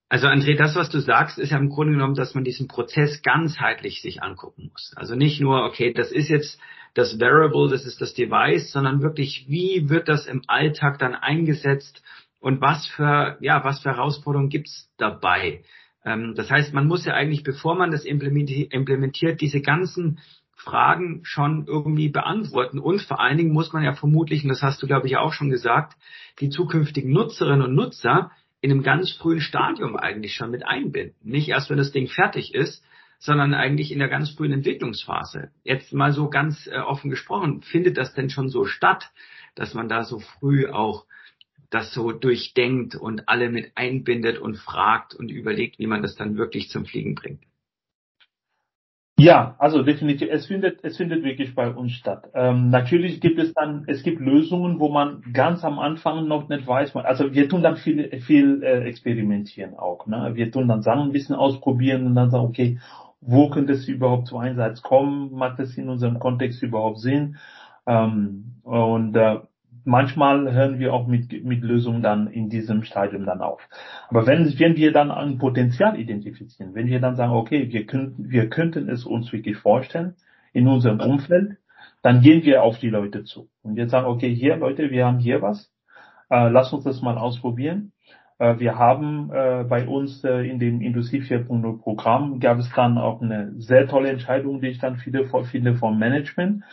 Also 0.09 0.27
André, 0.27 0.55
das, 0.55 0.75
was 0.75 0.89
du 0.89 0.99
sagst, 0.99 1.37
ist 1.37 1.51
ja 1.51 1.57
im 1.57 1.67
Grunde 1.69 1.93
genommen, 1.93 2.15
dass 2.15 2.33
man 2.33 2.45
diesen 2.45 2.69
Prozess 2.69 3.21
ganzheitlich 3.21 4.01
sich 4.01 4.23
angucken 4.23 4.69
muss. 4.71 4.93
Also 4.95 5.15
nicht 5.15 5.41
nur, 5.41 5.65
okay, 5.65 5.91
das 5.93 6.13
ist 6.13 6.29
jetzt 6.29 6.59
das 6.93 7.19
Variable, 7.19 7.69
das 7.69 7.85
ist 7.85 7.99
das 7.99 8.13
Device, 8.13 8.71
sondern 8.71 9.01
wirklich, 9.01 9.47
wie 9.49 9.89
wird 9.89 10.07
das 10.07 10.25
im 10.25 10.43
Alltag 10.47 10.97
dann 10.99 11.13
eingesetzt 11.13 12.01
und 12.39 12.61
was 12.61 12.87
für, 12.87 13.37
ja, 13.41 13.65
was 13.65 13.81
für 13.81 13.89
Herausforderungen 13.89 14.49
gibt's 14.49 14.89
dabei? 14.97 15.63
Ähm, 16.05 16.35
das 16.35 16.49
heißt, 16.49 16.73
man 16.73 16.87
muss 16.87 17.05
ja 17.05 17.13
eigentlich, 17.13 17.43
bevor 17.43 17.75
man 17.75 17.91
das 17.91 18.05
implementiert, 18.05 19.41
diese 19.41 19.59
ganzen 19.59 20.19
Fragen 20.67 21.21
schon 21.23 21.65
irgendwie 21.65 22.09
beantworten. 22.09 22.79
Und 22.79 23.01
vor 23.01 23.21
allen 23.21 23.37
Dingen 23.37 23.53
muss 23.53 23.71
man 23.71 23.83
ja 23.83 23.93
vermutlich, 23.93 24.43
und 24.43 24.49
das 24.49 24.61
hast 24.61 24.81
du, 24.83 24.87
glaube 24.87 25.07
ich, 25.07 25.15
auch 25.17 25.31
schon 25.31 25.49
gesagt, 25.49 25.97
die 26.39 26.49
zukünftigen 26.49 27.11
Nutzerinnen 27.11 27.61
und 27.61 27.75
Nutzer 27.75 28.31
in 28.59 28.71
einem 28.71 28.83
ganz 28.83 29.11
frühen 29.13 29.39
Stadium 29.39 29.95
eigentlich 29.95 30.33
schon 30.33 30.51
mit 30.51 30.65
einbinden. 30.67 31.15
Nicht 31.21 31.47
erst, 31.47 31.69
wenn 31.69 31.77
das 31.77 31.91
Ding 31.91 32.07
fertig 32.07 32.53
ist, 32.53 32.83
sondern 33.19 33.53
eigentlich 33.53 33.91
in 33.91 33.99
der 33.99 34.09
ganz 34.09 34.31
frühen 34.31 34.51
Entwicklungsphase. 34.51 35.51
Jetzt 35.63 35.93
mal 35.93 36.11
so 36.11 36.29
ganz 36.29 36.67
äh, 36.67 36.79
offen 36.79 37.09
gesprochen, 37.09 37.61
findet 37.61 37.97
das 37.97 38.13
denn 38.13 38.29
schon 38.29 38.49
so 38.49 38.65
statt, 38.65 39.09
dass 39.55 39.73
man 39.73 39.87
da 39.87 40.03
so 40.03 40.19
früh 40.19 40.67
auch 40.67 41.05
das 41.69 41.93
so 41.93 42.11
durchdenkt 42.11 42.95
und 42.95 43.27
alle 43.27 43.49
mit 43.49 43.71
einbindet 43.75 44.37
und 44.37 44.57
fragt 44.57 45.13
und 45.13 45.29
überlegt, 45.29 45.79
wie 45.79 45.87
man 45.87 46.01
das 46.01 46.15
dann 46.15 46.37
wirklich 46.37 46.69
zum 46.69 46.85
Fliegen 46.85 47.15
bringt? 47.15 47.43
Ja, 49.19 49.55
also 49.57 49.81
definitiv. 49.81 50.29
Es 50.31 50.45
findet, 50.45 50.83
es 50.83 50.97
findet 50.97 51.23
wirklich 51.23 51.55
bei 51.55 51.71
uns 51.71 51.93
statt. 51.93 52.29
Ähm, 52.35 52.69
natürlich 52.69 53.19
gibt 53.19 53.39
es 53.39 53.51
dann, 53.53 53.83
es 53.87 54.03
gibt 54.03 54.19
Lösungen, 54.21 54.79
wo 54.79 54.89
man 54.89 55.23
ganz 55.33 55.63
am 55.63 55.79
Anfang 55.79 56.27
noch 56.27 56.47
nicht 56.49 56.67
weiß. 56.67 56.95
Also 56.97 57.33
wir 57.33 57.49
tun 57.49 57.63
dann 57.63 57.77
viel, 57.77 58.19
viel 58.21 58.61
äh, 58.61 58.83
experimentieren 58.83 59.73
auch. 59.73 60.05
Ne? 60.05 60.31
Wir 60.35 60.51
tun 60.51 60.67
dann 60.67 60.83
Sachen 60.83 61.01
ein 61.09 61.11
bisschen 61.13 61.33
ausprobieren 61.35 62.05
und 62.05 62.13
dann 62.13 62.29
sagen, 62.29 62.45
okay, 62.45 62.79
wo 63.19 63.49
könnte 63.49 63.73
es 63.73 63.87
überhaupt 63.87 64.27
zu 64.27 64.37
Einsatz 64.37 64.83
kommen, 64.83 65.31
macht 65.33 65.59
es 65.59 65.75
in 65.77 65.89
unserem 65.89 66.19
Kontext 66.19 66.61
überhaupt 66.61 66.99
Sinn. 66.99 67.37
Ähm, 67.87 68.61
und 68.63 69.15
äh, 69.15 69.39
manchmal 69.87 70.53
hören 70.53 70.79
wir 70.79 70.93
auch 70.93 71.07
mit, 71.07 71.43
mit 71.43 71.63
Lösungen 71.63 72.03
dann 72.03 72.27
in 72.27 72.49
diesem 72.49 72.83
Stadium 72.83 73.25
dann 73.25 73.41
auf. 73.41 73.61
Aber 74.09 74.27
wenn, 74.27 74.59
wenn 74.59 74.75
wir 74.75 74.91
dann 74.91 75.09
ein 75.09 75.37
Potenzial 75.37 75.99
identifizieren, 75.99 76.75
wenn 76.75 76.87
wir 76.87 76.99
dann 76.99 77.15
sagen, 77.15 77.31
okay, 77.31 77.71
wir 77.71 77.85
könnten, 77.85 78.29
wir 78.29 78.49
könnten 78.49 78.89
es 78.89 79.05
uns 79.05 79.31
wirklich 79.31 79.57
vorstellen 79.57 80.15
in 80.53 80.67
unserem 80.67 80.99
Umfeld, 80.99 81.57
dann 82.01 82.21
gehen 82.21 82.43
wir 82.43 82.63
auf 82.63 82.77
die 82.79 82.89
Leute 82.89 83.23
zu. 83.23 83.49
Und 83.63 83.75
wir 83.75 83.87
sagen, 83.89 84.07
okay, 84.07 84.33
hier 84.33 84.57
Leute, 84.57 84.91
wir 84.91 85.05
haben 85.05 85.19
hier 85.19 85.41
was, 85.41 85.71
äh, 86.29 86.49
lass 86.49 86.71
uns 86.73 86.83
das 86.83 87.01
mal 87.01 87.17
ausprobieren. 87.17 87.93
Äh, 88.39 88.59
wir 88.59 88.77
haben 88.77 89.31
äh, 89.31 89.63
bei 89.67 89.87
uns 89.87 90.23
äh, 90.23 90.49
in 90.49 90.59
dem 90.59 90.81
Industrie 90.81 91.21
4.0 91.21 91.81
Programm 91.81 92.39
gab 92.39 92.59
es 92.59 92.69
dann 92.75 92.97
auch 92.97 93.21
eine 93.21 93.53
sehr 93.57 93.87
tolle 93.87 94.09
Entscheidung, 94.09 94.61
die 94.61 94.67
ich 94.67 94.79
dann 94.79 94.97
viele, 94.97 95.27
viele 95.45 95.75
vom 95.75 95.97
Management, 95.97 96.63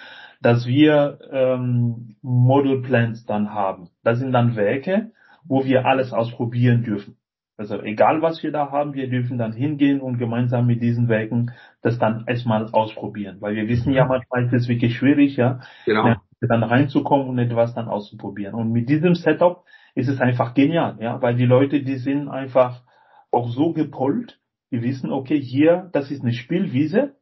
dass 0.45 0.67
wir 0.67 1.21
ähm, 1.33 2.17
Model 2.21 2.83
Plans 2.83 3.25
dann 3.25 3.55
haben. 3.55 3.89
Das 4.03 4.19
sind 4.19 4.33
dann 4.33 4.57
Werke, 4.57 5.13
wo 5.47 5.65
wir 5.65 5.87
alles 5.87 6.13
ausprobieren 6.13 6.83
dürfen. 6.83 7.17
Also 7.57 7.81
egal 7.81 8.21
was 8.21 8.43
wir 8.43 8.53
da 8.53 8.71
haben, 8.71 8.93
wir 8.93 9.09
dürfen 9.09 9.39
dann 9.39 9.55
hingehen 9.55 10.03
und 10.03 10.19
gemeinsam 10.19 10.67
mit 10.67 10.83
diesen 10.83 11.09
Werken 11.09 11.53
das 11.81 11.99
dann 11.99 12.25
erstmal 12.27 12.69
ausprobieren. 12.73 13.39
Weil 13.41 13.57
wir 13.57 13.69
wissen 13.69 13.95
ja 13.95 14.05
manchmal 14.05 14.45
ist 14.45 14.53
es 14.53 14.69
wirklich 14.69 14.99
schwierig, 14.99 15.37
ja, 15.37 15.61
genau. 15.87 16.17
dann 16.41 16.63
reinzukommen 16.63 17.27
und 17.27 17.39
etwas 17.39 17.75
dann 17.75 17.89
auszuprobieren. 17.89 18.55
Und 18.55 18.71
mit 18.71 18.91
diesem 18.91 19.15
Setup 19.15 19.65
ist 19.95 20.09
es 20.09 20.21
einfach 20.21 20.53
genial, 20.53 20.97
ja, 21.01 21.23
weil 21.23 21.37
die 21.37 21.47
Leute, 21.47 21.83
die 21.83 21.97
sind 21.97 22.29
einfach 22.29 22.83
auch 23.31 23.49
so 23.49 23.73
gepollt, 23.73 24.39
die 24.71 24.83
wissen, 24.83 25.11
okay, 25.11 25.41
hier, 25.41 25.89
das 25.93 26.11
ist 26.11 26.23
eine 26.23 26.35
Spielwiese, 26.35 27.15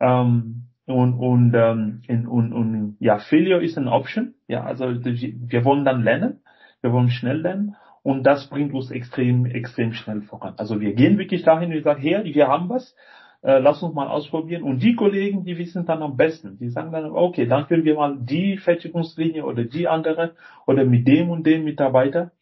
ähm, 0.00 0.68
und 0.86 1.14
und, 1.14 1.54
ähm, 1.54 2.02
und 2.28 2.52
und 2.52 2.96
ja 2.98 3.18
Failure 3.18 3.62
ist 3.62 3.78
eine 3.78 3.92
Option. 3.92 4.34
Ja 4.48 4.64
also 4.64 4.86
wir 4.86 5.64
wollen 5.64 5.84
dann 5.84 6.02
lernen. 6.02 6.40
Wir 6.80 6.92
wollen 6.92 7.10
schnell 7.10 7.40
lernen. 7.40 7.76
Und 8.02 8.24
das 8.24 8.48
bringt 8.48 8.74
uns 8.74 8.90
extrem 8.90 9.46
extrem 9.46 9.92
schnell 9.92 10.22
voran. 10.22 10.54
Also 10.56 10.80
wir 10.80 10.94
gehen 10.94 11.18
wirklich 11.18 11.44
dahin 11.44 11.70
wir 11.70 11.82
sagen 11.82 12.00
her 12.00 12.24
wir 12.24 12.48
haben 12.48 12.68
was. 12.68 12.96
Äh, 13.42 13.58
lass 13.58 13.82
uns 13.82 13.94
mal 13.94 14.08
ausprobieren. 14.08 14.62
Und 14.62 14.82
die 14.82 14.96
Kollegen 14.96 15.44
die 15.44 15.56
wissen 15.56 15.86
dann 15.86 16.02
am 16.02 16.16
besten. 16.16 16.58
Die 16.58 16.68
sagen 16.68 16.90
dann 16.90 17.12
okay 17.12 17.46
dann 17.46 17.66
können 17.68 17.84
wir 17.84 17.94
mal 17.94 18.18
die 18.18 18.56
Fertigungslinie 18.56 19.44
oder 19.44 19.64
die 19.64 19.86
andere 19.86 20.34
oder 20.66 20.84
mit 20.84 21.06
dem 21.06 21.30
und 21.30 21.46
dem 21.46 21.64
Mitarbeiter. 21.64 22.32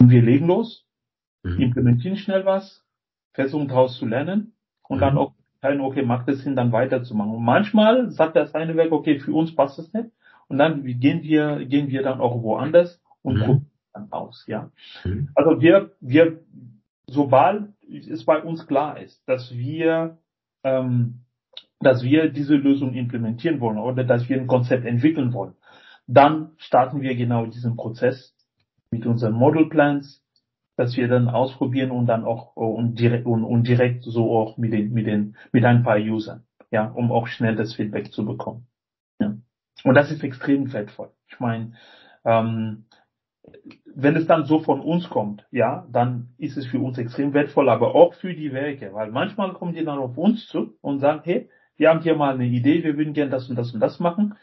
Und 0.00 0.10
wir 0.10 0.22
legen 0.22 0.46
los 0.46 0.86
mhm. 1.46 1.60
implementieren 1.60 2.16
schnell 2.16 2.44
was 2.44 2.84
versuchen 3.32 3.68
daraus 3.68 3.98
zu 3.98 4.06
lernen 4.06 4.54
und 4.88 4.96
mhm. 4.96 5.00
dann 5.00 5.18
auch 5.18 5.34
entscheiden, 5.66 5.80
okay, 5.80 6.02
macht 6.02 6.28
es 6.28 6.42
Sinn, 6.42 6.56
dann 6.56 6.72
weiterzumachen. 6.72 7.32
Und 7.32 7.44
manchmal 7.44 8.10
sagt 8.10 8.36
das 8.36 8.54
eine 8.54 8.76
Werk, 8.76 8.92
okay, 8.92 9.18
für 9.18 9.32
uns 9.32 9.54
passt 9.54 9.78
es 9.78 9.92
nicht. 9.92 10.10
Und 10.48 10.58
dann 10.58 10.84
gehen 10.84 11.22
wir, 11.22 11.64
gehen 11.64 11.88
wir 11.88 12.02
dann 12.02 12.20
auch 12.20 12.42
woanders 12.42 13.02
und 13.22 13.36
mhm. 13.36 13.40
probieren 13.40 13.70
dann 13.92 14.12
aus, 14.12 14.44
ja. 14.46 14.70
Mhm. 15.04 15.28
Also 15.34 15.60
wir, 15.60 15.90
wir, 16.00 16.40
sobald 17.06 17.68
es 17.88 18.24
bei 18.24 18.42
uns 18.42 18.66
klar 18.66 19.00
ist, 19.00 19.22
dass 19.26 19.52
wir, 19.52 20.18
ähm, 20.62 21.22
dass 21.80 22.02
wir 22.02 22.30
diese 22.30 22.54
Lösung 22.54 22.94
implementieren 22.94 23.60
wollen 23.60 23.78
oder 23.78 24.04
dass 24.04 24.28
wir 24.28 24.40
ein 24.40 24.46
Konzept 24.46 24.84
entwickeln 24.86 25.32
wollen, 25.32 25.54
dann 26.06 26.52
starten 26.58 27.00
wir 27.00 27.16
genau 27.16 27.46
diesen 27.46 27.76
Prozess 27.76 28.34
mit 28.92 29.04
unseren 29.04 29.32
Model 29.32 29.68
Plans, 29.68 30.22
dass 30.76 30.96
wir 30.96 31.08
dann 31.08 31.28
ausprobieren 31.28 31.90
und 31.90 32.06
dann 32.06 32.24
auch 32.24 32.54
und 32.54 32.98
direkt 32.98 33.26
und, 33.26 33.44
und 33.44 33.66
direkt 33.66 34.04
so 34.04 34.36
auch 34.36 34.58
mit 34.58 34.72
den 34.72 34.92
mit 34.92 35.06
den 35.06 35.36
mit 35.52 35.64
ein 35.64 35.82
paar 35.82 35.98
Usern, 35.98 36.44
ja, 36.70 36.86
um 36.88 37.10
auch 37.10 37.26
schnell 37.26 37.56
das 37.56 37.74
Feedback 37.74 38.12
zu 38.12 38.24
bekommen. 38.24 38.66
Ja. 39.18 39.34
Und 39.84 39.94
das 39.94 40.10
ist 40.10 40.22
extrem 40.22 40.72
wertvoll. 40.72 41.10
Ich 41.28 41.40
meine, 41.40 41.72
ähm, 42.24 42.84
wenn 43.94 44.16
es 44.16 44.26
dann 44.26 44.44
so 44.44 44.58
von 44.60 44.80
uns 44.80 45.08
kommt, 45.08 45.46
ja, 45.50 45.86
dann 45.90 46.34
ist 46.38 46.56
es 46.56 46.66
für 46.66 46.80
uns 46.80 46.98
extrem 46.98 47.32
wertvoll, 47.32 47.68
aber 47.68 47.94
auch 47.94 48.14
für 48.14 48.34
die 48.34 48.52
Werke, 48.52 48.92
weil 48.92 49.10
manchmal 49.10 49.52
kommen 49.54 49.74
die 49.74 49.84
dann 49.84 49.98
auf 49.98 50.18
uns 50.18 50.46
zu 50.48 50.76
und 50.82 50.98
sagen, 50.98 51.22
hey, 51.24 51.48
wir 51.76 51.90
haben 51.90 52.00
hier 52.00 52.16
mal 52.16 52.34
eine 52.34 52.46
Idee, 52.46 52.84
wir 52.84 52.96
würden 52.96 53.14
gerne 53.14 53.30
das 53.30 53.48
und 53.48 53.56
das 53.56 53.72
und 53.72 53.80
das 53.80 54.00
machen. 54.00 54.34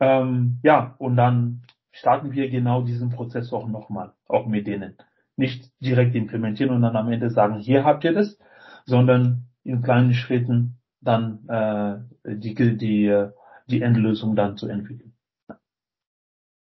Ähm, 0.00 0.58
ja, 0.62 0.94
und 0.98 1.16
dann 1.16 1.62
starten 1.92 2.32
wir 2.32 2.50
genau 2.50 2.82
diesen 2.82 3.10
Prozess 3.10 3.52
auch 3.52 3.68
nochmal, 3.68 4.12
auch 4.28 4.46
mit 4.46 4.66
denen 4.66 4.96
nicht 5.40 5.72
direkt 5.80 6.14
implementieren 6.14 6.70
und 6.70 6.82
dann 6.82 6.94
am 6.94 7.10
Ende 7.10 7.30
sagen, 7.30 7.58
hier 7.58 7.82
habt 7.82 8.04
ihr 8.04 8.12
das, 8.12 8.38
sondern 8.84 9.46
in 9.64 9.82
kleinen 9.82 10.14
Schritten 10.14 10.76
dann 11.00 11.48
äh, 11.48 12.34
die, 12.36 12.54
die, 12.54 13.26
die 13.66 13.82
Endlösung 13.82 14.36
dann 14.36 14.56
zu 14.56 14.68
entwickeln. 14.68 15.14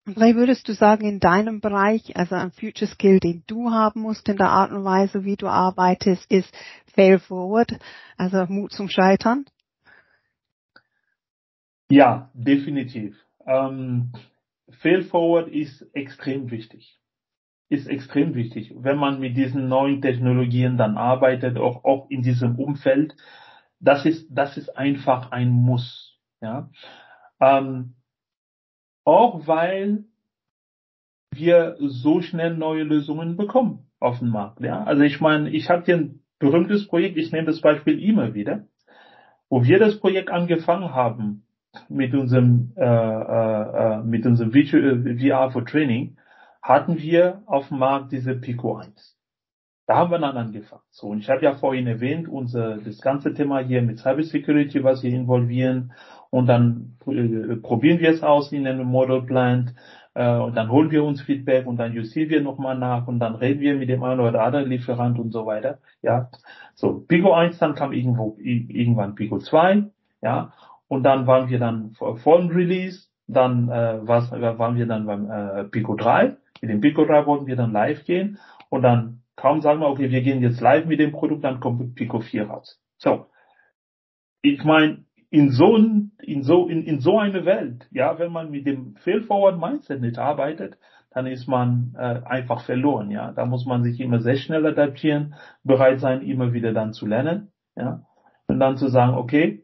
André, 0.07 0.35
würdest 0.35 0.67
du 0.67 0.73
sagen, 0.73 1.05
in 1.05 1.19
deinem 1.19 1.59
Bereich, 1.59 2.15
also 2.15 2.35
ein 2.35 2.51
Future 2.51 2.89
Skill, 2.89 3.19
den 3.19 3.43
du 3.45 3.69
haben 3.69 4.01
musst 4.01 4.27
in 4.29 4.37
der 4.37 4.49
Art 4.49 4.71
und 4.71 4.83
Weise, 4.83 5.23
wie 5.23 5.35
du 5.35 5.47
arbeitest, 5.47 6.31
ist 6.31 6.51
Fail 6.95 7.19
Forward, 7.19 7.77
also 8.17 8.45
Mut 8.47 8.71
zum 8.71 8.87
Scheitern? 8.89 9.45
Ja, 11.91 12.31
definitiv. 12.33 13.15
Ähm, 13.45 14.13
Fail 14.69 15.03
Forward 15.03 15.49
ist 15.49 15.85
extrem 15.93 16.49
wichtig 16.49 16.99
ist 17.69 17.87
extrem 17.87 18.33
wichtig. 18.33 18.73
Wenn 18.75 18.97
man 18.97 19.19
mit 19.19 19.37
diesen 19.37 19.67
neuen 19.67 20.01
Technologien 20.01 20.77
dann 20.77 20.97
arbeitet, 20.97 21.57
auch, 21.57 21.83
auch 21.85 22.09
in 22.09 22.23
diesem 22.23 22.55
Umfeld, 22.55 23.15
das 23.79 24.05
ist, 24.05 24.27
das 24.29 24.57
ist 24.57 24.75
einfach 24.75 25.31
ein 25.31 25.51
Muss. 25.51 26.19
Ja? 26.41 26.69
Ähm, 27.39 27.93
auch 29.05 29.47
weil 29.47 30.05
wir 31.31 31.75
so 31.79 32.21
schnell 32.21 32.57
neue 32.57 32.83
Lösungen 32.83 33.37
bekommen 33.37 33.87
auf 33.99 34.19
dem 34.19 34.29
Markt. 34.29 34.61
Ja? 34.61 34.83
Also 34.83 35.03
ich 35.03 35.21
meine, 35.21 35.51
ich 35.51 35.69
habe 35.69 35.85
hier 35.85 35.97
ein 35.97 36.19
berühmtes 36.39 36.87
Projekt, 36.87 37.17
ich 37.17 37.31
nehme 37.31 37.45
das 37.45 37.61
Beispiel 37.61 38.01
immer 38.03 38.33
wieder, 38.33 38.65
wo 39.47 39.63
wir 39.63 39.77
das 39.77 39.99
Projekt 39.99 40.29
angefangen 40.29 40.93
haben 40.93 41.43
mit 41.87 42.15
unserem, 42.15 42.71
äh, 42.75 42.83
äh, 42.83 43.97
äh 43.99 44.03
mit 44.03 44.25
unserem 44.25 44.51
VR 44.51 45.51
for 45.51 45.65
Training, 45.65 46.17
hatten 46.61 46.97
wir 46.97 47.43
auf 47.45 47.69
dem 47.69 47.79
Markt 47.79 48.11
diese 48.11 48.35
Pico 48.35 48.77
1. 48.77 49.17
Da 49.87 49.95
haben 49.95 50.11
wir 50.11 50.19
dann 50.19 50.37
angefangen. 50.37 50.83
So, 50.91 51.07
und 51.07 51.19
ich 51.19 51.29
habe 51.29 51.43
ja 51.43 51.55
vorhin 51.55 51.87
erwähnt, 51.87 52.27
unser, 52.27 52.77
das 52.77 53.01
ganze 53.01 53.33
Thema 53.33 53.59
hier 53.59 53.81
mit 53.81 53.97
Cybersecurity, 53.97 54.83
was 54.83 55.01
wir 55.01 55.11
involvieren, 55.11 55.93
und 56.29 56.45
dann 56.45 56.97
äh, 57.07 57.55
probieren 57.55 57.99
wir 57.99 58.11
es 58.11 58.21
aus 58.21 58.51
in 58.51 58.67
einem 58.67 58.85
Model 58.85 59.23
Plant, 59.23 59.73
äh, 60.13 60.35
und 60.35 60.55
dann 60.55 60.69
holen 60.69 60.91
wir 60.91 61.03
uns 61.03 61.21
Feedback 61.21 61.65
und 61.65 61.77
dann 61.77 61.93
justieren 61.93 62.29
wir 62.29 62.41
nochmal 62.41 62.77
nach 62.77 63.07
und 63.07 63.19
dann 63.19 63.35
reden 63.35 63.61
wir 63.61 63.75
mit 63.75 63.89
dem 63.89 64.03
einen 64.03 64.19
oder 64.19 64.43
anderen 64.43 64.69
Lieferant 64.69 65.17
und 65.17 65.31
so 65.31 65.45
weiter. 65.45 65.79
Ja, 66.01 66.29
so 66.75 66.99
Pico 66.99 67.33
1, 67.33 67.57
dann 67.57 67.73
kam 67.73 67.91
irgendwo 67.93 68.37
irgendwann 68.39 69.15
Pico 69.15 69.39
2, 69.39 69.85
ja, 70.21 70.53
und 70.87 71.03
dann 71.03 71.25
waren 71.25 71.49
wir 71.49 71.57
dann 71.57 71.93
vor 71.93 72.17
vollen 72.17 72.49
Release, 72.49 73.07
dann 73.27 73.69
äh, 73.69 73.99
was, 74.01 74.31
waren 74.31 74.75
wir 74.75 74.85
dann 74.85 75.05
beim 75.05 75.31
äh, 75.31 75.63
Pico 75.63 75.95
3 75.95 76.35
mit 76.61 76.71
dem 76.71 76.81
Pico 76.81 77.05
3 77.05 77.25
wollten 77.25 77.47
wir 77.47 77.55
dann 77.55 77.71
live 77.71 78.03
gehen 78.05 78.39
und 78.69 78.81
dann 78.81 79.21
kaum 79.35 79.61
sagen 79.61 79.79
wir, 79.79 79.87
okay, 79.87 80.11
wir 80.11 80.21
gehen 80.21 80.41
jetzt 80.41 80.61
live 80.61 80.85
mit 80.85 80.99
dem 80.99 81.11
Produkt, 81.11 81.43
dann 81.43 81.59
kommt 81.59 81.95
Pico 81.95 82.19
4 82.19 82.47
raus. 82.47 82.81
So. 82.97 83.27
Ich 84.41 84.63
meine, 84.63 85.05
in 85.29 85.51
so, 85.51 85.75
in 85.75 86.43
so, 86.43 86.67
in, 86.67 86.83
in 86.83 86.99
so 86.99 87.19
eine 87.19 87.45
Welt, 87.45 87.87
ja, 87.91 88.17
wenn 88.19 88.31
man 88.31 88.51
mit 88.51 88.65
dem 88.65 88.95
Fail-Forward 88.97 89.59
Mindset 89.59 90.01
nicht 90.01 90.17
arbeitet, 90.17 90.77
dann 91.11 91.27
ist 91.27 91.47
man 91.47 91.95
äh, 91.97 92.21
einfach 92.25 92.65
verloren, 92.65 93.11
ja. 93.11 93.31
Da 93.31 93.45
muss 93.45 93.65
man 93.65 93.83
sich 93.83 93.99
immer 93.99 94.19
sehr 94.19 94.35
schnell 94.35 94.65
adaptieren, 94.65 95.35
bereit 95.63 95.99
sein, 95.99 96.21
immer 96.21 96.53
wieder 96.53 96.73
dann 96.73 96.93
zu 96.93 97.05
lernen, 97.05 97.51
ja. 97.75 98.03
Und 98.47 98.59
dann 98.59 98.77
zu 98.77 98.87
sagen, 98.87 99.15
okay, 99.15 99.63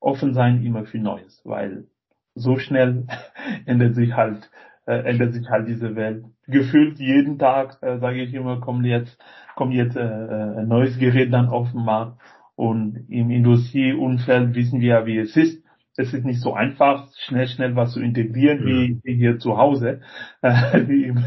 offen 0.00 0.34
sein 0.34 0.64
immer 0.64 0.84
für 0.84 0.98
Neues, 0.98 1.40
weil 1.44 1.86
so 2.34 2.58
schnell 2.58 3.06
ändert 3.66 3.94
sich 3.94 4.14
halt 4.14 4.50
äh, 4.88 5.02
ändert 5.04 5.34
sich 5.34 5.48
halt 5.50 5.68
diese 5.68 5.94
Welt. 5.96 6.24
Gefühlt 6.46 6.98
jeden 6.98 7.38
Tag, 7.38 7.76
äh, 7.82 7.98
sage 7.98 8.22
ich 8.22 8.32
immer, 8.32 8.58
kommt 8.60 8.86
jetzt, 8.86 9.18
kommt 9.54 9.74
jetzt 9.74 9.96
äh, 9.96 10.00
äh, 10.00 10.60
ein 10.60 10.68
neues 10.68 10.98
Gerät 10.98 11.30
dann 11.32 11.48
auf 11.48 11.70
den 11.72 11.84
Markt. 11.84 12.18
Und 12.56 13.04
im 13.08 13.30
Industrieumfeld 13.30 14.54
wissen 14.54 14.80
wir 14.80 14.88
ja, 14.88 15.06
wie 15.06 15.18
es 15.18 15.36
ist. 15.36 15.62
Es 15.96 16.14
ist 16.14 16.24
nicht 16.24 16.40
so 16.40 16.54
einfach, 16.54 17.08
schnell, 17.26 17.48
schnell 17.48 17.76
was 17.76 17.92
zu 17.92 18.00
integrieren, 18.00 18.64
wie, 18.64 18.94
mhm. 18.94 19.00
wie 19.04 19.16
hier 19.16 19.38
zu 19.38 19.58
Hause, 19.58 20.00
äh, 20.40 20.52
wie 20.88 21.04
im, 21.04 21.22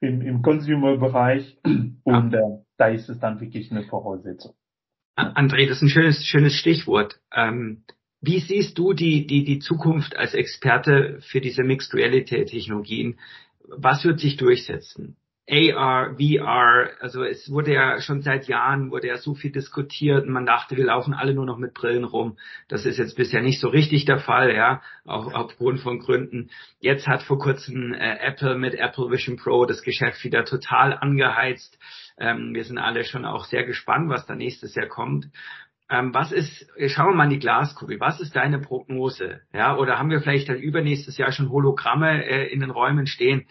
im, 0.00 0.20
im 0.20 0.42
Consumer-Bereich. 0.42 1.58
Und 2.04 2.34
äh, 2.34 2.40
da 2.76 2.88
ist 2.88 3.08
es 3.08 3.18
dann 3.18 3.40
wirklich 3.40 3.70
eine 3.70 3.84
Voraussetzung. 3.84 4.52
André, 5.16 5.66
das 5.68 5.78
ist 5.78 5.82
ein 5.82 5.88
schönes, 5.88 6.24
schönes 6.24 6.54
Stichwort. 6.54 7.20
Ähm, 7.34 7.84
wie 8.20 8.40
siehst 8.40 8.76
du 8.78 8.92
die, 8.92 9.26
die, 9.26 9.44
die 9.44 9.58
Zukunft 9.60 10.16
als 10.16 10.34
Experte 10.34 11.18
für 11.22 11.40
diese 11.40 11.62
Mixed 11.62 11.94
Reality 11.94 12.44
Technologien? 12.44 13.18
Was 13.68 14.04
wird 14.04 14.20
sich 14.20 14.36
durchsetzen? 14.36 15.16
AR, 15.50 16.14
VR, 16.16 16.90
also 17.00 17.24
es 17.24 17.50
wurde 17.50 17.72
ja 17.72 18.00
schon 18.00 18.22
seit 18.22 18.46
Jahren, 18.46 18.92
wurde 18.92 19.08
ja 19.08 19.16
so 19.16 19.34
viel 19.34 19.50
diskutiert 19.50 20.24
und 20.24 20.32
man 20.32 20.46
dachte, 20.46 20.76
wir 20.76 20.84
laufen 20.84 21.12
alle 21.12 21.34
nur 21.34 21.44
noch 21.44 21.58
mit 21.58 21.74
Brillen 21.74 22.04
rum. 22.04 22.38
Das 22.68 22.86
ist 22.86 22.98
jetzt 22.98 23.16
bisher 23.16 23.42
nicht 23.42 23.58
so 23.60 23.68
richtig 23.68 24.04
der 24.04 24.20
Fall, 24.20 24.54
ja, 24.54 24.80
auch 25.04 25.32
aufgrund 25.34 25.80
von 25.80 25.98
Gründen. 25.98 26.50
Jetzt 26.78 27.08
hat 27.08 27.22
vor 27.22 27.40
kurzem 27.40 27.92
äh, 27.94 28.18
Apple 28.20 28.56
mit 28.56 28.74
Apple 28.74 29.10
Vision 29.10 29.36
Pro 29.36 29.66
das 29.66 29.82
Geschäft 29.82 30.22
wieder 30.22 30.44
total 30.44 30.96
angeheizt. 30.96 31.78
Ähm, 32.16 32.54
wir 32.54 32.62
sind 32.62 32.78
alle 32.78 33.02
schon 33.02 33.24
auch 33.24 33.44
sehr 33.44 33.64
gespannt, 33.64 34.08
was 34.08 34.26
da 34.26 34.36
nächstes 34.36 34.76
Jahr 34.76 34.86
kommt. 34.86 35.26
Ähm, 35.90 36.14
was 36.14 36.30
ist, 36.30 36.70
schauen 36.86 37.08
wir 37.08 37.16
mal 37.16 37.24
in 37.24 37.30
die 37.30 37.40
Glaskugel, 37.40 37.98
was 37.98 38.20
ist 38.20 38.36
deine 38.36 38.60
Prognose? 38.60 39.40
Ja, 39.52 39.76
oder 39.76 39.98
haben 39.98 40.10
wir 40.10 40.20
vielleicht 40.20 40.48
dann 40.48 40.58
übernächstes 40.58 41.18
Jahr 41.18 41.32
schon 41.32 41.50
Hologramme 41.50 42.24
äh, 42.24 42.46
in 42.46 42.60
den 42.60 42.70
Räumen 42.70 43.08
stehen? 43.08 43.48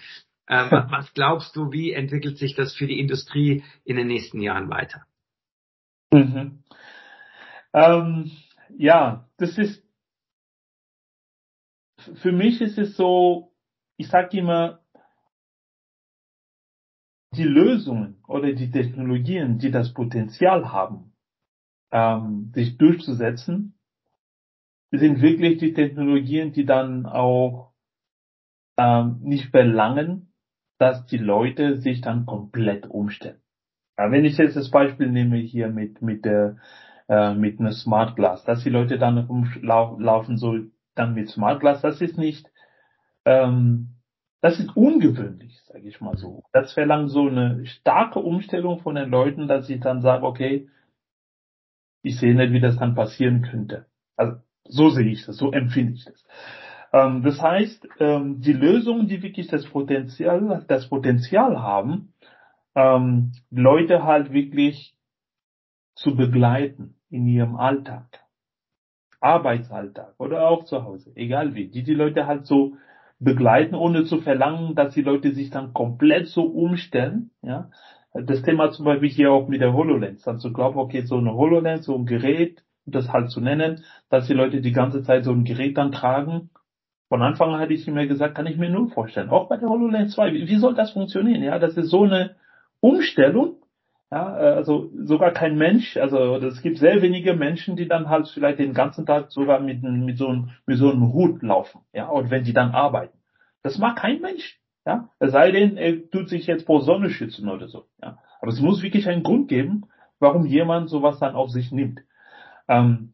Ähm, 0.47 0.69
was 0.89 1.13
glaubst 1.13 1.53
du, 1.57 1.73
wie 1.73 1.91
entwickelt 1.91 2.37
sich 2.37 2.55
das 2.55 2.73
für 2.73 2.87
die 2.87 2.99
Industrie 2.99 3.63
in 3.83 3.97
den 3.97 4.07
nächsten 4.07 4.39
Jahren 4.39 4.69
weiter? 4.69 5.03
Mhm. 6.11 6.63
Ähm, 7.73 8.31
ja, 8.77 9.27
das 9.37 9.57
ist, 9.57 9.83
für 12.21 12.31
mich 12.31 12.61
ist 12.61 12.77
es 12.77 12.95
so, 12.95 13.51
ich 13.97 14.07
sage 14.07 14.37
immer, 14.37 14.79
die 17.35 17.43
Lösungen 17.43 18.23
oder 18.27 18.53
die 18.53 18.71
Technologien, 18.71 19.59
die 19.59 19.71
das 19.71 19.93
Potenzial 19.93 20.71
haben, 20.71 21.08
ähm, 21.91 22.51
sich 22.53 22.77
durchzusetzen, 22.77 23.75
sind 24.91 25.21
wirklich 25.21 25.59
die 25.59 25.73
Technologien, 25.73 26.51
die 26.51 26.65
dann 26.65 27.05
auch 27.05 27.73
ähm, 28.77 29.19
nicht 29.21 29.51
verlangen, 29.51 30.33
dass 30.79 31.05
die 31.05 31.17
Leute 31.17 31.77
sich 31.77 32.01
dann 32.01 32.25
komplett 32.25 32.87
umstellen. 32.87 33.41
Ja, 33.97 34.11
wenn 34.11 34.25
ich 34.25 34.37
jetzt 34.37 34.55
das 34.55 34.71
Beispiel 34.71 35.09
nehme 35.11 35.37
hier 35.37 35.67
mit 35.67 36.01
mit 36.01 36.23
der 36.25 36.57
äh, 37.09 37.33
mit 37.33 37.59
einer 37.59 37.73
Smart 37.73 38.15
Glass, 38.15 38.43
dass 38.45 38.63
die 38.63 38.69
Leute 38.69 38.97
dann 38.97 39.17
rumlaufen 39.17 40.37
so 40.37 40.57
dann 40.95 41.13
mit 41.13 41.29
Smart 41.29 41.59
Glass, 41.59 41.81
das 41.81 41.99
ist 42.01 42.17
nicht 42.17 42.49
ähm, 43.25 43.95
das 44.41 44.57
ist 44.57 44.75
ungewöhnlich, 44.75 45.61
sage 45.65 45.87
ich 45.87 45.99
mal 45.99 46.15
so. 46.17 46.43
Das 46.53 46.73
verlangt 46.73 47.09
so 47.09 47.27
eine 47.27 47.65
starke 47.65 48.19
Umstellung 48.19 48.79
von 48.79 48.95
den 48.95 49.09
Leuten, 49.09 49.49
dass 49.49 49.69
ich 49.69 49.81
dann 49.81 50.01
sage, 50.01 50.25
okay, 50.25 50.69
ich 52.01 52.17
sehe 52.17 52.35
nicht, 52.35 52.53
wie 52.53 52.59
das 52.59 52.77
dann 52.77 52.95
passieren 52.95 53.41
könnte. 53.41 53.85
Also 54.15 54.37
so 54.65 54.89
sehe 54.89 55.07
ich 55.07 55.25
das, 55.25 55.37
so 55.37 55.51
empfinde 55.51 55.93
ich 55.93 56.05
das. 56.05 56.25
Ähm, 56.93 57.23
das 57.23 57.41
heißt, 57.41 57.87
ähm, 57.99 58.41
die 58.41 58.53
Lösungen, 58.53 59.07
die 59.07 59.21
wirklich 59.21 59.47
das 59.47 59.65
Potenzial, 59.65 60.65
das 60.67 60.89
Potenzial 60.89 61.61
haben, 61.61 62.13
ähm, 62.75 63.31
Leute 63.49 64.03
halt 64.03 64.31
wirklich 64.31 64.95
zu 65.95 66.15
begleiten 66.15 66.95
in 67.09 67.27
ihrem 67.27 67.55
Alltag, 67.55 68.23
Arbeitsalltag 69.19 70.15
oder 70.17 70.47
auch 70.47 70.63
zu 70.63 70.83
Hause, 70.83 71.11
egal 71.15 71.55
wie, 71.55 71.67
die 71.67 71.83
die 71.83 71.93
Leute 71.93 72.25
halt 72.25 72.45
so 72.45 72.77
begleiten, 73.19 73.75
ohne 73.75 74.05
zu 74.05 74.21
verlangen, 74.21 74.75
dass 74.75 74.93
die 74.93 75.01
Leute 75.01 75.33
sich 75.33 75.49
dann 75.49 75.73
komplett 75.73 76.27
so 76.27 76.43
umstellen, 76.43 77.31
ja. 77.41 77.69
Das 78.13 78.41
Thema 78.41 78.71
zum 78.71 78.85
Beispiel 78.85 79.09
hier 79.09 79.31
auch 79.31 79.47
mit 79.47 79.61
der 79.61 79.73
HoloLens, 79.73 80.23
dann 80.23 80.39
zu 80.39 80.51
glauben, 80.51 80.79
okay, 80.79 81.01
so 81.01 81.17
eine 81.17 81.33
HoloLens, 81.33 81.85
so 81.85 81.95
ein 81.95 82.05
Gerät, 82.05 82.63
das 82.85 83.13
halt 83.13 83.29
zu 83.29 83.39
nennen, 83.39 83.83
dass 84.09 84.27
die 84.27 84.33
Leute 84.33 84.61
die 84.61 84.71
ganze 84.71 85.03
Zeit 85.03 85.23
so 85.23 85.31
ein 85.31 85.43
Gerät 85.43 85.77
dann 85.77 85.91
tragen 85.91 86.49
von 87.09 87.23
Anfang 87.23 87.53
an 87.53 87.59
hatte 87.59 87.73
ich 87.73 87.87
mir 87.87 88.07
gesagt, 88.07 88.35
kann 88.35 88.45
ich 88.45 88.57
mir 88.57 88.69
nur 88.69 88.89
vorstellen. 88.91 89.31
Auch 89.31 89.49
bei 89.49 89.57
der 89.57 89.67
HoloLens 89.67 90.13
2. 90.13 90.31
Wie, 90.31 90.47
wie 90.47 90.57
soll 90.57 90.75
das 90.75 90.91
funktionieren? 90.91 91.41
Ja, 91.41 91.57
das 91.57 91.75
ist 91.75 91.89
so 91.89 92.03
eine 92.03 92.35
Umstellung. 92.79 93.55
Ja, 94.11 94.25
also 94.33 94.89
sogar 95.03 95.31
kein 95.31 95.55
Mensch, 95.55 95.95
also 95.97 96.37
es 96.37 96.63
gibt 96.63 96.79
sehr 96.79 97.03
wenige 97.03 97.35
Menschen, 97.35 97.75
die 97.75 97.87
dann 97.87 98.09
halt 98.09 98.27
vielleicht 98.29 98.57
den 98.57 98.73
ganzen 98.73 99.05
Tag 99.05 99.31
sogar 99.31 99.59
mit, 99.59 99.83
mit 99.83 100.17
so 100.17 100.29
einem, 100.29 100.49
mit 100.65 100.79
so 100.79 100.89
einem 100.89 101.13
Hut 101.13 101.43
laufen, 101.43 101.81
ja, 101.93 102.07
und 102.07 102.31
wenn 102.31 102.43
die 102.43 102.53
dann 102.53 102.71
arbeiten. 102.71 103.15
Das 103.61 103.77
mag 103.77 103.97
kein 103.97 104.19
Mensch, 104.19 104.58
ja, 104.89 105.09
es 105.19 105.33
sei 105.33 105.51
denn, 105.51 105.77
er 105.77 106.09
tut 106.09 106.29
sich 106.29 106.47
jetzt 106.47 106.65
vor 106.65 106.81
Sonne 106.81 107.11
schützen 107.11 107.47
oder 107.47 107.67
so, 107.67 107.85
ja. 108.01 108.17
Aber 108.41 108.51
es 108.51 108.59
muss 108.59 108.81
wirklich 108.81 109.07
einen 109.07 109.21
Grund 109.21 109.47
geben, 109.47 109.85
warum 110.19 110.47
jemand 110.47 110.89
sowas 110.89 111.19
dann 111.19 111.35
auf 111.35 111.51
sich 111.51 111.71
nimmt. 111.71 112.01
Ähm, 112.67 113.13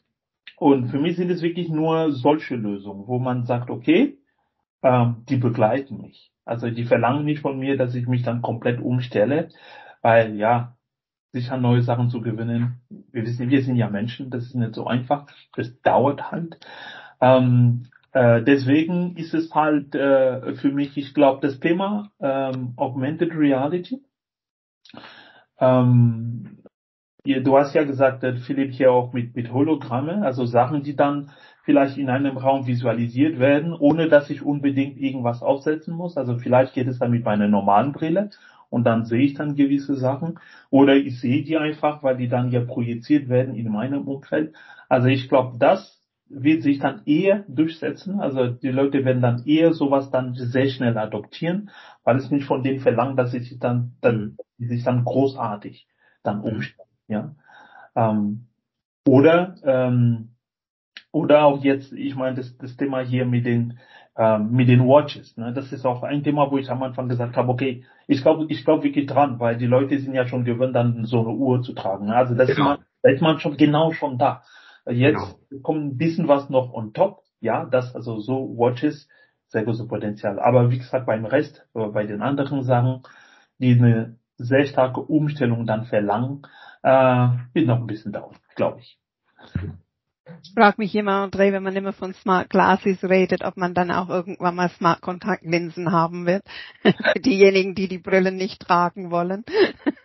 und 0.58 0.88
für 0.88 1.00
mich 1.00 1.18
sind 1.18 1.30
es 1.30 1.42
wirklich 1.42 1.68
nur 1.68 2.14
solche 2.14 2.56
Lösungen, 2.56 3.08
wo 3.08 3.20
man 3.20 3.44
sagt, 3.44 3.70
okay, 3.70 4.18
ähm, 4.84 5.24
die 5.28 5.36
begleiten 5.36 6.02
mich. 6.02 6.32
Also 6.46 6.70
die 6.70 6.86
verlangen 6.86 7.26
nicht 7.26 7.42
von 7.42 7.60
mir, 7.60 7.76
dass 7.76 7.94
ich 7.94 8.08
mich 8.08 8.24
dann 8.24 8.42
komplett 8.42 8.80
umstelle, 8.80 9.50
weil 10.02 10.36
ja, 10.36 10.78
sich 11.34 11.52
an 11.52 11.62
neue 11.62 11.82
Sachen 11.82 12.10
zu 12.10 12.22
gewinnen. 12.22 12.80
Wir 13.12 13.24
wissen, 13.24 13.50
wir 13.50 13.64
sind 13.64 13.76
ja 13.76 13.90
Menschen, 13.90 14.30
das 14.30 14.46
ist 14.46 14.56
nicht 14.56 14.76
so 14.76 14.88
einfach. 14.88 15.28
Das 15.56 15.82
dauert 15.82 16.32
halt. 16.32 16.58
Ähm, 17.20 17.88
äh, 18.16 18.42
deswegen 18.44 19.16
ist 19.18 19.34
es 19.34 19.54
halt 19.54 19.94
äh, 19.94 20.56
für 20.56 20.72
mich, 20.72 20.98
ich 20.98 21.14
glaube, 21.14 21.46
das 21.46 21.60
Thema 21.60 22.12
ähm, 22.20 22.74
Augmented 22.78 23.36
Reality 23.36 24.02
ähm, 25.60 26.58
Du 27.26 27.58
hast 27.58 27.74
ja 27.74 27.84
gesagt, 27.84 28.24
Philipp, 28.46 28.74
hier 28.74 28.92
auch 28.92 29.12
mit, 29.12 29.36
mit 29.36 29.52
Hologramme, 29.52 30.24
also 30.24 30.46
Sachen, 30.46 30.84
die 30.84 30.96
dann 30.96 31.32
vielleicht 31.64 31.98
in 31.98 32.10
einem 32.10 32.38
Raum 32.38 32.68
visualisiert 32.68 33.40
werden, 33.40 33.74
ohne 33.74 34.08
dass 34.08 34.30
ich 34.30 34.44
unbedingt 34.44 35.00
irgendwas 35.00 35.42
aufsetzen 35.42 35.96
muss. 35.96 36.18
Also 36.18 36.38
vielleicht 36.38 36.76
geht 36.76 36.88
es 36.88 37.00
dann 37.00 37.10
mit 37.10 37.26
meiner 37.26 37.48
normalen 37.48 37.94
Brille 37.94 38.30
und 38.70 38.84
dann 38.84 39.06
sehe 39.06 39.24
ich 39.24 39.34
dann 39.34 39.56
gewisse 39.56 39.96
Sachen 39.96 40.40
oder 40.70 40.96
ich 40.96 41.20
sehe 41.20 41.44
die 41.44 41.58
einfach, 41.58 42.04
weil 42.04 42.18
die 42.18 42.28
dann 42.28 42.52
ja 42.52 42.64
projiziert 42.64 43.28
werden 43.28 43.56
in 43.56 43.72
meinem 43.72 44.08
Umfeld. 44.08 44.54
Also 44.88 45.08
ich 45.08 45.28
glaube, 45.28 45.58
das 45.58 45.95
wird 46.28 46.64
sich 46.64 46.80
dann 46.80 47.02
eher 47.06 47.46
durchsetzen. 47.48 48.20
Also 48.20 48.48
die 48.48 48.70
Leute 48.70 49.06
werden 49.06 49.22
dann 49.22 49.46
eher 49.46 49.74
sowas 49.74 50.10
dann 50.10 50.34
sehr 50.36 50.68
schnell 50.68 50.98
adoptieren, 50.98 51.70
weil 52.04 52.18
es 52.18 52.32
nicht 52.32 52.46
von 52.46 52.64
denen 52.64 52.80
verlangt, 52.80 53.20
dass 53.20 53.32
sie 53.32 53.40
sich 53.40 53.60
dann, 53.60 53.94
dann, 54.02 54.38
mhm. 54.58 54.68
sich 54.68 54.84
dann 54.84 55.06
großartig 55.06 55.88
dann 56.24 56.40
mhm. 56.40 56.44
umstellen. 56.44 56.90
Ja. 57.08 57.36
Ähm, 57.96 58.48
oder 59.08 59.56
ähm, 59.64 60.32
oder 61.12 61.46
auch 61.46 61.64
jetzt, 61.64 61.94
ich 61.94 62.16
meine, 62.16 62.36
das, 62.36 62.58
das 62.58 62.76
Thema 62.76 63.00
hier 63.00 63.26
mit 63.26 63.46
den 63.46 63.80
ähm, 64.18 64.52
mit 64.52 64.68
den 64.68 64.88
Watches. 64.88 65.38
Ne? 65.38 65.54
Das 65.54 65.72
ist 65.72 65.86
auch 65.86 66.04
ein 66.04 66.24
Thema, 66.24 66.50
wo 66.52 66.58
ich 66.58 66.70
am 66.70 66.84
Anfang 66.84 67.10
gesagt 67.10 67.36
habe, 67.38 67.50
okay, 67.50 67.84
ich 68.08 68.22
glaube 68.22 68.46
ich 68.50 68.64
glaube 68.66 68.84
wirklich 68.84 69.06
dran, 69.08 69.40
weil 69.40 69.58
die 69.58 69.66
Leute 69.66 70.00
sind 70.00 70.14
ja 70.14 70.26
schon 70.26 70.46
gewöhnt, 70.46 70.76
dann 70.76 71.06
so 71.06 71.20
eine 71.20 71.30
Uhr 71.30 71.62
zu 71.62 71.74
tragen. 71.74 72.08
Ne? 72.08 72.16
Also 72.16 72.34
das 72.34 72.48
genau. 72.48 72.74
ist 72.74 72.78
man, 72.80 72.86
da 73.02 73.10
ist 73.12 73.22
man 73.22 73.40
schon 73.40 73.58
genau 73.58 73.92
schon 73.92 74.18
da. 74.18 74.44
Jetzt 74.88 75.38
genau. 75.50 75.62
kommt 75.62 75.86
ein 75.86 75.98
bisschen 75.98 76.28
was 76.28 76.50
noch 76.50 76.74
on 76.74 76.94
top. 76.94 77.24
Ja, 77.40 77.66
das 77.66 77.96
also 77.96 78.20
so 78.20 78.56
Watches, 78.58 79.08
sehr 79.48 79.64
großes 79.64 79.88
Potenzial. 79.88 80.40
Aber 80.40 80.72
wie 80.72 80.78
gesagt, 80.78 81.06
beim 81.06 81.26
Rest, 81.26 81.68
bei 81.74 82.06
den 82.06 82.22
anderen 82.22 82.64
Sachen, 82.64 83.04
die 83.58 83.74
eine 83.74 84.18
sehr 84.38 84.66
starke 84.66 85.02
Umstellung 85.02 85.66
dann 85.66 85.86
verlangen, 85.86 86.44
äh, 86.84 87.28
wird 87.54 87.68
noch 87.68 87.78
ein 87.78 87.88
bisschen 87.88 88.12
dauern, 88.12 88.36
glaube 88.56 88.80
ich. 88.80 89.00
Ich 90.44 90.54
frage 90.54 90.76
mich 90.80 90.96
immer, 90.96 91.24
André, 91.24 91.52
wenn 91.52 91.64
man 91.64 91.76
immer 91.76 91.94
von 91.94 92.14
Smart 92.14 92.50
Glasses 92.50 93.04
redet, 93.04 93.44
ob 93.44 93.58
man 93.58 93.74
dann 93.74 93.92
auch 93.92 94.10
irgendwann 94.10 94.56
mal 94.56 94.70
Smart 94.70 95.02
Kontaktlinsen 95.02 95.92
haben 95.92 96.26
wird. 96.26 96.44
Für 96.82 97.20
diejenigen, 97.20 97.76
die 97.76 97.88
die 97.88 98.00
Brillen 98.00 98.36
nicht 98.36 98.62
tragen 98.62 99.12
wollen. 99.12 99.44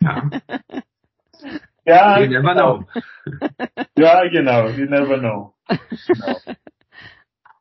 Ja. 0.00 0.30
ja, 1.84 2.20
you 2.20 2.28
never 2.28 2.54
know. 2.54 2.84
ja, 3.96 4.28
genau, 4.28 4.68
you 4.68 4.86
never 4.86 5.18
know. 5.18 5.54
Genau. 5.68 6.56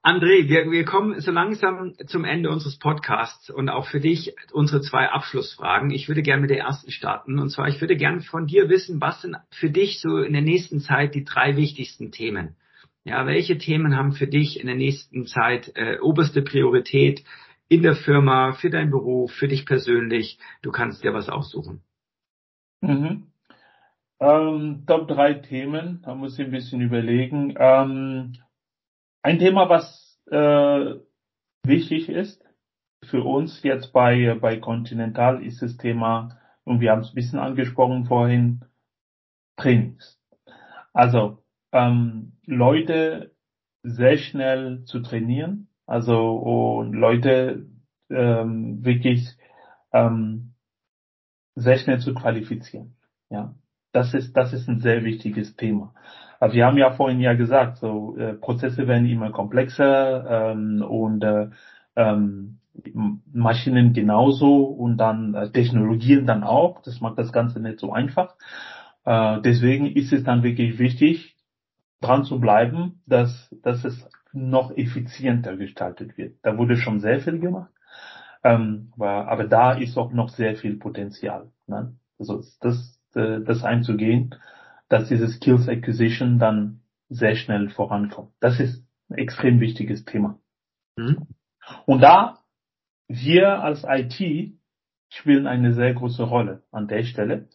André, 0.02 0.48
wir, 0.48 0.72
wir 0.72 0.86
kommen 0.86 1.20
so 1.20 1.30
langsam 1.30 1.94
zum 2.08 2.24
Ende 2.24 2.50
unseres 2.50 2.80
Podcasts 2.80 3.50
und 3.50 3.68
auch 3.68 3.86
für 3.86 4.00
dich 4.00 4.34
unsere 4.54 4.82
zwei 4.82 5.10
Abschlussfragen. 5.10 5.92
Ich 5.92 6.08
würde 6.08 6.22
gerne 6.22 6.42
mit 6.42 6.50
der 6.50 6.60
ersten 6.60 6.90
starten. 6.90 7.38
Und 7.38 7.50
zwar, 7.50 7.68
ich 7.68 7.82
würde 7.82 7.98
gerne 7.98 8.22
von 8.22 8.48
dir 8.48 8.70
wissen, 8.70 9.02
was 9.02 9.22
sind 9.22 9.36
für 9.52 9.70
dich 9.70 10.00
so 10.00 10.20
in 10.20 10.32
der 10.32 10.42
nächsten 10.42 10.80
Zeit 10.80 11.16
die 11.16 11.26
drei 11.26 11.58
wichtigsten 11.58 12.12
Themen? 12.12 12.56
Ja, 13.04 13.26
welche 13.26 13.58
Themen 13.58 13.96
haben 13.96 14.14
für 14.14 14.28
dich 14.28 14.60
in 14.60 14.68
der 14.68 14.76
nächsten 14.76 15.26
Zeit 15.26 15.74
äh, 15.76 16.00
oberste 16.00 16.44
Priorität 16.44 17.24
in 17.68 17.82
der 17.82 17.96
Firma, 17.96 18.54
für 18.54 18.70
deinen 18.70 18.92
Beruf, 18.92 19.34
für 19.34 19.50
dich 19.50 19.66
persönlich? 19.66 20.40
Du 20.62 20.72
kannst 20.72 21.04
dir 21.04 21.14
was 21.14 21.28
aussuchen. 21.28 21.84
Mhm. 22.82 23.29
Ähm, 24.20 24.84
Top 24.86 25.08
drei 25.08 25.36
Themen, 25.36 26.02
da 26.04 26.14
muss 26.14 26.38
ich 26.38 26.46
ein 26.46 26.52
bisschen 26.52 26.82
überlegen. 26.82 27.56
Ähm, 27.58 28.34
ein 29.24 29.40
Thema, 29.40 29.70
was 29.70 30.22
äh, 30.30 30.96
wichtig 31.66 32.10
ist 32.10 32.44
für 33.06 33.24
uns 33.24 33.64
jetzt 33.64 33.94
bei, 33.94 34.38
bei 34.40 34.58
Continental, 34.58 35.44
ist 35.44 35.62
das 35.62 35.78
Thema, 35.78 36.38
und 36.64 36.82
wir 36.82 36.92
haben 36.92 37.02
es 37.02 37.10
ein 37.10 37.16
bisschen 37.16 37.40
angesprochen 37.40 38.06
vorhin, 38.06 38.66
Trainings. 39.58 40.22
Also 40.94 41.44
ähm, 41.72 42.34
Leute 42.46 43.36
sehr 43.84 44.18
schnell 44.18 44.84
zu 44.84 45.00
trainieren, 45.00 45.70
also 45.86 46.38
und 46.38 46.94
Leute 46.94 47.68
ähm, 48.10 48.84
wirklich 48.84 49.38
ähm, 49.94 50.54
sehr 51.56 51.78
schnell 51.78 52.00
zu 52.00 52.14
qualifizieren. 52.14 52.96
Ja, 53.30 53.56
das 53.92 54.14
ist 54.14 54.36
das 54.36 54.54
ist 54.54 54.68
ein 54.68 54.80
sehr 54.80 55.04
wichtiges 55.04 55.56
Thema. 55.56 55.94
Aber 56.40 56.54
wir 56.54 56.66
haben 56.66 56.78
ja 56.78 56.92
vorhin 56.92 57.20
ja 57.20 57.34
gesagt, 57.34 57.78
so 57.78 58.16
äh, 58.18 58.34
Prozesse 58.34 58.88
werden 58.88 59.06
immer 59.06 59.32
komplexer 59.32 60.52
ähm, 60.54 60.82
und 60.82 61.24
äh, 61.24 61.50
ähm, 61.96 62.60
Maschinen 63.34 63.94
genauso 63.94 64.64
und 64.64 64.98
dann 64.98 65.34
äh, 65.34 65.52
Technologien 65.52 66.26
dann 66.26 66.44
auch. 66.44 66.82
Das 66.84 67.02
macht 67.02 67.18
das 67.18 67.34
Ganze 67.34 67.60
nicht 67.60 67.80
so 67.80 67.92
einfach. 67.92 68.36
Äh, 69.06 69.42
deswegen 69.42 69.88
ist 69.88 70.14
es 70.14 70.24
dann 70.24 70.44
wirklich 70.44 70.80
wichtig, 70.80 71.36
dran 72.02 72.24
zu 72.24 72.40
bleiben, 72.40 73.02
dass, 73.06 73.54
dass 73.64 73.84
es 73.84 74.08
noch 74.32 74.76
effizienter 74.78 75.58
gestaltet 75.58 76.18
wird. 76.18 76.38
Da 76.44 76.58
wurde 76.58 76.78
schon 76.78 77.00
sehr 77.00 77.20
viel 77.20 77.40
gemacht, 77.40 77.72
ähm, 78.44 78.94
aber, 78.96 79.28
aber 79.28 79.44
da 79.46 79.74
ist 79.74 79.98
auch 79.98 80.14
noch 80.14 80.30
sehr 80.30 80.56
viel 80.56 80.78
Potenzial. 80.78 81.52
Ne? 81.68 81.96
Also 82.20 82.44
das, 82.62 82.99
äh, 83.16 83.42
das 83.42 83.64
einzugehen, 83.64 84.36
dass 84.88 85.08
diese 85.08 85.28
Skills 85.28 85.68
Acquisition 85.68 86.40
dann 86.40 86.82
sehr 87.10 87.36
schnell 87.36 87.70
vorankommt. 87.70 88.32
Das 88.40 88.60
ist 88.60 88.86
ein 89.10 89.18
extrem 89.18 89.60
wichtiges 89.60 90.06
Thema. 90.06 90.40
Mhm. 90.96 91.28
Und 91.86 92.02
da 92.02 92.40
wir 93.08 93.64
als 93.64 93.86
IT 93.88 94.54
spielen 95.10 95.48
eine 95.48 95.74
sehr 95.74 95.94
große 95.94 96.24
Rolle 96.24 96.64
an 96.72 96.88
der 96.88 97.04
Stelle, 97.04 97.48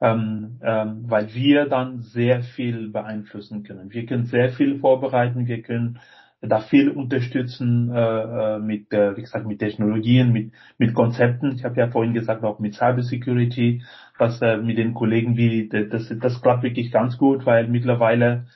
ähm, 0.00 0.60
ähm, 0.62 1.10
weil 1.10 1.34
wir 1.34 1.66
dann 1.66 2.00
sehr 2.00 2.42
viel 2.42 2.88
beeinflussen 2.88 3.64
können. 3.64 3.92
Wir 3.92 4.06
können 4.06 4.26
sehr 4.26 4.50
viel 4.50 4.78
vorbereiten, 4.78 5.46
wir 5.46 5.62
können 5.62 5.98
da 6.40 6.60
viel 6.60 6.90
unterstützen 6.90 7.90
äh, 7.92 8.54
äh, 8.54 8.58
mit, 8.58 8.92
äh, 8.92 9.16
wie 9.16 9.22
gesagt, 9.22 9.46
mit 9.46 9.58
Technologien, 9.58 10.32
mit, 10.32 10.52
mit 10.78 10.94
Konzepten. 10.94 11.52
Ich 11.52 11.64
habe 11.64 11.78
ja 11.78 11.88
vorhin 11.88 12.14
gesagt, 12.14 12.44
auch 12.44 12.58
mit 12.58 12.74
Cybersecurity, 12.74 13.82
was 14.18 14.40
äh, 14.40 14.56
mit 14.56 14.78
den 14.78 14.94
Kollegen 14.94 15.36
wie, 15.36 15.68
das, 15.68 16.12
das 16.20 16.40
klappt 16.40 16.62
wirklich 16.62 16.90
ganz 16.90 17.18
gut, 17.18 17.44
weil 17.44 17.68
mittlerweile 17.68 18.46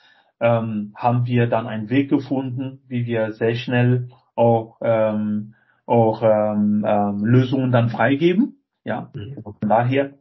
ähm, 0.41 0.93
haben 0.97 1.27
wir 1.27 1.47
dann 1.47 1.67
einen 1.67 1.91
Weg 1.91 2.09
gefunden, 2.09 2.81
wie 2.89 3.07
wir 3.07 3.33
sehr 3.33 3.55
schnell 3.55 4.09
auch, 4.35 4.79
ähm, 4.81 5.55
auch 5.87 6.23
ähm, 6.23 6.85
ähm, 6.87 7.25
Lösungen 7.25 7.71
dann 7.71 7.91
freigeben. 7.91 8.61
Ja, 8.85 9.11
mhm. 9.15 9.43
von 9.43 9.55
daher 9.61 10.15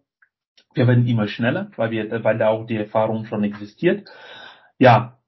wir 0.74 0.88
werden 0.88 1.08
immer 1.08 1.28
schneller, 1.28 1.70
weil 1.76 1.92
wir, 1.92 2.24
weil 2.24 2.38
da 2.38 2.50
auch 2.50 2.66
die 2.66 2.78
Erfahrung 2.78 3.26
schon 3.26 3.44
existiert. 3.44 4.10
Ja, 4.80 5.20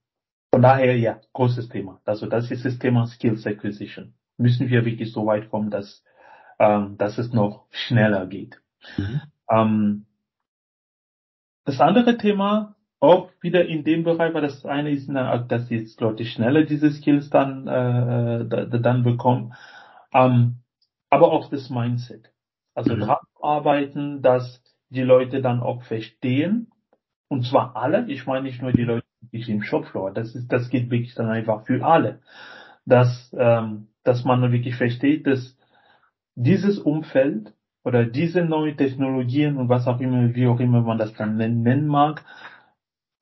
von 0.56 0.62
daher 0.62 0.98
ja, 0.98 1.20
großes 1.34 1.68
Thema. 1.68 2.00
Also 2.06 2.28
das 2.28 2.50
ist 2.50 2.64
das 2.64 2.80
Thema 2.80 3.08
Skills 3.08 3.46
Acquisition. 3.46 4.14
Müssen 4.38 4.70
wir 4.70 4.86
wirklich 4.86 5.12
so 5.12 5.26
weit 5.26 5.50
kommen, 5.50 5.70
dass, 5.70 6.02
ähm, 6.60 6.98
dass 6.98 7.18
es 7.18 7.34
noch 7.34 7.66
schneller 7.72 8.26
geht. 8.26 8.62
Mhm. 8.96 9.22
Ähm, 9.50 10.06
das 11.66 11.82
andere 11.82 12.16
Thema, 12.16 12.78
auch 13.02 13.32
wieder 13.42 13.66
in 13.66 13.84
dem 13.84 14.06
Bereich, 14.06 14.34
weil 14.34 14.44
das 14.44 14.66
eine 14.66 14.92
ist, 14.92 15.10
dass 15.10 15.70
jetzt 15.70 16.00
Leute 16.00 16.24
schneller 16.24 16.64
diese 16.64 16.90
Skills 16.90 17.30
dann, 17.30 17.68
äh, 17.68 18.80
dann 18.80 19.04
bekommen, 19.04 19.56
ähm, 20.14 20.60
aber 21.10 21.34
auch 21.34 21.50
das 21.50 21.70
Mindset. 21.70 22.32
Also 22.74 22.96
mhm. 22.96 23.02
dran 23.02 23.18
arbeiten, 23.42 24.22
dass 24.22 24.64
die 24.88 25.04
Leute 25.04 25.42
dann 25.42 25.60
auch 25.60 25.84
verstehen. 25.84 26.72
Und 27.28 27.44
zwar 27.44 27.76
alle. 27.76 28.10
Ich 28.10 28.26
meine 28.26 28.44
nicht 28.44 28.62
nur 28.62 28.72
die 28.72 28.86
Leute, 28.86 29.05
die 29.32 29.52
im 29.52 29.62
Shopfloor. 29.62 30.12
Das 30.12 30.36
ist, 30.36 30.52
das 30.52 30.70
geht 30.70 30.90
wirklich 30.90 31.16
dann 31.16 31.30
einfach 31.30 31.66
für 31.66 31.86
alle. 31.86 32.20
Dass, 32.86 33.36
ähm, 33.38 33.88
dass 34.04 34.24
man 34.26 34.52
wirklich 34.52 34.76
versteht, 34.76 35.26
dass 35.26 35.58
dieses 36.36 36.80
Umfeld 36.80 37.54
oder 37.84 38.06
diese 38.06 38.44
neuen 38.44 38.78
Technologien 38.78 39.58
und 39.58 39.70
was 39.70 39.88
auch 39.88 40.00
immer, 40.00 40.34
wie 40.36 40.48
auch 40.48 40.60
immer 40.60 40.82
man 40.82 40.98
das 40.98 41.14
dann 41.14 41.38
nennen 41.38 41.88
mag, 41.88 42.24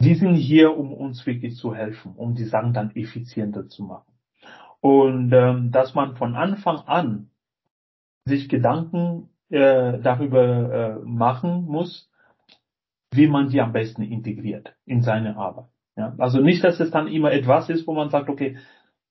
die 0.02 0.16
sind 0.16 0.36
hier, 0.36 0.78
um 0.78 0.94
uns 0.94 1.26
wirklich 1.26 1.56
zu 1.56 1.74
helfen, 1.74 2.14
um 2.16 2.36
die 2.36 2.46
Sachen 2.46 2.74
dann 2.74 2.96
effizienter 2.96 3.68
zu 3.68 3.84
machen. 3.84 4.14
Und 4.82 5.32
ähm, 5.32 5.72
dass 5.72 5.96
man 5.96 6.16
von 6.18 6.36
Anfang 6.36 6.80
an 6.88 7.30
sich 8.26 8.50
Gedanken 8.50 9.30
äh, 9.50 10.00
darüber 10.00 10.74
äh, 10.74 11.06
machen 11.06 11.66
muss, 11.66 12.10
wie 13.12 13.28
man 13.28 13.50
die 13.50 13.62
am 13.62 13.72
besten 13.72 14.02
integriert 14.02 14.76
in 14.86 15.02
seine 15.02 15.38
Arbeit. 15.38 15.73
Ja? 15.96 16.16
Also 16.18 16.40
nicht, 16.40 16.64
dass 16.64 16.80
es 16.80 16.92
dann 16.92 17.08
immer 17.08 17.32
etwas 17.32 17.70
ist, 17.70 17.88
wo 17.88 17.94
man 17.94 18.10
sagt, 18.10 18.30
okay, 18.30 18.58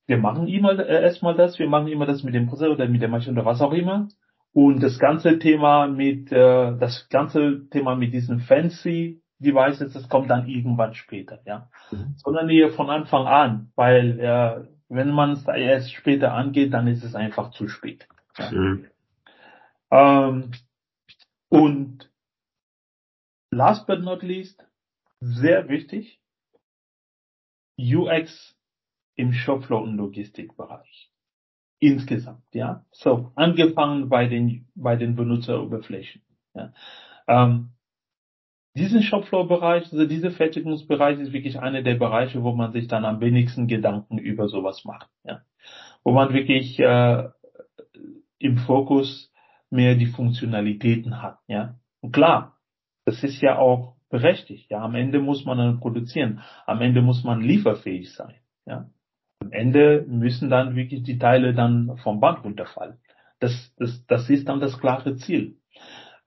wir 0.05 0.17
machen 0.17 0.47
immer 0.47 0.77
äh, 0.79 1.03
erstmal 1.03 1.35
das, 1.35 1.59
wir 1.59 1.67
machen 1.67 1.87
immer 1.87 2.05
das 2.05 2.23
mit 2.23 2.33
dem 2.33 2.47
Prozessor 2.47 2.73
oder 2.73 2.87
mit 2.87 3.01
der 3.01 3.09
Maschine 3.09 3.39
oder 3.39 3.45
was 3.45 3.61
auch 3.61 3.73
immer. 3.73 4.09
Und 4.53 4.83
das 4.83 4.99
ganze 4.99 5.39
Thema 5.39 5.87
mit, 5.87 6.31
äh, 6.31 6.77
das 6.77 7.07
ganze 7.09 7.67
Thema 7.69 7.95
mit 7.95 8.13
diesen 8.13 8.41
fancy 8.41 9.21
Devices, 9.39 9.93
das 9.93 10.07
kommt 10.09 10.29
dann 10.29 10.47
irgendwann 10.47 10.93
später, 10.93 11.39
ja. 11.45 11.69
Mhm. 11.91 12.13
Sondern 12.17 12.49
hier 12.49 12.71
von 12.71 12.89
Anfang 12.89 13.27
an, 13.27 13.71
weil 13.75 14.19
äh, 14.19 14.67
wenn 14.89 15.11
man 15.11 15.31
es 15.31 15.47
erst 15.47 15.93
später 15.93 16.33
angeht, 16.33 16.73
dann 16.73 16.87
ist 16.87 17.03
es 17.03 17.15
einfach 17.15 17.51
zu 17.51 17.67
spät. 17.67 18.07
Ja? 18.37 18.51
Mhm. 18.51 18.85
Ähm, 19.91 20.51
und 21.49 22.09
last 23.51 23.87
but 23.87 24.01
not 24.01 24.23
least, 24.23 24.65
sehr 25.19 25.67
wichtig, 25.69 26.19
UX 27.83 28.57
im 29.15 29.33
Shopflow 29.33 29.79
und 29.79 29.97
Logistikbereich. 29.97 31.11
Insgesamt, 31.79 32.45
ja. 32.53 32.85
So, 32.91 33.31
angefangen 33.35 34.09
bei 34.09 34.27
den, 34.27 34.67
bei 34.75 34.95
den 34.95 35.15
Benutzeroberflächen. 35.15 36.21
Ja. 36.53 36.73
Ähm, 37.27 37.71
diesen 38.75 39.03
Shopfloor-Bereich, 39.03 39.91
also 39.91 40.05
dieser 40.05 40.31
Fertigungsbereich 40.31 41.19
ist 41.19 41.33
wirklich 41.33 41.59
einer 41.59 41.83
der 41.83 41.95
Bereiche, 41.95 42.41
wo 42.41 42.53
man 42.53 42.71
sich 42.71 42.87
dann 42.87 43.05
am 43.05 43.19
wenigsten 43.21 43.67
Gedanken 43.67 44.17
über 44.17 44.47
sowas 44.47 44.83
macht. 44.85 45.09
Ja. 45.23 45.41
Wo 46.03 46.11
man 46.11 46.33
wirklich 46.33 46.79
äh, 46.79 47.29
im 48.39 48.57
Fokus 48.57 49.31
mehr 49.69 49.95
die 49.95 50.07
Funktionalitäten 50.07 51.21
hat, 51.21 51.39
ja. 51.47 51.75
Und 52.01 52.11
klar, 52.11 52.57
das 53.05 53.23
ist 53.23 53.41
ja 53.41 53.57
auch 53.57 53.95
berechtigt, 54.13 54.69
ja. 54.69 54.81
Am 54.83 54.93
Ende 54.93 55.19
muss 55.19 55.43
man 55.43 55.57
dann 55.57 55.79
produzieren. 55.79 56.41
Am 56.67 56.81
Ende 56.81 57.01
muss 57.01 57.23
man 57.23 57.41
lieferfähig 57.41 58.13
sein, 58.13 58.35
ja. 58.67 58.87
Am 59.39 59.51
Ende 59.51 60.05
müssen 60.07 60.51
dann 60.51 60.75
wirklich 60.75 61.01
die 61.01 61.17
Teile 61.17 61.55
dann 61.55 61.97
vom 61.97 62.19
Band 62.19 62.43
runterfallen. 62.43 62.99
Das, 63.39 63.73
das, 63.77 64.05
das 64.05 64.29
ist 64.29 64.47
dann 64.47 64.59
das 64.59 64.79
klare 64.79 65.15
Ziel. 65.15 65.57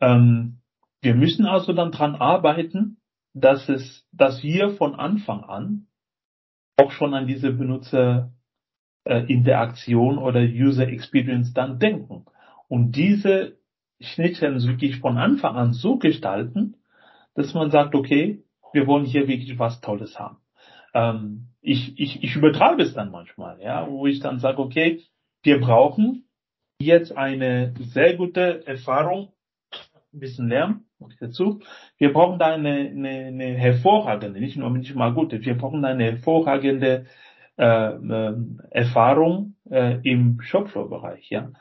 Ähm, 0.01 0.63
wir 1.01 1.15
müssen 1.15 1.47
also 1.47 1.73
dann 1.73 1.93
dran 1.93 2.17
arbeiten, 2.17 2.97
dass 3.35 3.69
es, 3.69 4.05
dass 4.11 4.43
wir 4.43 4.71
von 4.71 4.97
Anfang 4.97 5.45
an 5.45 5.87
auch 6.77 6.91
schon 6.91 7.15
an 7.15 7.29
diese 7.29 7.53
Benutzerinteraktion 7.53 10.19
oder 10.19 10.41
User 10.41 10.89
Experience 10.89 11.55
dann 11.55 11.79
denken 11.79 12.25
und 12.67 12.97
diese 12.97 13.59
Schnittstellen 14.01 14.61
wirklich 14.65 14.99
von 14.99 15.19
Anfang 15.19 15.55
an 15.55 15.73
so 15.73 15.99
gestalten, 15.99 16.75
dass 17.37 17.55
man 17.55 17.71
sagt, 17.71 17.95
okay, 17.95 18.43
wir 18.73 18.87
wollen 18.87 19.05
hier 19.05 19.29
wirklich 19.29 19.59
was 19.59 19.81
Tolles 19.81 20.19
haben. 20.19 20.39
Ähm, 20.95 21.49
ich, 21.61 21.99
ich, 21.99 22.23
ich 22.23 22.37
übertreibe 22.37 22.83
es 22.83 22.95
dann 22.95 23.11
manchmal, 23.11 23.61
ja, 23.61 23.89
wo 23.89 24.07
ich 24.07 24.21
dann 24.21 24.41
sage, 24.41 24.59
okay, 24.59 25.03
wir 25.43 25.61
brauchen 25.61 26.25
jetzt 26.81 27.17
eine 27.17 27.75
sehr 27.79 28.17
gute 28.17 28.67
Erfahrung, 28.67 29.33
ein 30.13 30.21
bisschen 30.21 30.49
Lärm, 30.49 30.87
dazu. 31.21 31.61
Wir 31.99 32.13
brauchen 32.13 32.39
da 32.39 32.55
eine, 32.55 32.91
eine, 32.91 33.09
eine 33.09 33.55
hervorragende, 33.55 34.41
nicht 34.41 34.57
nur 34.57 34.71
nicht 34.71 34.95
mal 34.95 35.13
gute, 35.13 35.45
wir 35.45 35.57
brauchen 35.57 35.83
da 35.83 35.89
eine 35.89 36.05
hervorragende 36.05 37.07
äh, 37.59 37.89
äh, 37.89 38.35
Erfahrung 38.71 39.55
äh, 39.71 39.99
im 40.03 40.41
Shopfloor-Bereich, 40.41 41.31
ja. 41.31 41.53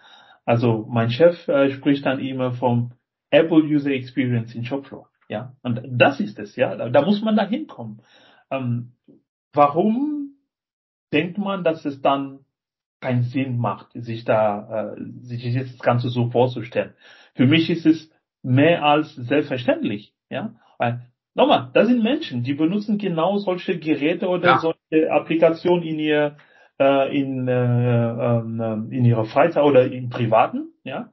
Also 0.45 0.85
mein 0.89 1.09
Chef 1.09 1.47
äh, 1.47 1.71
spricht 1.71 2.05
dann 2.05 2.19
immer 2.19 2.51
vom 2.51 2.91
Apple 3.29 3.63
User 3.63 3.91
Experience 3.91 4.53
in 4.53 4.63
Shopfloor. 4.63 5.09
Ja, 5.27 5.55
und 5.63 5.81
das 5.87 6.19
ist 6.19 6.37
es, 6.39 6.55
ja. 6.55 6.75
Da, 6.75 6.89
da 6.89 7.01
muss 7.01 7.21
man 7.21 7.35
da 7.35 7.45
hinkommen. 7.47 8.01
Ähm, 8.51 8.93
warum 9.53 10.35
denkt 11.11 11.37
man, 11.37 11.63
dass 11.63 11.85
es 11.85 12.01
dann 12.01 12.39
keinen 13.01 13.23
Sinn 13.23 13.57
macht, 13.57 13.87
sich 13.93 14.23
da, 14.23 14.93
äh, 14.95 15.01
sich 15.21 15.43
jetzt 15.43 15.73
das 15.73 15.81
Ganze 15.81 16.09
so 16.09 16.29
vorzustellen? 16.29 16.93
Für 17.33 17.47
mich 17.47 17.69
ist 17.69 17.85
es 17.85 18.11
mehr 18.43 18.83
als 18.83 19.15
selbstverständlich, 19.15 20.13
ja. 20.29 20.55
Weil, 20.77 21.07
nochmal, 21.33 21.69
das 21.73 21.87
sind 21.87 22.03
Menschen, 22.03 22.43
die 22.43 22.53
benutzen 22.53 22.97
genau 22.97 23.37
solche 23.37 23.79
Geräte 23.79 24.27
oder 24.27 24.47
ja. 24.47 24.59
solche 24.59 25.11
Applikationen 25.11 25.83
in 25.83 25.99
ihr 25.99 26.37
äh, 26.79 27.17
in, 27.17 27.47
äh, 27.47 27.53
äh, 27.53 28.95
in 28.95 29.05
ihrer 29.05 29.25
Freizeit 29.25 29.63
oder 29.63 29.91
im 29.91 30.09
Privaten, 30.09 30.73
ja. 30.83 31.11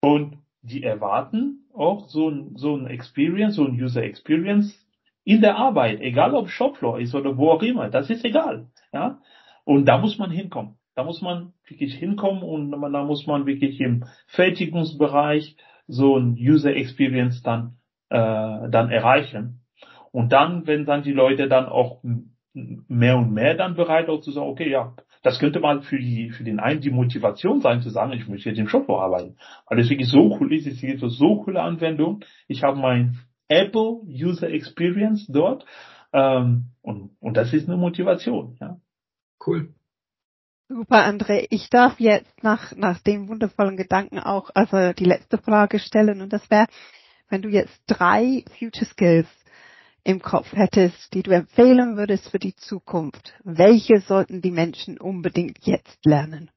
Und 0.00 0.38
die 0.62 0.82
erwarten 0.82 1.64
auch 1.80 2.08
so 2.08 2.28
ein, 2.28 2.56
so 2.56 2.76
ein 2.76 2.86
Experience, 2.86 3.56
so 3.56 3.64
ein 3.64 3.80
User 3.80 4.02
Experience 4.02 4.86
in 5.24 5.40
der 5.40 5.56
Arbeit, 5.56 6.00
egal 6.00 6.34
ob 6.34 6.48
Shopfloor 6.48 7.00
ist 7.00 7.14
oder 7.14 7.36
wo 7.36 7.50
auch 7.50 7.62
immer, 7.62 7.88
das 7.88 8.10
ist 8.10 8.24
egal, 8.24 8.68
ja. 8.92 9.20
Und 9.64 9.86
da 9.86 9.98
muss 9.98 10.18
man 10.18 10.30
hinkommen. 10.30 10.76
Da 10.94 11.04
muss 11.04 11.22
man 11.22 11.52
wirklich 11.66 11.94
hinkommen 11.94 12.42
und 12.42 12.72
da 12.72 13.04
muss 13.04 13.26
man 13.26 13.46
wirklich 13.46 13.80
im 13.80 14.04
Fertigungsbereich 14.26 15.56
so 15.86 16.16
ein 16.16 16.36
User 16.38 16.74
Experience 16.74 17.42
dann, 17.42 17.76
äh, 18.10 18.68
dann 18.70 18.90
erreichen. 18.90 19.60
Und 20.12 20.32
dann, 20.32 20.66
wenn 20.66 20.84
dann 20.84 21.02
die 21.02 21.12
Leute 21.12 21.48
dann 21.48 21.66
auch 21.66 22.02
mehr 22.52 23.16
und 23.16 23.32
mehr 23.32 23.54
dann 23.54 23.76
bereit 23.76 24.08
auch 24.08 24.20
zu 24.20 24.32
sagen, 24.32 24.48
okay, 24.48 24.70
ja, 24.70 24.94
das 25.22 25.38
könnte 25.38 25.60
mal 25.60 25.82
für 25.82 25.98
die, 25.98 26.30
für 26.30 26.44
den 26.44 26.60
einen 26.60 26.80
die 26.80 26.90
Motivation 26.90 27.60
sein 27.60 27.82
zu 27.82 27.90
sagen, 27.90 28.12
ich 28.12 28.26
möchte 28.28 28.48
jetzt 28.48 28.58
im 28.58 28.68
Shop 28.68 28.88
arbeiten. 28.88 29.36
Weil 29.66 29.78
das 29.78 29.90
wirklich 29.90 30.08
so 30.08 30.38
cool 30.40 30.52
ist, 30.54 30.66
es 30.66 30.80
gibt 30.80 31.00
so 31.00 31.42
coole 31.42 31.62
Anwendung. 31.62 32.24
Ich 32.48 32.62
habe 32.62 32.78
mein 32.78 33.18
Apple 33.48 34.00
User 34.06 34.48
Experience 34.48 35.26
dort, 35.26 35.66
ähm, 36.12 36.70
und, 36.82 37.16
und 37.20 37.36
das 37.36 37.52
ist 37.52 37.68
eine 37.68 37.76
Motivation, 37.76 38.56
ja. 38.60 38.80
Cool. 39.44 39.74
Super, 40.68 41.04
André. 41.04 41.46
Ich 41.50 41.68
darf 41.70 41.98
jetzt 41.98 42.44
nach, 42.44 42.76
nach 42.76 43.00
dem 43.00 43.28
wundervollen 43.28 43.76
Gedanken 43.76 44.20
auch 44.20 44.50
also 44.54 44.92
die 44.92 45.04
letzte 45.04 45.38
Frage 45.38 45.78
stellen 45.78 46.20
und 46.20 46.32
das 46.32 46.48
wäre, 46.50 46.66
wenn 47.28 47.42
du 47.42 47.48
jetzt 47.48 47.82
drei 47.86 48.44
Future 48.58 48.84
Skills 48.84 49.28
im 50.04 50.20
Kopf 50.20 50.52
hättest, 50.52 51.12
die 51.14 51.22
du 51.22 51.30
empfehlen 51.32 51.96
würdest 51.96 52.30
für 52.30 52.38
die 52.38 52.54
Zukunft, 52.54 53.34
welche 53.44 54.00
sollten 54.00 54.40
die 54.40 54.50
Menschen 54.50 54.98
unbedingt 54.98 55.58
jetzt 55.66 56.04
lernen? 56.04 56.50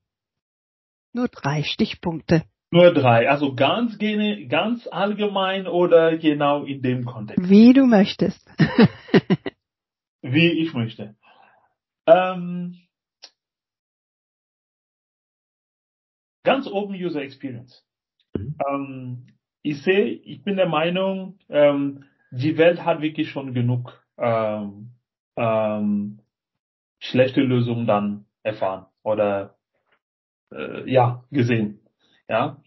Nur 1.14 1.28
drei 1.28 1.64
Stichpunkte. 1.64 2.44
Nur 2.72 2.94
drei, 2.94 3.30
also 3.30 3.54
ganz, 3.54 3.98
ganz 4.50 4.88
allgemein 4.88 5.68
oder 5.68 6.18
genau 6.18 6.64
in 6.64 6.82
dem 6.82 7.06
Kontext? 7.06 7.48
Wie 7.48 7.74
du 7.74 7.86
möchtest. 7.86 8.50
Wie 10.22 10.50
ich 10.50 10.74
möchte. 10.74 11.16
Ähm, 12.08 12.84
Ganz 16.44 16.68
oben 16.68 16.94
User 16.94 17.22
Experience. 17.22 17.86
Mhm. 18.38 18.56
Ähm, 18.68 19.28
ich 19.62 19.82
sehe, 19.82 20.06
ich 20.06 20.44
bin 20.44 20.58
der 20.58 20.68
Meinung, 20.68 21.40
ähm, 21.50 22.04
die 22.34 22.58
Welt 22.58 22.84
hat 22.84 23.02
wirklich 23.02 23.30
schon 23.30 23.54
genug 23.54 24.04
ähm, 24.18 24.92
ähm, 25.36 26.20
schlechte 27.00 27.42
Lösungen 27.42 27.86
dann 27.86 28.26
erfahren 28.42 28.88
oder 29.04 29.56
äh, 30.52 30.90
ja 30.90 31.24
gesehen. 31.32 31.80
Ja 32.28 32.58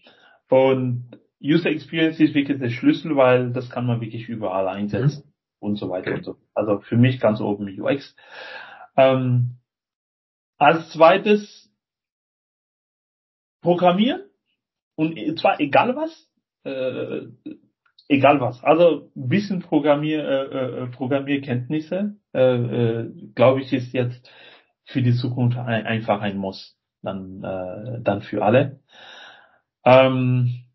und 0.49 1.19
User 1.41 1.69
Experience 1.69 2.19
ist 2.19 2.33
wirklich 2.33 2.59
der 2.59 2.69
Schlüssel, 2.69 3.15
weil 3.15 3.51
das 3.51 3.69
kann 3.69 3.85
man 3.85 3.99
wirklich 3.99 4.29
überall 4.29 4.67
einsetzen 4.69 5.23
mhm. 5.25 5.33
und 5.59 5.75
so 5.75 5.89
weiter 5.89 6.11
okay. 6.11 6.17
und 6.19 6.23
so. 6.23 6.37
Also 6.53 6.79
für 6.79 6.97
mich 6.97 7.19
ganz 7.19 7.41
oben 7.41 7.67
UX. 7.79 8.15
Ähm, 8.95 9.57
als 10.57 10.89
zweites 10.91 11.69
programmieren 13.61 14.21
und 14.95 15.39
zwar 15.39 15.59
egal 15.59 15.95
was, 15.95 16.31
äh, 16.63 17.27
egal 18.07 18.39
was. 18.41 18.63
Also 18.63 19.11
ein 19.15 19.29
bisschen 19.29 19.59
Programmier, 19.61 20.23
äh, 20.27 20.83
äh, 20.83 20.87
Programmierkenntnisse, 20.87 22.15
äh, 22.33 22.39
äh, 22.39 23.11
glaube 23.35 23.61
ich, 23.61 23.73
ist 23.73 23.93
jetzt 23.93 24.29
für 24.85 25.01
die 25.01 25.13
Zukunft 25.13 25.57
ein, 25.57 25.85
einfach 25.85 26.21
ein 26.21 26.37
Muss, 26.37 26.77
dann, 27.01 27.43
äh, 27.43 28.01
dann 28.01 28.21
für 28.21 28.43
alle. 28.43 28.79
Ähm, 29.85 30.65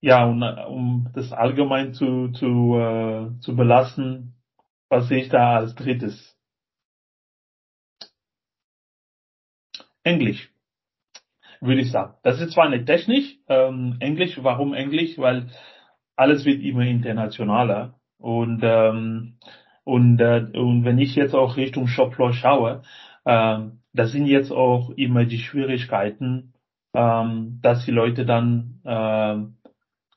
ja, 0.00 0.24
und, 0.26 0.42
um 0.42 1.10
das 1.14 1.32
allgemein 1.32 1.94
zu, 1.94 2.28
zu, 2.32 2.76
äh, 2.78 3.38
zu 3.40 3.56
belassen, 3.56 4.34
was 4.88 5.08
sehe 5.08 5.22
ich 5.22 5.28
da 5.28 5.56
als 5.56 5.74
drittes? 5.74 6.36
Englisch 10.04 10.51
würde 11.62 11.80
ich 11.80 11.90
sagen. 11.90 12.14
Das 12.22 12.40
ist 12.40 12.52
zwar 12.52 12.68
nicht 12.68 12.86
technisch, 12.86 13.38
ähm, 13.48 13.96
Englisch, 14.00 14.38
warum 14.42 14.74
Englisch? 14.74 15.16
Weil 15.16 15.46
alles 16.16 16.44
wird 16.44 16.62
immer 16.62 16.82
internationaler 16.82 17.94
und 18.18 18.60
ähm, 18.62 19.38
und 19.84 20.20
äh, 20.20 20.46
und 20.54 20.84
wenn 20.84 20.98
ich 20.98 21.14
jetzt 21.14 21.34
auch 21.34 21.56
Richtung 21.56 21.86
Shopfloor 21.86 22.32
schaue, 22.32 22.82
ähm, 23.24 23.80
da 23.92 24.06
sind 24.06 24.26
jetzt 24.26 24.50
auch 24.50 24.90
immer 24.90 25.24
die 25.24 25.38
Schwierigkeiten, 25.38 26.52
ähm, 26.94 27.60
dass 27.62 27.84
die 27.84 27.90
Leute 27.90 28.26
dann 28.26 28.80
äh, 28.84 29.36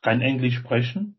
kein 0.02 0.22
Englisch 0.22 0.56
sprechen 0.56 1.18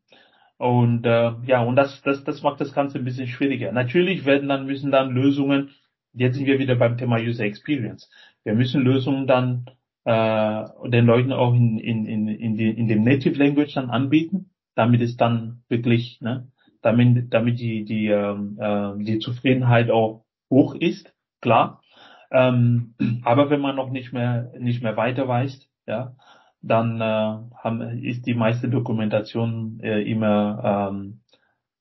und 0.59 1.07
äh, 1.07 1.33
ja 1.45 1.63
und 1.63 1.77
das 1.77 2.03
das 2.03 2.25
das 2.25 2.43
macht 2.43 2.61
das 2.61 2.73
Ganze 2.73 2.99
ein 2.99 3.05
bisschen 3.05 3.29
schwieriger. 3.29 3.73
Natürlich 3.73 4.25
werden 4.25 4.49
dann 4.49 4.67
müssen 4.67 4.91
dann 4.91 5.11
Lösungen. 5.11 5.71
Jetzt 6.13 6.37
sind 6.37 6.47
wir 6.47 6.59
wieder 6.59 6.77
beim 6.77 6.97
Thema 6.97 7.17
User 7.19 7.45
Experience. 7.45 8.11
Wir 8.43 8.55
müssen 8.55 8.83
Lösungen 8.83 9.27
dann 9.27 9.67
äh, 10.07 10.65
den 10.89 11.05
Leuten 11.05 11.33
auch 11.33 11.53
in, 11.53 11.79
in, 11.79 12.07
in, 12.07 12.29
in, 12.29 12.57
die, 12.57 12.71
in 12.71 12.87
dem 12.87 13.03
Native 13.03 13.37
Language 13.37 13.75
dann 13.75 13.91
anbieten, 13.91 14.51
damit 14.77 15.01
es 15.01 15.17
dann 15.17 15.65
wirklich, 15.69 16.21
ne, 16.21 16.47
damit, 16.81 17.35
damit 17.35 17.59
die, 17.59 17.85
die, 17.85 18.07
ähm, 18.07 18.57
äh, 18.61 19.03
die 19.03 19.19
Zufriedenheit 19.19 19.91
auch 19.91 20.25
hoch 20.49 20.77
ist, 20.77 21.13
klar. 21.41 21.83
Ähm, 22.31 22.95
aber 23.25 23.51
wenn 23.51 23.61
man 23.61 23.75
noch 23.75 23.91
nicht 23.91 24.13
mehr, 24.13 24.53
nicht 24.59 24.81
mehr 24.81 24.97
weiter 24.97 25.27
weiß, 25.27 25.69
ja, 25.87 26.15
dann 26.63 27.01
äh, 27.01 27.55
haben, 27.57 27.81
ist 28.05 28.27
die 28.27 28.35
meiste 28.35 28.69
Dokumentation 28.69 29.81
äh, 29.81 30.03
immer 30.03 30.91
ähm, 30.93 31.21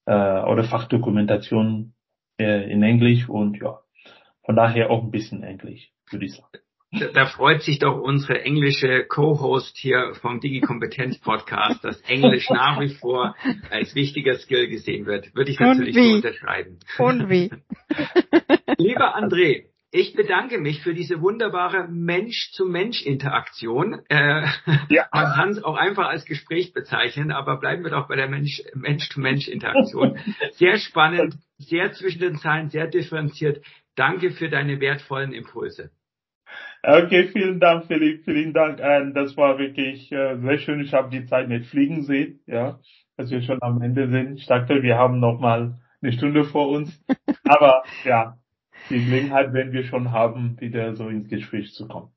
äh, 0.06 0.42
oder 0.42 0.64
Fachdokumentation 0.64 1.94
äh, 2.40 2.72
in 2.72 2.82
Englisch 2.82 3.30
und 3.30 3.58
ja, 3.60 3.82
von 4.44 4.56
daher 4.56 4.90
auch 4.90 5.04
ein 5.04 5.12
bisschen 5.12 5.44
Englisch, 5.44 5.92
würde 6.10 6.26
ich 6.26 6.34
sagen 6.34 6.66
da 7.14 7.26
freut 7.26 7.62
sich 7.62 7.80
doch 7.80 8.00
unsere 8.00 8.42
englische 8.42 9.06
Co-Host 9.06 9.76
hier 9.78 10.14
vom 10.22 10.40
Digi-Kompetenz 10.40 11.20
Podcast, 11.20 11.84
dass 11.84 12.00
Englisch 12.02 12.50
nach 12.50 12.80
wie 12.80 12.90
vor 12.90 13.36
als 13.70 13.94
wichtiger 13.96 14.36
Skill 14.36 14.68
gesehen 14.68 15.06
wird. 15.06 15.36
Würde 15.36 15.52
ich 15.52 15.60
natürlich 15.60 15.96
so 15.96 16.02
unterschreiben. 16.02 16.80
Und 16.98 17.30
wie? 17.30 17.52
Lieber 18.78 19.18
André, 19.18 19.66
ich 19.92 20.14
bedanke 20.14 20.60
mich 20.60 20.82
für 20.82 20.94
diese 20.94 21.22
wunderbare 21.22 21.88
Mensch-zu-Mensch-Interaktion. 21.88 24.02
Äh, 24.10 24.46
ja. 24.90 25.08
Man 25.14 25.34
kann 25.34 25.52
es 25.52 25.64
auch 25.64 25.78
einfach 25.78 26.10
als 26.10 26.26
Gespräch 26.26 26.74
bezeichnen, 26.74 27.32
aber 27.32 27.62
bleiben 27.62 27.84
wir 27.84 27.92
doch 27.92 28.10
bei 28.10 28.18
der 28.18 28.28
Mensch-zu-Mensch-Interaktion. 28.28 30.20
Sehr 30.52 30.76
spannend, 30.78 31.38
sehr 31.58 31.94
zwischen 31.94 32.20
den 32.20 32.36
Zeilen, 32.38 32.70
sehr 32.70 32.88
differenziert. 32.88 33.64
Danke 33.96 34.32
für 34.32 34.50
deine 34.50 34.82
wertvollen 34.82 35.32
Impulse. 35.32 35.92
Okay, 36.88 37.30
vielen 37.30 37.60
Dank, 37.60 37.86
Philipp, 37.86 38.26
vielen 38.26 38.54
Dank. 38.54 38.80
Und 38.80 39.16
das 39.16 39.36
war 39.38 39.58
wirklich 39.58 40.12
äh, 40.12 40.38
sehr 40.38 40.60
schön. 40.60 40.82
Ich 40.82 40.94
habe 40.94 41.10
die 41.10 41.26
Zeit 41.26 41.50
nicht 41.50 41.66
fliegen 41.66 42.04
sehen, 42.04 42.42
ja, 42.46 42.80
dass 43.18 43.32
wir 43.32 43.42
schon 43.42 43.58
am 43.64 43.82
Ende 43.82 44.08
sind. 44.08 44.38
Ich 44.38 44.46
dachte, 44.46 44.84
wir 44.84 44.96
haben 44.96 45.20
noch 45.20 45.40
mal 45.40 45.80
eine 46.04 46.12
Stunde 46.14 46.44
vor 46.44 46.70
uns. 46.70 47.04
Aber 47.44 47.82
ja, 48.04 48.38
die 48.92 49.04
Gelegenheit 49.04 49.52
werden 49.54 49.74
wir 49.74 49.84
schon 49.86 50.12
haben, 50.12 50.62
wieder 50.62 50.96
so 50.96 51.10
ins 51.10 51.28
Gespräch 51.28 51.74
zu 51.74 51.88
kommen. 51.88 52.12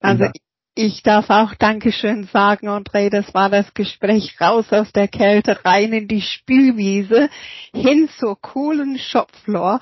Vielen 0.00 0.12
also 0.12 0.24
Dank. 0.24 0.43
Ich 0.76 1.04
darf 1.04 1.30
auch 1.30 1.54
Dankeschön 1.54 2.24
sagen, 2.24 2.68
André. 2.68 3.08
Das 3.08 3.32
war 3.32 3.48
das 3.48 3.74
Gespräch 3.74 4.40
raus 4.40 4.72
aus 4.72 4.90
der 4.90 5.06
Kälte, 5.06 5.64
rein 5.64 5.92
in 5.92 6.08
die 6.08 6.20
Spielwiese, 6.20 7.28
hin 7.72 8.08
zur 8.18 8.40
coolen 8.40 8.98
Shopfloor 8.98 9.78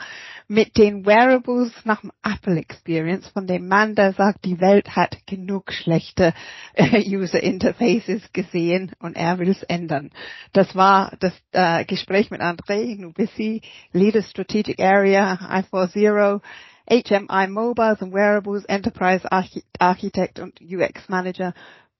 mit 0.48 0.76
den 0.76 1.06
Wearables 1.06 1.72
nach 1.84 2.02
dem 2.02 2.12
Apple 2.22 2.58
Experience 2.58 3.26
von 3.28 3.46
dem 3.46 3.68
Mann, 3.68 3.94
der 3.94 4.12
sagt, 4.12 4.44
die 4.44 4.60
Welt 4.60 4.94
hat 4.94 5.16
genug 5.26 5.72
schlechte 5.72 6.34
äh, 6.74 7.02
User 7.08 7.42
Interfaces 7.42 8.30
gesehen 8.34 8.92
und 8.98 9.16
er 9.16 9.38
will 9.38 9.48
es 9.48 9.62
ändern. 9.62 10.10
Das 10.52 10.76
war 10.76 11.16
das 11.20 11.32
äh, 11.52 11.86
Gespräch 11.86 12.30
mit 12.30 12.42
André 12.42 13.00
Nubissi, 13.00 13.62
Leader 13.94 14.20
Strategic 14.20 14.78
Area, 14.78 15.38
i4Zero, 15.72 16.42
HMI 16.88 17.48
Mobiles 17.48 18.02
and 18.02 18.12
Wearables, 18.12 18.64
Enterprise 18.64 19.26
Architect 19.78 20.38
und 20.38 20.60
UX 20.60 21.08
Manager 21.08 21.54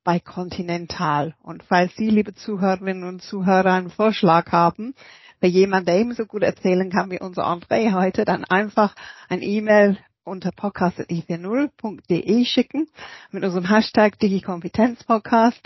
bei 0.05 0.19
Continental. 0.19 1.35
Und 1.43 1.63
falls 1.63 1.95
Sie, 1.97 2.11
liebe 2.11 2.35
Zuhörerinnen 2.35 3.05
und 3.05 3.23
Zuhörer, 3.23 3.73
einen 3.73 3.91
Vorschlag 3.91 4.51
haben, 4.51 4.95
für 5.41 5.47
jemand, 5.49 5.89
der 5.89 5.99
ebenso 5.99 6.25
gut 6.25 6.43
erzählen 6.43 6.89
kann 6.91 7.11
wie 7.11 7.21
unser 7.21 7.45
André 7.45 7.93
heute, 7.93 8.25
dann 8.25 8.45
einfach 8.45 8.95
ein 9.29 9.43
E-Mail 9.43 9.99
unter 10.25 10.53
podcast.i40.de 10.53 12.45
schicken 12.45 12.87
mit 13.33 13.43
unserem 13.43 13.69
Hashtag 13.69 14.19
DigiKompetenzPodcast. 14.21 15.61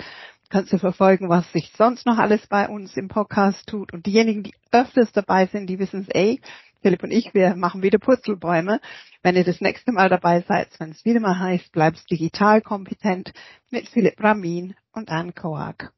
Kannst 0.49 0.73
du 0.73 0.79
verfolgen, 0.79 1.29
was 1.29 1.53
sich 1.53 1.73
sonst 1.77 2.07
noch 2.07 2.17
alles 2.19 2.47
bei 2.47 2.69
uns 2.69 2.97
im 2.97 3.09
Podcast 3.09 3.67
tut. 3.69 3.93
Und 3.93 4.07
diejenigen, 4.07 4.45
die 4.45 4.55
öfters 4.71 5.13
dabei 5.13 5.45
sind, 5.47 5.67
die 5.67 5.79
wissen 5.79 6.07
es 6.09 6.15
eh. 6.15 6.41
Philipp 6.87 7.03
und 7.03 7.11
ich, 7.11 7.35
wir 7.35 7.57
machen 7.57 7.83
wieder 7.83 7.99
Purzelbäume. 7.99 8.81
Wenn 9.21 9.35
ihr 9.35 9.43
das 9.43 9.61
nächste 9.61 9.91
Mal 9.91 10.09
dabei 10.09 10.43
seid, 10.43 10.69
wenn 10.79 10.93
es 10.93 11.05
wieder 11.05 11.19
mal 11.19 11.37
heißt, 11.37 11.73
bleibst 11.73 12.09
digital 12.09 12.61
kompetent 12.61 13.33
mit 13.71 13.89
Philipp 13.89 14.23
Ramin 14.23 14.77
und 14.93 15.11
Anne 15.11 15.33
Koak. 15.33 15.93